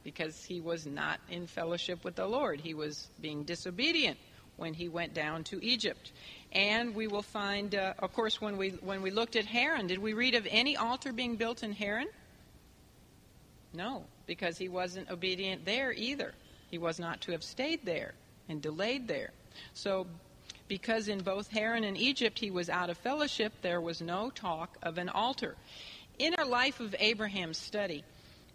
Because 0.04 0.44
he 0.44 0.60
was 0.60 0.86
not 0.86 1.20
in 1.28 1.46
fellowship 1.46 2.04
with 2.04 2.14
the 2.14 2.26
Lord. 2.26 2.60
He 2.60 2.74
was 2.74 3.08
being 3.20 3.42
disobedient 3.42 4.18
when 4.58 4.74
he 4.74 4.88
went 4.88 5.14
down 5.14 5.44
to 5.44 5.64
Egypt. 5.64 6.12
And 6.52 6.94
we 6.94 7.06
will 7.06 7.22
find, 7.22 7.74
uh, 7.74 7.94
of 7.98 8.12
course, 8.12 8.40
when 8.40 8.58
we, 8.58 8.70
when 8.70 9.00
we 9.00 9.10
looked 9.10 9.36
at 9.36 9.46
Haran, 9.46 9.86
did 9.86 9.98
we 9.98 10.12
read 10.12 10.34
of 10.34 10.46
any 10.50 10.76
altar 10.76 11.12
being 11.12 11.36
built 11.36 11.62
in 11.62 11.72
Haran? 11.72 12.08
No, 13.72 14.04
because 14.26 14.58
he 14.58 14.68
wasn't 14.68 15.10
obedient 15.10 15.64
there 15.64 15.92
either. 15.92 16.34
He 16.70 16.78
was 16.78 16.98
not 16.98 17.20
to 17.22 17.32
have 17.32 17.42
stayed 17.42 17.84
there 17.84 18.14
and 18.48 18.60
delayed 18.60 19.08
there. 19.08 19.30
So, 19.74 20.06
because 20.66 21.08
in 21.08 21.20
both 21.20 21.48
Haran 21.48 21.84
and 21.84 21.96
Egypt 21.96 22.38
he 22.38 22.50
was 22.50 22.68
out 22.68 22.90
of 22.90 22.98
fellowship, 22.98 23.52
there 23.62 23.80
was 23.80 24.02
no 24.02 24.30
talk 24.30 24.76
of 24.82 24.98
an 24.98 25.08
altar. 25.08 25.56
In 26.18 26.34
our 26.36 26.44
Life 26.46 26.80
of 26.80 26.94
Abraham 26.98 27.54
study, 27.54 28.04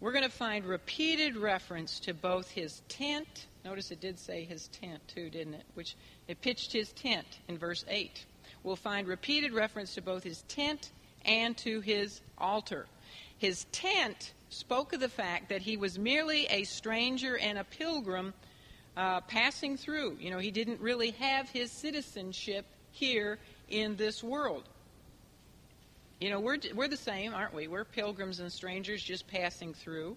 we're 0.00 0.12
going 0.12 0.24
to 0.24 0.30
find 0.30 0.64
repeated 0.64 1.36
reference 1.36 2.00
to 2.00 2.12
both 2.12 2.50
his 2.50 2.82
tent 2.88 3.46
Notice 3.64 3.90
it 3.90 4.00
did 4.00 4.18
say 4.18 4.44
his 4.44 4.68
tent 4.68 5.00
too, 5.08 5.30
didn't 5.30 5.54
it? 5.54 5.64
Which 5.74 5.96
it 6.28 6.40
pitched 6.40 6.72
his 6.72 6.92
tent 6.92 7.26
in 7.48 7.56
verse 7.56 7.84
8. 7.88 8.24
We'll 8.62 8.76
find 8.76 9.08
repeated 9.08 9.52
reference 9.52 9.94
to 9.94 10.02
both 10.02 10.22
his 10.22 10.42
tent 10.42 10.90
and 11.24 11.56
to 11.58 11.80
his 11.80 12.20
altar. 12.36 12.86
His 13.38 13.64
tent 13.72 14.32
spoke 14.50 14.92
of 14.92 15.00
the 15.00 15.08
fact 15.08 15.48
that 15.48 15.62
he 15.62 15.76
was 15.76 15.98
merely 15.98 16.46
a 16.46 16.64
stranger 16.64 17.36
and 17.38 17.58
a 17.58 17.64
pilgrim 17.64 18.34
uh, 18.96 19.20
passing 19.22 19.76
through. 19.76 20.18
You 20.20 20.30
know, 20.30 20.38
he 20.38 20.50
didn't 20.50 20.80
really 20.80 21.10
have 21.12 21.48
his 21.48 21.72
citizenship 21.72 22.66
here 22.92 23.38
in 23.68 23.96
this 23.96 24.22
world. 24.22 24.64
You 26.20 26.30
know, 26.30 26.40
we're, 26.40 26.58
we're 26.74 26.88
the 26.88 26.96
same, 26.96 27.34
aren't 27.34 27.54
we? 27.54 27.66
We're 27.66 27.84
pilgrims 27.84 28.40
and 28.40 28.52
strangers 28.52 29.02
just 29.02 29.26
passing 29.26 29.74
through. 29.74 30.16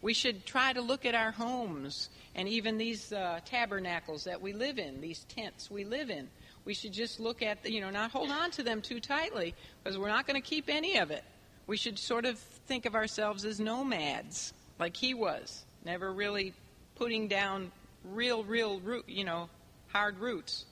We 0.00 0.14
should 0.14 0.46
try 0.46 0.72
to 0.72 0.80
look 0.80 1.04
at 1.04 1.14
our 1.14 1.32
homes 1.32 2.08
and 2.34 2.48
even 2.48 2.78
these 2.78 3.12
uh, 3.12 3.40
tabernacles 3.44 4.24
that 4.24 4.40
we 4.40 4.52
live 4.52 4.78
in, 4.78 5.00
these 5.00 5.24
tents 5.24 5.70
we 5.70 5.84
live 5.84 6.10
in. 6.10 6.28
we 6.64 6.74
should 6.74 6.92
just 6.92 7.18
look 7.18 7.42
at, 7.42 7.62
the, 7.62 7.72
you 7.72 7.80
know, 7.80 7.90
not 7.90 8.10
hold 8.10 8.30
on 8.30 8.50
to 8.52 8.62
them 8.62 8.80
too 8.80 9.00
tightly 9.00 9.54
because 9.82 9.98
we're 9.98 10.08
not 10.08 10.26
going 10.26 10.40
to 10.40 10.46
keep 10.46 10.68
any 10.68 10.98
of 10.98 11.10
it. 11.10 11.24
We 11.66 11.76
should 11.76 11.98
sort 11.98 12.24
of 12.26 12.38
think 12.38 12.86
of 12.86 12.94
ourselves 12.94 13.44
as 13.44 13.58
nomads, 13.58 14.52
like 14.78 14.96
he 14.96 15.14
was, 15.14 15.64
never 15.84 16.12
really 16.12 16.54
putting 16.94 17.26
down 17.26 17.72
real, 18.04 18.44
real 18.44 18.80
root, 18.80 19.04
you 19.08 19.24
know, 19.24 19.50
hard 19.88 20.18
roots, 20.18 20.64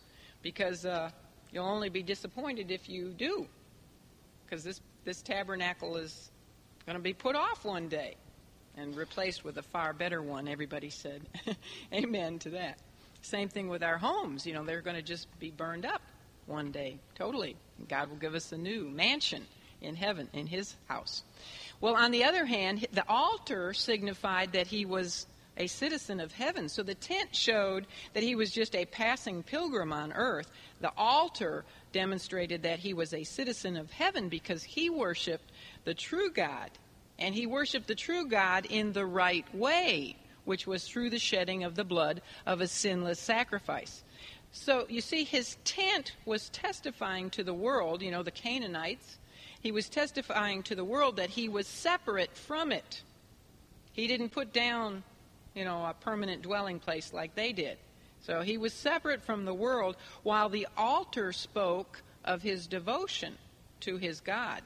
because 0.42 0.86
uh, 0.86 1.10
you'll 1.50 1.66
only 1.66 1.88
be 1.88 2.02
disappointed 2.02 2.70
if 2.70 2.88
you 2.88 3.08
do, 3.08 3.46
because 4.44 4.62
this 4.62 4.80
this 5.04 5.22
tabernacle 5.22 5.96
is 5.96 6.30
going 6.84 6.96
to 6.96 7.02
be 7.02 7.12
put 7.12 7.36
off 7.36 7.64
one 7.64 7.88
day 7.88 8.16
and 8.76 8.96
replaced 8.96 9.44
with 9.44 9.58
a 9.58 9.62
far 9.62 9.92
better 9.92 10.22
one. 10.22 10.48
Everybody 10.48 10.90
said, 10.90 11.22
"Amen" 11.92 12.38
to 12.40 12.50
that. 12.50 12.78
Same 13.22 13.48
thing 13.48 13.68
with 13.68 13.82
our 13.82 13.98
homes. 13.98 14.46
You 14.46 14.54
know, 14.54 14.64
they're 14.64 14.82
going 14.82 14.96
to 14.96 15.02
just 15.02 15.26
be 15.40 15.50
burned 15.50 15.84
up 15.84 16.02
one 16.46 16.70
day, 16.70 16.98
totally. 17.14 17.56
God 17.88 18.08
will 18.08 18.16
give 18.16 18.34
us 18.34 18.52
a 18.52 18.56
new 18.56 18.88
mansion 18.88 19.44
in 19.80 19.94
heaven, 19.96 20.28
in 20.32 20.46
His 20.46 20.74
house. 20.86 21.22
Well, 21.80 21.96
on 21.96 22.10
the 22.10 22.24
other 22.24 22.46
hand, 22.46 22.86
the 22.92 23.04
altar 23.08 23.74
signified 23.74 24.52
that 24.52 24.66
he 24.66 24.86
was 24.86 25.26
a 25.56 25.66
citizen 25.66 26.20
of 26.20 26.32
heaven. 26.32 26.68
So 26.68 26.82
the 26.82 26.94
tent 26.94 27.34
showed 27.34 27.86
that 28.14 28.22
he 28.22 28.34
was 28.34 28.50
just 28.50 28.74
a 28.74 28.84
passing 28.84 29.42
pilgrim 29.42 29.92
on 29.92 30.12
earth. 30.12 30.50
The 30.80 30.92
altar 30.96 31.64
demonstrated 31.92 32.62
that 32.62 32.78
he 32.78 32.94
was 32.94 33.12
a 33.12 33.24
citizen 33.24 33.76
of 33.76 33.90
heaven 33.90 34.28
because 34.28 34.62
he 34.62 34.90
worshiped 34.90 35.50
the 35.84 35.94
true 35.94 36.30
God. 36.30 36.70
And 37.18 37.34
he 37.34 37.46
worshiped 37.46 37.86
the 37.86 37.94
true 37.94 38.26
God 38.26 38.66
in 38.66 38.92
the 38.92 39.06
right 39.06 39.46
way, 39.54 40.16
which 40.44 40.66
was 40.66 40.86
through 40.86 41.10
the 41.10 41.18
shedding 41.18 41.64
of 41.64 41.74
the 41.74 41.84
blood 41.84 42.20
of 42.44 42.60
a 42.60 42.68
sinless 42.68 43.18
sacrifice. 43.18 44.04
So 44.52 44.86
you 44.88 45.00
see, 45.00 45.24
his 45.24 45.56
tent 45.64 46.14
was 46.24 46.48
testifying 46.50 47.30
to 47.30 47.44
the 47.44 47.54
world, 47.54 48.02
you 48.02 48.10
know, 48.10 48.22
the 48.22 48.30
Canaanites. 48.30 49.18
He 49.60 49.72
was 49.72 49.88
testifying 49.88 50.62
to 50.64 50.74
the 50.74 50.84
world 50.84 51.16
that 51.16 51.30
he 51.30 51.48
was 51.48 51.66
separate 51.66 52.36
from 52.36 52.72
it. 52.72 53.02
He 53.92 54.06
didn't 54.06 54.30
put 54.30 54.52
down 54.52 55.02
you 55.56 55.64
know, 55.64 55.86
a 55.86 55.94
permanent 55.94 56.42
dwelling 56.42 56.78
place 56.78 57.12
like 57.12 57.34
they 57.34 57.52
did. 57.52 57.78
So 58.20 58.42
he 58.42 58.58
was 58.58 58.72
separate 58.74 59.22
from 59.22 59.44
the 59.44 59.54
world 59.54 59.96
while 60.22 60.48
the 60.48 60.68
altar 60.76 61.32
spoke 61.32 62.02
of 62.24 62.42
his 62.42 62.66
devotion 62.66 63.38
to 63.80 63.96
his 63.96 64.20
God. 64.20 64.62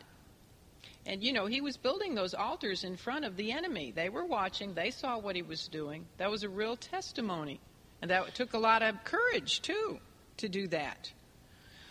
And 1.11 1.25
you 1.25 1.33
know, 1.33 1.47
he 1.47 1.61
was 1.61 1.77
building 1.77 2.15
those 2.15 2.35
altars 2.35 2.85
in 2.85 2.97
front 2.97 3.25
of 3.25 3.37
the 3.37 3.51
enemy. 3.51 3.91
They 3.91 4.09
were 4.09 4.25
watching, 4.25 4.75
they 4.75 4.93
saw 4.93 5.19
what 5.19 5.35
he 5.35 5.43
was 5.43 5.67
doing. 5.67 6.07
That 6.19 6.31
was 6.31 6.45
a 6.45 6.49
real 6.49 6.77
testimony. 6.77 7.59
And 8.01 8.13
that 8.13 8.33
took 8.37 8.53
a 8.53 8.59
lot 8.59 8.83
of 8.83 9.03
courage, 9.03 9.61
too, 9.61 9.99
to 10.37 10.49
do 10.49 10.69
that. 10.69 11.13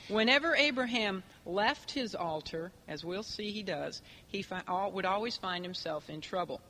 Whenever 0.08 0.56
Abraham 0.56 1.22
left 1.46 1.92
his 1.92 2.16
altar, 2.16 2.72
as 2.88 3.04
we'll 3.04 3.24
see 3.24 3.52
he 3.52 3.62
does, 3.62 4.02
he 4.28 4.42
fi- 4.42 4.64
would 4.94 5.06
always 5.06 5.36
find 5.36 5.66
himself 5.66 6.10
in 6.10 6.22
trouble. 6.22 6.62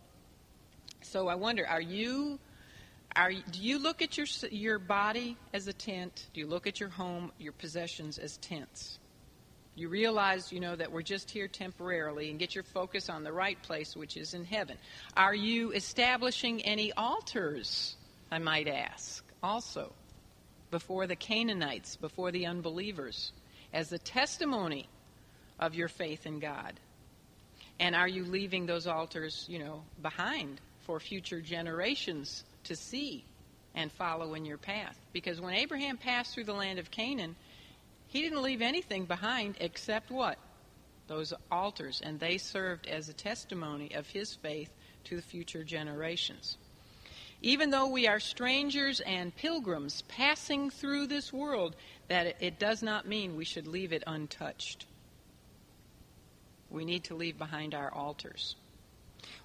So 1.01 1.27
I 1.27 1.35
wonder, 1.35 1.67
are 1.67 1.79
you 1.79 2.39
are 3.15 3.31
do 3.31 3.59
you 3.61 3.77
look 3.77 4.01
at 4.01 4.17
your 4.17 4.27
your 4.51 4.79
body 4.79 5.37
as 5.53 5.67
a 5.67 5.73
tent? 5.73 6.27
Do 6.33 6.41
you 6.41 6.47
look 6.47 6.65
at 6.65 6.79
your 6.79 6.89
home, 6.89 7.31
your 7.37 7.53
possessions 7.53 8.17
as 8.17 8.37
tents? 8.37 8.98
You 9.79 9.87
realize, 9.87 10.51
you 10.51 10.59
know, 10.59 10.75
that 10.75 10.91
we're 10.91 11.03
just 11.03 11.31
here 11.31 11.47
temporarily 11.47 12.29
and 12.29 12.37
get 12.37 12.53
your 12.53 12.65
focus 12.65 13.09
on 13.09 13.23
the 13.23 13.31
right 13.31 13.61
place, 13.63 13.95
which 13.95 14.17
is 14.17 14.33
in 14.33 14.43
heaven. 14.43 14.77
Are 15.15 15.33
you 15.33 15.71
establishing 15.71 16.61
any 16.63 16.91
altars, 16.91 17.95
I 18.29 18.39
might 18.39 18.67
ask, 18.67 19.23
also, 19.41 19.93
before 20.69 21.07
the 21.07 21.15
Canaanites, 21.15 21.95
before 21.95 22.31
the 22.31 22.47
unbelievers, 22.47 23.31
as 23.71 23.93
a 23.93 23.97
testimony 23.97 24.89
of 25.61 25.75
your 25.75 25.87
faith 25.87 26.25
in 26.25 26.39
God? 26.39 26.77
And 27.79 27.95
are 27.95 28.07
you 28.07 28.25
leaving 28.25 28.65
those 28.65 28.85
altars, 28.85 29.45
you 29.47 29.59
know, 29.59 29.83
behind 30.01 30.59
for 30.81 30.99
future 30.99 31.39
generations 31.39 32.43
to 32.65 32.75
see 32.75 33.23
and 33.75 33.91
follow 33.91 34.33
in 34.33 34.45
your 34.45 34.57
path. 34.57 34.99
Because 35.13 35.39
when 35.39 35.53
Abraham 35.53 35.97
passed 35.97 36.33
through 36.33 36.45
the 36.45 36.53
land 36.53 36.79
of 36.79 36.91
Canaan, 36.91 37.35
he 38.09 38.23
didn't 38.23 38.41
leave 38.41 38.61
anything 38.61 39.05
behind 39.05 39.55
except 39.59 40.09
what? 40.09 40.37
Those 41.07 41.31
altars. 41.51 42.01
And 42.03 42.19
they 42.19 42.37
served 42.37 42.87
as 42.87 43.07
a 43.07 43.13
testimony 43.13 43.93
of 43.93 44.07
his 44.07 44.33
faith 44.33 44.71
to 45.05 45.15
the 45.15 45.21
future 45.21 45.63
generations. 45.63 46.57
Even 47.41 47.69
though 47.69 47.87
we 47.87 48.07
are 48.07 48.19
strangers 48.19 48.99
and 48.99 49.35
pilgrims 49.35 50.01
passing 50.09 50.71
through 50.71 51.07
this 51.07 51.31
world, 51.31 51.75
that 52.07 52.35
it 52.41 52.59
does 52.59 52.81
not 52.83 53.07
mean 53.07 53.37
we 53.37 53.45
should 53.45 53.67
leave 53.67 53.93
it 53.93 54.03
untouched. 54.07 54.87
We 56.69 56.85
need 56.85 57.05
to 57.05 57.15
leave 57.15 57.37
behind 57.37 57.73
our 57.75 57.93
altars. 57.93 58.55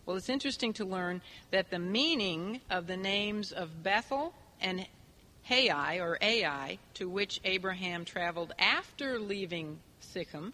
Well, 0.06 0.16
it's 0.16 0.28
interesting 0.30 0.72
to 0.74 0.84
learn 0.84 1.20
that 1.50 1.70
the 1.70 1.78
meaning 1.78 2.62
of 2.70 2.86
the 2.86 2.96
names 2.96 3.52
of 3.52 3.82
Bethel 3.82 4.32
and 4.60 4.86
Hai, 5.46 5.98
or 5.98 6.18
Ai, 6.20 6.78
to 6.94 7.08
which 7.08 7.40
Abraham 7.44 8.04
traveled 8.04 8.52
after 8.58 9.18
leaving 9.18 9.78
Sichem, 10.00 10.52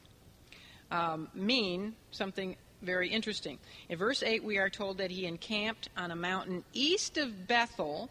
um, 0.91 1.29
mean 1.35 1.95
something 2.11 2.57
very 2.83 3.09
interesting. 3.09 3.59
In 3.89 3.99
verse 3.99 4.23
8, 4.23 4.43
we 4.43 4.59
are 4.59 4.71
told 4.71 4.99
that 4.99 5.11
he 5.11 5.27
encamped 5.27 5.89
on 5.97 6.11
a 6.11 6.17
mountain 6.17 6.65
east 6.73 7.19
of 7.19 7.47
Bethel, 7.47 8.11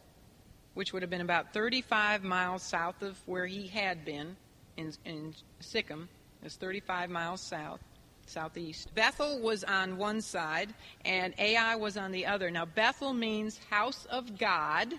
which 0.74 0.94
would 0.94 1.02
have 1.02 1.10
been 1.10 1.22
about 1.22 1.54
35 1.54 2.24
miles 2.24 2.64
south 2.64 3.02
of 3.02 3.18
where 3.26 3.46
he 3.46 3.68
had 3.68 4.06
been 4.06 4.36
in, 4.78 4.94
in 5.06 5.34
Sichem. 5.62 6.08
It's 6.44 6.56
35 6.56 7.10
miles 7.10 7.42
south 7.42 7.82
southeast. 8.30 8.94
Bethel 8.94 9.40
was 9.40 9.64
on 9.64 9.98
one 9.98 10.22
side 10.22 10.74
and 11.04 11.34
Ai 11.38 11.76
was 11.76 11.98
on 11.98 12.12
the 12.12 12.28
other. 12.28 12.52
Now, 12.52 12.66
Bethel 12.66 13.14
means 13.14 13.60
house 13.70 14.06
of 14.06 14.38
God, 14.38 14.94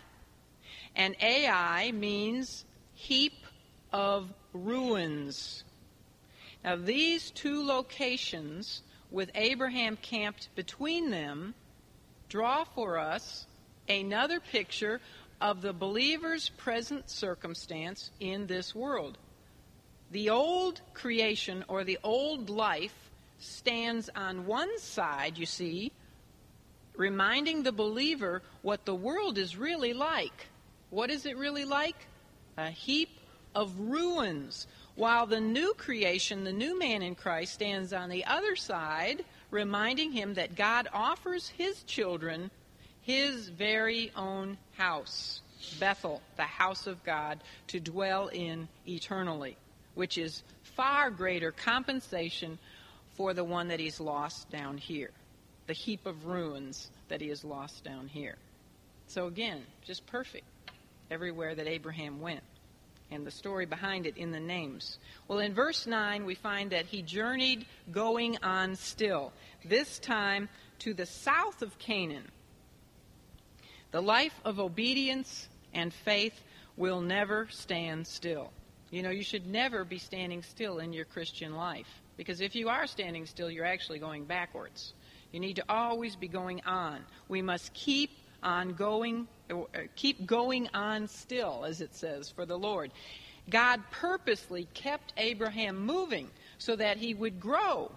and 0.96 1.16
Ai 1.20 1.92
means 1.92 2.64
heap 2.94 3.34
of 3.92 4.32
ruins. 4.52 5.64
Now, 6.62 6.76
these 6.76 7.30
two 7.30 7.64
locations, 7.64 8.82
with 9.10 9.30
Abraham 9.34 9.96
camped 9.96 10.48
between 10.54 11.10
them, 11.10 11.54
draw 12.28 12.64
for 12.64 12.98
us 12.98 13.46
another 13.88 14.40
picture 14.40 15.00
of 15.40 15.62
the 15.62 15.72
believer's 15.72 16.50
present 16.50 17.08
circumstance 17.08 18.10
in 18.20 18.46
this 18.46 18.74
world. 18.74 19.16
The 20.10 20.30
old 20.30 20.80
creation 20.92 21.64
or 21.68 21.84
the 21.84 21.98
old 22.02 22.50
life 22.50 22.94
stands 23.38 24.10
on 24.14 24.46
one 24.46 24.78
side, 24.78 25.38
you 25.38 25.46
see, 25.46 25.92
reminding 26.94 27.62
the 27.62 27.72
believer 27.72 28.42
what 28.60 28.84
the 28.84 28.94
world 28.94 29.38
is 29.38 29.56
really 29.56 29.94
like. 29.94 30.49
What 30.90 31.10
is 31.10 31.24
it 31.24 31.36
really 31.36 31.64
like? 31.64 31.96
A 32.56 32.70
heap 32.70 33.10
of 33.54 33.78
ruins. 33.78 34.66
While 34.96 35.26
the 35.26 35.40
new 35.40 35.72
creation, 35.74 36.44
the 36.44 36.52
new 36.52 36.78
man 36.78 37.02
in 37.02 37.14
Christ, 37.14 37.54
stands 37.54 37.92
on 37.92 38.10
the 38.10 38.24
other 38.24 38.56
side, 38.56 39.24
reminding 39.50 40.12
him 40.12 40.34
that 40.34 40.56
God 40.56 40.88
offers 40.92 41.48
his 41.48 41.82
children 41.84 42.50
his 43.02 43.48
very 43.48 44.12
own 44.14 44.58
house, 44.76 45.40
Bethel, 45.78 46.20
the 46.36 46.42
house 46.42 46.86
of 46.86 47.02
God, 47.04 47.40
to 47.68 47.80
dwell 47.80 48.28
in 48.28 48.68
eternally, 48.86 49.56
which 49.94 50.18
is 50.18 50.42
far 50.62 51.10
greater 51.10 51.50
compensation 51.50 52.58
for 53.16 53.32
the 53.32 53.44
one 53.44 53.68
that 53.68 53.80
he's 53.80 54.00
lost 54.00 54.50
down 54.50 54.76
here, 54.76 55.10
the 55.66 55.72
heap 55.72 56.04
of 56.04 56.26
ruins 56.26 56.90
that 57.08 57.20
he 57.20 57.28
has 57.28 57.42
lost 57.42 57.84
down 57.84 58.06
here. 58.06 58.36
So 59.06 59.26
again, 59.26 59.62
just 59.84 60.06
perfect 60.06 60.44
everywhere 61.10 61.54
that 61.54 61.66
Abraham 61.66 62.20
went. 62.20 62.42
And 63.10 63.26
the 63.26 63.32
story 63.32 63.66
behind 63.66 64.06
it 64.06 64.16
in 64.16 64.30
the 64.30 64.38
names. 64.38 64.98
Well, 65.26 65.40
in 65.40 65.52
verse 65.52 65.86
9, 65.86 66.24
we 66.24 66.36
find 66.36 66.70
that 66.70 66.86
he 66.86 67.02
journeyed 67.02 67.66
going 67.90 68.38
on 68.42 68.76
still, 68.76 69.32
this 69.64 69.98
time 69.98 70.48
to 70.80 70.94
the 70.94 71.06
south 71.06 71.62
of 71.62 71.76
Canaan. 71.78 72.30
The 73.90 74.00
life 74.00 74.38
of 74.44 74.60
obedience 74.60 75.48
and 75.74 75.92
faith 75.92 76.40
will 76.76 77.00
never 77.00 77.48
stand 77.50 78.06
still. 78.06 78.52
You 78.90 79.02
know, 79.02 79.10
you 79.10 79.24
should 79.24 79.46
never 79.46 79.84
be 79.84 79.98
standing 79.98 80.42
still 80.42 80.78
in 80.78 80.92
your 80.92 81.04
Christian 81.04 81.56
life. 81.56 81.88
Because 82.16 82.40
if 82.40 82.54
you 82.54 82.68
are 82.68 82.86
standing 82.86 83.26
still, 83.26 83.50
you're 83.50 83.64
actually 83.64 83.98
going 83.98 84.24
backwards. 84.24 84.94
You 85.32 85.40
need 85.40 85.56
to 85.56 85.64
always 85.68 86.16
be 86.16 86.28
going 86.28 86.60
on. 86.66 87.00
We 87.28 87.40
must 87.40 87.72
keep 87.72 88.10
on 88.42 88.74
going, 88.74 89.28
uh, 89.50 89.64
keep 89.96 90.26
going 90.26 90.68
on 90.74 91.08
still, 91.08 91.64
as 91.66 91.80
it 91.80 91.94
says, 91.94 92.30
for 92.30 92.46
the 92.46 92.58
Lord. 92.58 92.90
God 93.48 93.80
purposely 93.90 94.68
kept 94.74 95.12
Abraham 95.16 95.84
moving 95.84 96.28
so 96.58 96.76
that 96.76 96.96
he 96.96 97.14
would 97.14 97.40
grow 97.40 97.90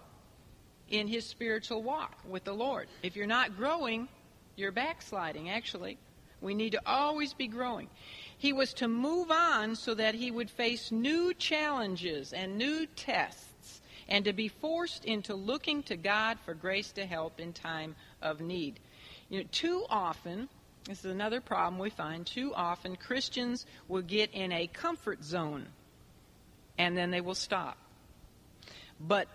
in 0.90 1.08
his 1.08 1.26
spiritual 1.26 1.84
walk 1.84 2.18
with 2.28 2.44
the 2.44 2.54
Lord. 2.54 2.88
If 3.02 3.16
you're 3.16 3.28
not 3.28 3.58
growing, 3.58 4.08
you're 4.56 4.72
backsliding, 4.72 5.50
actually. 5.50 5.98
We 6.42 6.54
need 6.54 6.74
to 6.74 6.82
always 6.86 7.34
be 7.34 7.48
growing. 7.48 7.90
He 8.38 8.52
was 8.52 8.74
to 8.76 8.88
move 8.88 9.32
on 9.32 9.76
so 9.76 9.94
that 9.94 10.16
he 10.16 10.30
would 10.30 10.50
face 10.50 10.92
new 10.92 11.34
challenges 11.34 12.34
and 12.34 12.58
new 12.58 12.86
tests 12.86 13.82
and 14.10 14.26
to 14.26 14.34
be 14.34 14.50
forced 14.50 15.06
into 15.06 15.34
looking 15.34 15.84
to 15.84 15.96
God 15.96 16.38
for 16.44 16.54
grace 16.54 16.92
to 16.94 17.06
help 17.06 17.40
in 17.40 17.54
time 17.54 17.96
of 18.22 18.42
need. 18.42 18.80
You 19.34 19.40
know, 19.40 19.46
too 19.52 19.84
often, 19.90 20.48
this 20.86 21.00
is 21.00 21.12
another 21.12 21.42
problem 21.42 21.80
we 21.80 21.90
find, 21.90 22.24
too 22.24 22.54
often 22.54 22.96
Christians 22.96 23.66
will 23.88 24.04
get 24.04 24.32
in 24.32 24.52
a 24.52 24.68
comfort 24.68 25.24
zone 25.24 25.66
and 26.78 26.96
then 26.96 27.10
they 27.10 27.20
will 27.20 27.34
stop. 27.34 27.76
But 29.00 29.28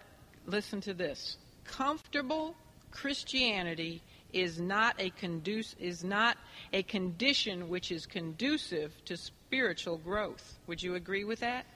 listen 0.47 0.81
to 0.83 0.95
this 0.95 1.37
comfortable 1.65 2.55
Christianity 2.93 4.01
is 4.33 4.61
not 4.61 4.95
a 5.01 5.11
conduce 5.11 5.75
is 5.81 6.05
not 6.05 6.37
a 6.73 6.85
condition 6.85 7.69
which 7.69 7.91
is 7.91 8.07
conducive 8.07 8.93
to 9.07 9.17
spiritual 9.17 9.99
growth. 9.99 10.61
Would 10.69 10.81
you 10.81 10.95
agree 10.95 11.25
with 11.25 11.41
that? 11.41 11.67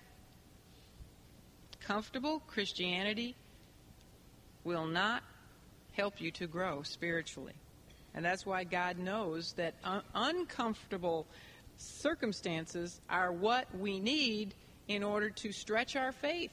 Comfortable 1.80 2.38
Christianity 2.46 3.34
will 4.62 4.86
not 4.86 5.24
help 5.90 6.20
you 6.20 6.30
to 6.30 6.46
grow 6.46 6.84
spiritually. 6.84 7.54
And 8.14 8.24
that's 8.24 8.44
why 8.44 8.64
God 8.64 8.98
knows 8.98 9.52
that 9.54 9.74
un- 9.84 10.02
uncomfortable 10.14 11.26
circumstances 11.76 13.00
are 13.08 13.32
what 13.32 13.66
we 13.76 14.00
need 14.00 14.54
in 14.88 15.02
order 15.02 15.30
to 15.30 15.52
stretch 15.52 15.96
our 15.96 16.12
faith 16.12 16.50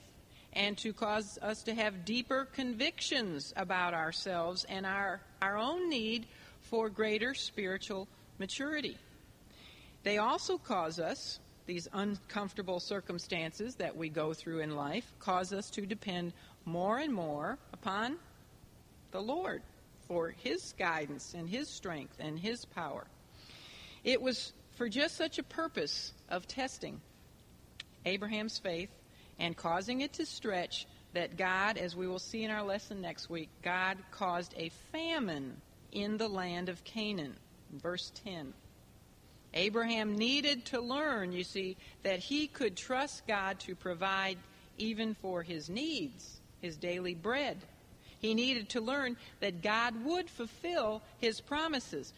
and 0.53 0.77
to 0.79 0.93
cause 0.93 1.37
us 1.41 1.63
to 1.63 1.75
have 1.75 2.05
deeper 2.05 2.45
convictions 2.53 3.53
about 3.55 3.93
ourselves 3.93 4.65
and 4.69 4.85
our, 4.85 5.21
our 5.41 5.57
own 5.57 5.89
need 5.89 6.25
for 6.61 6.89
greater 6.89 7.33
spiritual 7.33 8.07
maturity. 8.39 8.97
They 10.03 10.17
also 10.17 10.57
cause 10.57 10.99
us, 10.99 11.39
these 11.65 11.87
uncomfortable 11.93 12.79
circumstances 12.79 13.75
that 13.75 13.95
we 13.95 14.09
go 14.09 14.33
through 14.33 14.59
in 14.59 14.75
life, 14.75 15.05
cause 15.19 15.53
us 15.53 15.69
to 15.71 15.85
depend 15.85 16.33
more 16.65 16.97
and 16.97 17.13
more 17.13 17.57
upon 17.73 18.17
the 19.11 19.21
Lord 19.21 19.61
for 20.09 20.33
His 20.43 20.73
guidance 20.77 21.33
and 21.33 21.47
His 21.47 21.69
strength 21.69 22.17
and 22.19 22.37
His 22.37 22.65
power. 22.65 23.07
It 24.03 24.21
was 24.21 24.51
for 24.75 24.89
just 24.89 25.15
such 25.15 25.39
a 25.39 25.43
purpose 25.43 26.11
of 26.27 26.47
testing 26.47 26.99
Abraham's 28.05 28.57
faith 28.57 28.89
and 29.37 29.55
causing 29.55 30.01
it 30.01 30.13
to 30.13 30.25
stretch 30.25 30.85
that 31.13 31.37
God, 31.37 31.77
as 31.77 31.95
we 31.95 32.07
will 32.07 32.19
see 32.19 32.43
in 32.43 32.51
our 32.51 32.63
lesson 32.63 33.01
next 33.01 33.29
week, 33.29 33.49
God 33.63 33.97
caused 34.11 34.53
a 34.57 34.69
famine 34.91 35.61
in 35.91 36.17
the 36.17 36.27
land 36.27 36.69
of 36.69 36.83
Canaan. 36.83 37.35
Verse 37.71 38.11
10. 38.25 38.53
Abraham 39.53 40.15
needed 40.15 40.65
to 40.65 40.81
learn, 40.81 41.31
you 41.31 41.43
see, 41.43 41.77
that 42.03 42.19
he 42.19 42.47
could 42.47 42.75
trust 42.75 43.25
God 43.27 43.59
to 43.61 43.75
provide 43.75 44.37
even 44.77 45.15
for 45.15 45.41
his 45.41 45.69
needs, 45.69 46.39
his 46.61 46.77
daily 46.77 47.15
bread. 47.15 47.57
He 48.19 48.33
needed 48.33 48.69
to 48.69 48.81
learn 48.81 49.17
that 49.39 49.61
God 49.61 50.03
would 50.05 50.29
fulfill 50.29 51.01
his 51.19 51.41
promises. 51.41 52.13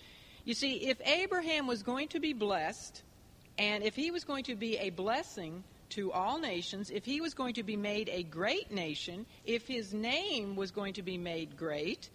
You 0.45 0.53
see, 0.53 0.89
if 0.89 0.99
Abraham 1.05 1.67
was 1.67 1.83
going 1.83 2.09
to 2.09 2.19
be 2.19 2.33
blessed, 2.33 3.03
and 3.57 3.83
if 3.83 3.95
he 3.95 4.11
was 4.11 4.23
going 4.23 4.45
to 4.45 4.55
be 4.55 4.77
a 4.77 4.89
blessing 4.89 5.63
to 5.89 6.11
all 6.11 6.39
nations, 6.39 6.89
if 6.89 7.05
he 7.05 7.21
was 7.21 7.33
going 7.33 7.53
to 7.55 7.63
be 7.63 7.75
made 7.75 8.09
a 8.09 8.23
great 8.23 8.71
nation, 8.71 9.25
if 9.45 9.67
his 9.67 9.93
name 9.93 10.55
was 10.55 10.71
going 10.71 10.93
to 10.93 11.03
be 11.03 11.17
made 11.17 11.57
great, 11.57 12.09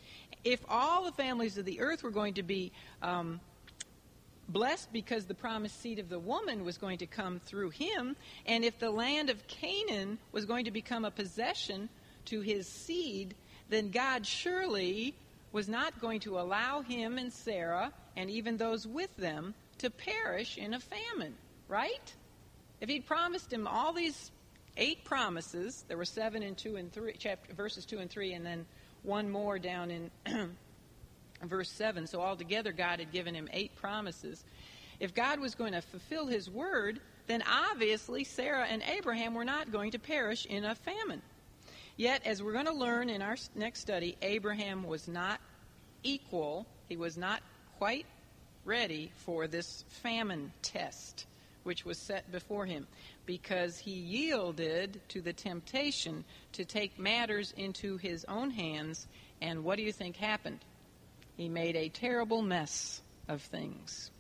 if 0.45 0.61
all 0.69 1.05
the 1.05 1.13
families 1.13 1.59
of 1.59 1.65
the 1.65 1.81
earth 1.81 2.03
were 2.03 2.11
going 2.11 2.35
to 2.35 2.43
be 2.43 2.73
um, 3.03 3.41
blessed 4.49 4.93
because 4.93 5.27
the 5.27 5.35
promised 5.35 5.81
seed 5.81 5.99
of 5.99 6.09
the 6.09 6.19
woman 6.19 6.65
was 6.65 6.79
going 6.79 6.99
to 6.99 7.07
come 7.07 7.39
through 7.41 7.71
him, 7.71 8.17
and 8.47 8.65
if 8.65 8.79
the 8.79 8.91
land 8.91 9.31
of 9.31 9.47
Canaan 9.47 10.19
was 10.33 10.45
going 10.45 10.65
to 10.65 10.71
become 10.71 11.05
a 11.05 11.11
possession 11.11 11.89
to 12.27 12.41
his 12.41 12.67
seed, 12.67 13.35
then 13.69 13.91
God 13.91 14.27
surely 14.27 15.15
was 15.53 15.69
not 15.69 16.01
going 16.01 16.21
to 16.21 16.39
allow 16.39 16.83
him 16.83 17.19
and 17.19 17.33
Sarah 17.33 17.93
and 18.17 18.31
even 18.31 18.57
those 18.57 18.87
with 18.87 19.15
them 19.17 19.55
to 19.79 19.91
perish 19.91 20.57
in 20.59 20.75
a 20.75 20.81
famine, 20.81 21.35
right? 21.69 22.15
If 22.81 22.89
he'd 22.89 23.07
promised 23.07 23.53
him 23.53 23.67
all 23.67 23.93
these 23.93 24.31
eight 24.77 25.05
promises, 25.05 25.85
there 25.89 25.97
were 25.97 26.05
seven 26.05 26.43
in 26.43 26.55
two 26.55 26.77
and 26.77 26.93
three, 26.93 27.15
chapter, 27.19 27.55
verses 27.55 27.85
two 27.85 27.99
and 27.99 28.11
three, 28.11 28.33
and 28.33 28.45
then 28.45 28.67
one 29.03 29.31
more 29.31 29.59
down 29.59 29.91
in 29.91 30.11
verse 31.43 31.71
seven. 31.71 32.07
So 32.07 32.21
altogether, 32.21 32.73
God 32.73 32.99
had 32.99 33.13
given 33.13 33.35
him 33.35 33.49
eight 33.53 33.75
promises. 33.77 34.45
If 35.01 35.15
God 35.15 35.41
was 35.41 35.55
going 35.55 35.73
to 35.73 35.83
fulfill 35.83 36.27
his 36.27 36.49
word, 36.49 37.01
then 37.27 37.43
obviously 37.43 38.25
Sarah 38.25 38.67
and 38.67 38.83
Abraham 38.97 39.35
were 39.35 39.45
not 39.45 39.73
going 39.73 39.93
to 39.93 39.99
perish 39.99 40.47
in 40.47 40.65
a 40.65 40.75
famine. 40.75 41.23
Yet, 41.97 42.27
as 42.27 42.43
we're 42.43 42.53
going 42.53 42.67
to 42.67 42.73
learn 42.73 43.09
in 43.09 43.23
our 43.23 43.37
next 43.55 43.81
study, 43.81 44.17
Abraham 44.21 44.85
was 44.85 45.09
not 45.09 45.41
equal, 46.03 46.67
he 46.89 46.97
was 46.97 47.17
not 47.17 47.43
quite 47.79 48.07
ready 48.65 49.13
for 49.25 49.47
this 49.47 49.85
famine 50.03 50.53
test 50.63 51.27
which 51.67 51.85
was 51.85 51.99
set 51.99 52.31
before 52.31 52.65
him, 52.65 52.87
because 53.27 53.77
he 53.77 53.91
yielded 53.91 55.01
to 55.09 55.21
the 55.21 55.33
temptation 55.33 56.25
to 56.53 56.65
take 56.65 56.97
matters 56.97 57.53
into 57.57 57.97
his 57.97 58.25
own 58.27 58.51
hands. 58.51 59.09
And 59.43 59.65
what 59.65 59.77
do 59.77 59.83
you 59.83 59.91
think 59.91 60.17
happened? 60.17 60.61
He 61.37 61.49
made 61.49 61.75
a 61.75 61.89
terrible 61.89 62.41
mess 62.41 63.03
of 63.27 63.43
things. 63.43 64.13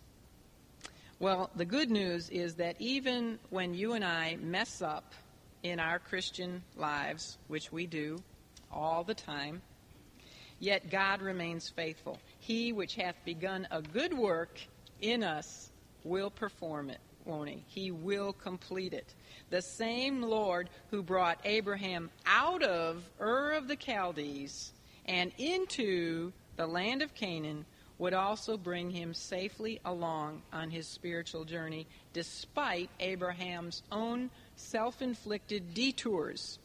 Well, 1.21 1.49
the 1.55 1.65
good 1.65 1.89
news 1.89 2.29
is 2.31 2.57
that 2.57 2.75
even 2.81 3.39
when 3.51 3.75
you 3.75 3.93
and 3.93 4.05
I 4.05 4.37
mess 4.41 4.83
up 4.83 5.15
in 5.63 5.81
our 5.81 5.99
Christian 5.99 6.63
lives, 6.77 7.39
which 7.49 7.73
we 7.73 7.87
do 7.87 8.19
all 8.71 9.05
the 9.05 9.15
time, 9.15 9.63
yet 10.59 10.91
God 10.91 11.23
remains 11.23 11.69
faithful. 11.69 12.19
He 12.39 12.73
which 12.73 12.95
hath 12.95 13.17
begun 13.25 13.67
a 13.71 13.83
good 13.83 14.13
work 14.13 14.61
in 15.01 15.23
us 15.23 15.71
will 16.05 16.31
perform 16.31 16.91
it 16.91 17.01
won't 17.27 17.49
he? 17.49 17.65
He 17.67 17.91
will 17.91 18.33
complete 18.33 18.95
it. 18.95 19.15
The 19.51 19.61
same 19.61 20.23
Lord 20.23 20.71
who 20.91 21.03
brought 21.03 21.41
Abraham 21.45 22.11
out 22.25 22.63
of 22.63 23.03
Ur 23.21 23.53
of 23.53 23.69
the 23.69 23.77
Chaldees 23.77 24.73
and 25.05 25.33
into 25.37 26.33
the 26.57 26.67
land 26.67 27.03
of 27.03 27.15
Canaan 27.15 27.67
would 27.99 28.15
also 28.15 28.57
bring 28.57 28.91
him 28.91 29.15
safely 29.15 29.81
along 29.85 30.43
on 30.53 30.71
his 30.71 30.87
spiritual 30.87 31.45
journey, 31.45 31.87
despite 32.13 32.91
Abraham's 33.01 33.83
own 33.91 34.31
self 34.57 35.01
inflicted 35.03 35.75
detours. 35.75 36.59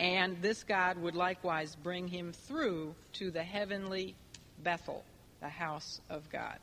And 0.00 0.40
this 0.42 0.62
God 0.62 0.98
would 0.98 1.16
likewise 1.16 1.76
bring 1.76 2.08
him 2.08 2.32
through 2.32 2.94
to 3.14 3.30
the 3.30 3.42
heavenly 3.42 4.14
Bethel, 4.62 5.04
the 5.40 5.48
house 5.48 6.00
of 6.08 6.28
God. 6.30 6.58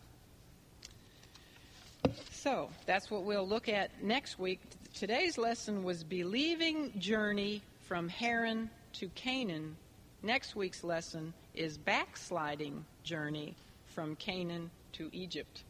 So 2.32 2.70
that's 2.86 3.10
what 3.10 3.24
we'll 3.24 3.48
look 3.48 3.68
at 3.68 4.04
next 4.04 4.40
week. 4.40 4.62
Today's 4.94 5.38
lesson 5.38 5.84
was 5.84 6.04
Believing 6.04 6.94
Journey 7.00 7.62
from 7.82 8.08
Haran 8.08 8.70
to 8.94 9.10
Canaan. 9.10 9.76
Next 10.24 10.56
week's 10.56 10.84
lesson 10.84 11.34
is 11.54 11.78
Backsliding 11.78 12.86
Journey 13.04 13.56
from 13.88 14.16
Canaan 14.16 14.70
to 14.94 15.10
Egypt. 15.12 15.64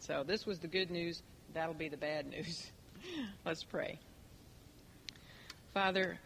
So 0.00 0.22
this 0.24 0.46
was 0.46 0.58
the 0.58 0.68
good 0.68 0.90
news. 0.90 1.22
That'll 1.52 1.74
be 1.74 1.88
the 1.88 1.96
bad 1.96 2.26
news. 2.30 2.70
Let's 3.44 3.64
pray. 3.64 3.98
Father, 5.72 6.18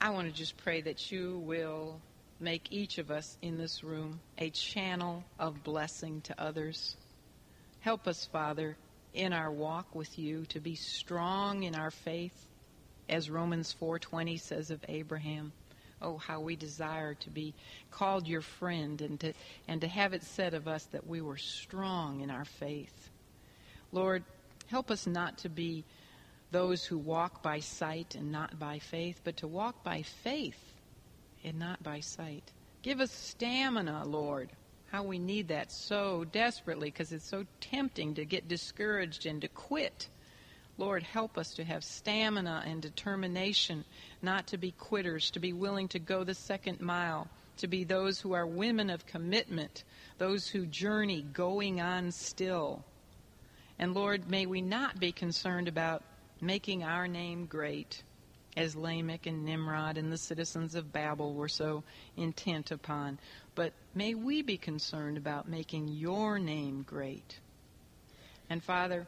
I 0.00 0.10
want 0.10 0.28
to 0.28 0.32
just 0.32 0.56
pray 0.56 0.80
that 0.80 1.12
you 1.12 1.38
will 1.38 2.00
make 2.40 2.68
each 2.70 2.98
of 2.98 3.10
us 3.10 3.36
in 3.42 3.58
this 3.58 3.84
room 3.84 4.20
a 4.38 4.50
channel 4.50 5.22
of 5.38 5.62
blessing 5.62 6.22
to 6.22 6.40
others. 6.40 6.96
Help 7.80 8.08
us, 8.08 8.26
Father, 8.32 8.76
in 9.12 9.32
our 9.32 9.50
walk 9.50 9.94
with 9.94 10.18
you 10.18 10.46
to 10.46 10.60
be 10.60 10.74
strong 10.74 11.64
in 11.64 11.74
our 11.74 11.90
faith, 11.90 12.46
as 13.08 13.28
Romans 13.28 13.74
4:20 13.78 14.38
says 14.38 14.70
of 14.70 14.84
Abraham. 14.88 15.52
Oh, 16.02 16.16
how 16.16 16.40
we 16.40 16.56
desire 16.56 17.14
to 17.14 17.30
be 17.30 17.52
called 17.90 18.26
your 18.26 18.40
friend 18.40 19.02
and 19.02 19.20
to 19.20 19.34
and 19.68 19.82
to 19.82 19.88
have 19.88 20.14
it 20.14 20.22
said 20.22 20.54
of 20.54 20.66
us 20.66 20.84
that 20.86 21.06
we 21.06 21.20
were 21.20 21.36
strong 21.36 22.22
in 22.22 22.30
our 22.30 22.46
faith. 22.46 23.10
Lord, 23.92 24.24
help 24.68 24.90
us 24.90 25.06
not 25.06 25.38
to 25.38 25.50
be 25.50 25.84
those 26.50 26.84
who 26.84 26.98
walk 26.98 27.42
by 27.42 27.60
sight 27.60 28.14
and 28.14 28.32
not 28.32 28.58
by 28.58 28.78
faith, 28.78 29.20
but 29.24 29.36
to 29.38 29.46
walk 29.46 29.84
by 29.84 30.02
faith 30.02 30.74
and 31.44 31.58
not 31.58 31.82
by 31.82 32.00
sight. 32.00 32.52
Give 32.82 33.00
us 33.00 33.12
stamina, 33.12 34.04
Lord, 34.06 34.50
how 34.90 35.02
we 35.02 35.18
need 35.18 35.48
that 35.48 35.70
so 35.70 36.24
desperately 36.24 36.90
because 36.90 37.12
it's 37.12 37.28
so 37.28 37.44
tempting 37.60 38.14
to 38.14 38.24
get 38.24 38.48
discouraged 38.48 39.26
and 39.26 39.40
to 39.42 39.48
quit. 39.48 40.08
Lord, 40.78 41.02
help 41.02 41.36
us 41.36 41.54
to 41.54 41.64
have 41.64 41.84
stamina 41.84 42.64
and 42.66 42.80
determination, 42.80 43.84
not 44.22 44.46
to 44.48 44.58
be 44.58 44.72
quitters, 44.72 45.30
to 45.32 45.40
be 45.40 45.52
willing 45.52 45.88
to 45.88 45.98
go 45.98 46.24
the 46.24 46.34
second 46.34 46.80
mile, 46.80 47.28
to 47.58 47.68
be 47.68 47.84
those 47.84 48.18
who 48.18 48.32
are 48.32 48.46
women 48.46 48.88
of 48.88 49.06
commitment, 49.06 49.84
those 50.16 50.48
who 50.48 50.64
journey 50.64 51.20
going 51.20 51.80
on 51.80 52.10
still. 52.10 52.82
And 53.78 53.94
Lord, 53.94 54.30
may 54.30 54.46
we 54.46 54.62
not 54.62 54.98
be 54.98 55.12
concerned 55.12 55.68
about 55.68 56.02
making 56.40 56.82
our 56.82 57.06
name 57.06 57.46
great 57.46 58.02
as 58.56 58.74
Lamech 58.74 59.26
and 59.26 59.44
Nimrod 59.44 59.96
and 59.96 60.12
the 60.12 60.18
citizens 60.18 60.74
of 60.74 60.92
Babel 60.92 61.34
were 61.34 61.48
so 61.48 61.84
intent 62.16 62.70
upon. 62.70 63.18
But 63.54 63.72
may 63.94 64.14
we 64.14 64.42
be 64.42 64.56
concerned 64.56 65.16
about 65.16 65.48
making 65.48 65.88
your 65.88 66.38
name 66.38 66.82
great. 66.82 67.38
And 68.48 68.62
Father, 68.62 69.06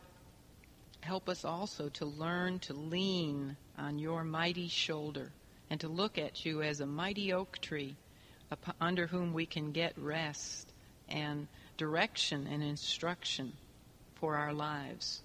help 1.01 1.29
us 1.29 1.45
also 1.45 1.89
to 1.91 2.05
learn 2.05 2.61
to 2.61 2.75
lean 2.75 3.57
on 3.77 3.99
your 3.99 4.23
mighty 4.23 4.69
shoulder 4.69 5.33
and 5.71 5.81
to 5.81 5.89
look 5.89 6.19
at 6.19 6.45
you 6.45 6.63
as 6.63 6.81
a 6.81 6.87
mighty 6.87 7.33
oak 7.33 7.59
tree 7.61 7.97
under 8.81 9.07
whom 9.07 9.33
we 9.33 9.47
can 9.47 9.73
get 9.73 9.97
rest 9.99 10.73
and 11.09 11.49
direction 11.77 12.47
and 12.47 12.63
instruction 12.63 13.53
for 14.15 14.37
our 14.37 14.53
lives. 14.53 15.23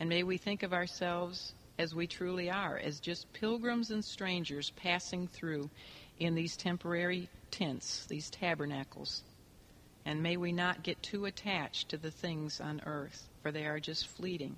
And 0.00 0.08
may 0.08 0.22
we 0.22 0.36
think 0.36 0.62
of 0.62 0.72
ourselves 0.72 1.52
as 1.78 1.94
we 1.94 2.06
truly 2.06 2.50
are, 2.50 2.76
as 2.76 3.00
just 3.00 3.32
pilgrims 3.32 3.90
and 3.90 4.04
strangers 4.04 4.70
passing 4.70 5.28
through 5.28 5.70
in 6.18 6.34
these 6.34 6.56
temporary 6.56 7.28
tents, 7.50 8.06
these 8.06 8.30
tabernacles. 8.30 9.22
And 10.04 10.22
may 10.22 10.36
we 10.36 10.52
not 10.52 10.82
get 10.82 11.02
too 11.02 11.26
attached 11.26 11.90
to 11.90 11.96
the 11.96 12.10
things 12.10 12.60
on 12.60 12.82
earth, 12.86 13.28
for 13.42 13.52
they 13.52 13.66
are 13.66 13.80
just 13.80 14.08
fleeting. 14.08 14.56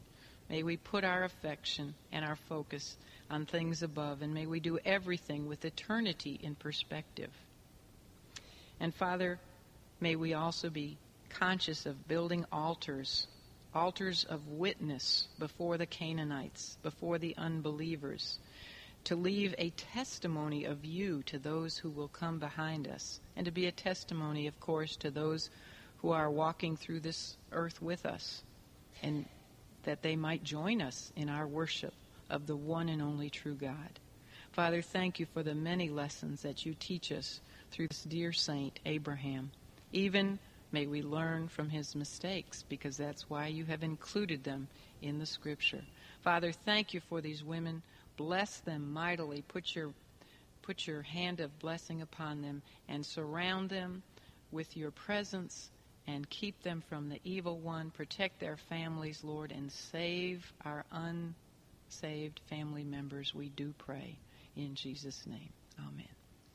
May 0.49 0.63
we 0.63 0.77
put 0.77 1.05
our 1.05 1.25
affection 1.25 1.95
and 2.13 2.25
our 2.25 2.37
focus 2.37 2.97
on 3.31 3.47
things 3.47 3.83
above, 3.83 4.23
and 4.23 4.35
may 4.35 4.47
we 4.47 4.61
do 4.61 4.79
everything 4.85 5.47
with 5.47 5.65
eternity 5.65 6.39
in 6.43 6.55
perspective. 6.55 7.31
And 8.81 8.95
Father, 8.95 9.39
may 10.01 10.17
we 10.17 10.35
also 10.35 10.71
be 10.71 10.97
conscious 11.29 11.87
of 11.87 12.09
building 12.09 12.45
altars 12.51 13.27
altars 13.75 14.25
of 14.25 14.49
witness 14.49 15.29
before 15.39 15.79
the 15.79 15.87
Canaanites, 15.87 16.77
before 16.83 17.19
the 17.19 17.35
unbelievers, 17.37 18.39
to 19.05 19.17
leave 19.17 19.55
a 19.57 19.71
testimony 19.71 20.65
of 20.65 20.85
you 20.85 21.23
to 21.25 21.39
those 21.39 21.79
who 21.79 21.91
will 21.91 22.09
come 22.09 22.39
behind 22.39 22.87
us, 22.89 23.21
and 23.37 23.47
to 23.47 23.53
be 23.53 23.67
a 23.67 23.73
testimony, 23.73 24.47
of 24.47 24.61
course, 24.61 24.97
to 24.97 25.11
those 25.11 25.51
who 25.99 26.11
are 26.11 26.31
walking 26.31 26.77
through 26.77 27.01
this 27.01 27.37
earth 27.53 27.81
with 27.81 28.05
us, 28.05 28.43
and 29.03 29.27
that 29.85 30.03
they 30.03 30.17
might 30.17 30.43
join 30.43 30.83
us 30.83 31.13
in 31.17 31.29
our 31.29 31.47
worship 31.47 31.95
of 32.29 32.47
the 32.47 32.57
one 32.57 32.89
and 32.89 33.01
only 33.01 33.31
true 33.31 33.55
God. 33.55 33.99
Father, 34.53 34.83
thank 34.83 35.21
you 35.21 35.27
for 35.27 35.43
the 35.43 35.55
many 35.55 35.89
lessons 35.89 36.43
that 36.43 36.67
you 36.67 36.75
teach 36.75 37.13
us 37.13 37.41
through 37.71 37.89
this 37.89 38.03
dear 38.03 38.33
saint, 38.33 38.81
Abraham, 38.85 39.53
even 39.93 40.39
May 40.73 40.87
we 40.87 41.03
learn 41.03 41.49
from 41.49 41.71
his 41.71 41.97
mistakes 41.97 42.65
because 42.69 42.97
that's 42.97 43.29
why 43.29 43.49
you 43.49 43.65
have 43.65 43.83
included 43.83 44.45
them 44.45 44.69
in 45.03 45.19
the 45.19 45.27
scripture. 45.27 45.83
Father, 46.23 46.53
thank 46.53 46.95
you 46.95 47.01
for 47.01 47.21
these 47.21 47.43
women. 47.43 47.83
Bless 48.17 48.59
them 48.59 48.93
mightily. 48.93 49.43
Put 49.49 49.75
your 49.75 49.91
put 50.63 50.87
your 50.87 51.03
hand 51.03 51.41
of 51.41 51.59
blessing 51.59 52.03
upon 52.03 52.43
them 52.43 52.63
and 52.89 53.05
surround 53.05 53.71
them 53.71 54.03
with 54.53 54.77
your 54.77 54.91
presence 54.91 55.71
and 56.07 56.29
keep 56.31 56.63
them 56.63 56.83
from 56.89 57.09
the 57.09 57.21
evil 57.25 57.59
one. 57.59 57.91
Protect 57.91 58.39
their 58.39 58.57
families, 58.57 59.25
Lord, 59.25 59.53
and 59.53 59.73
save 59.73 60.53
our 60.65 60.85
unsaved 60.93 62.41
family 62.49 62.85
members. 62.85 63.35
We 63.35 63.49
do 63.49 63.75
pray 63.79 64.19
in 64.57 64.75
Jesus' 64.75 65.27
name. 65.27 65.53
Amen. 65.79 66.20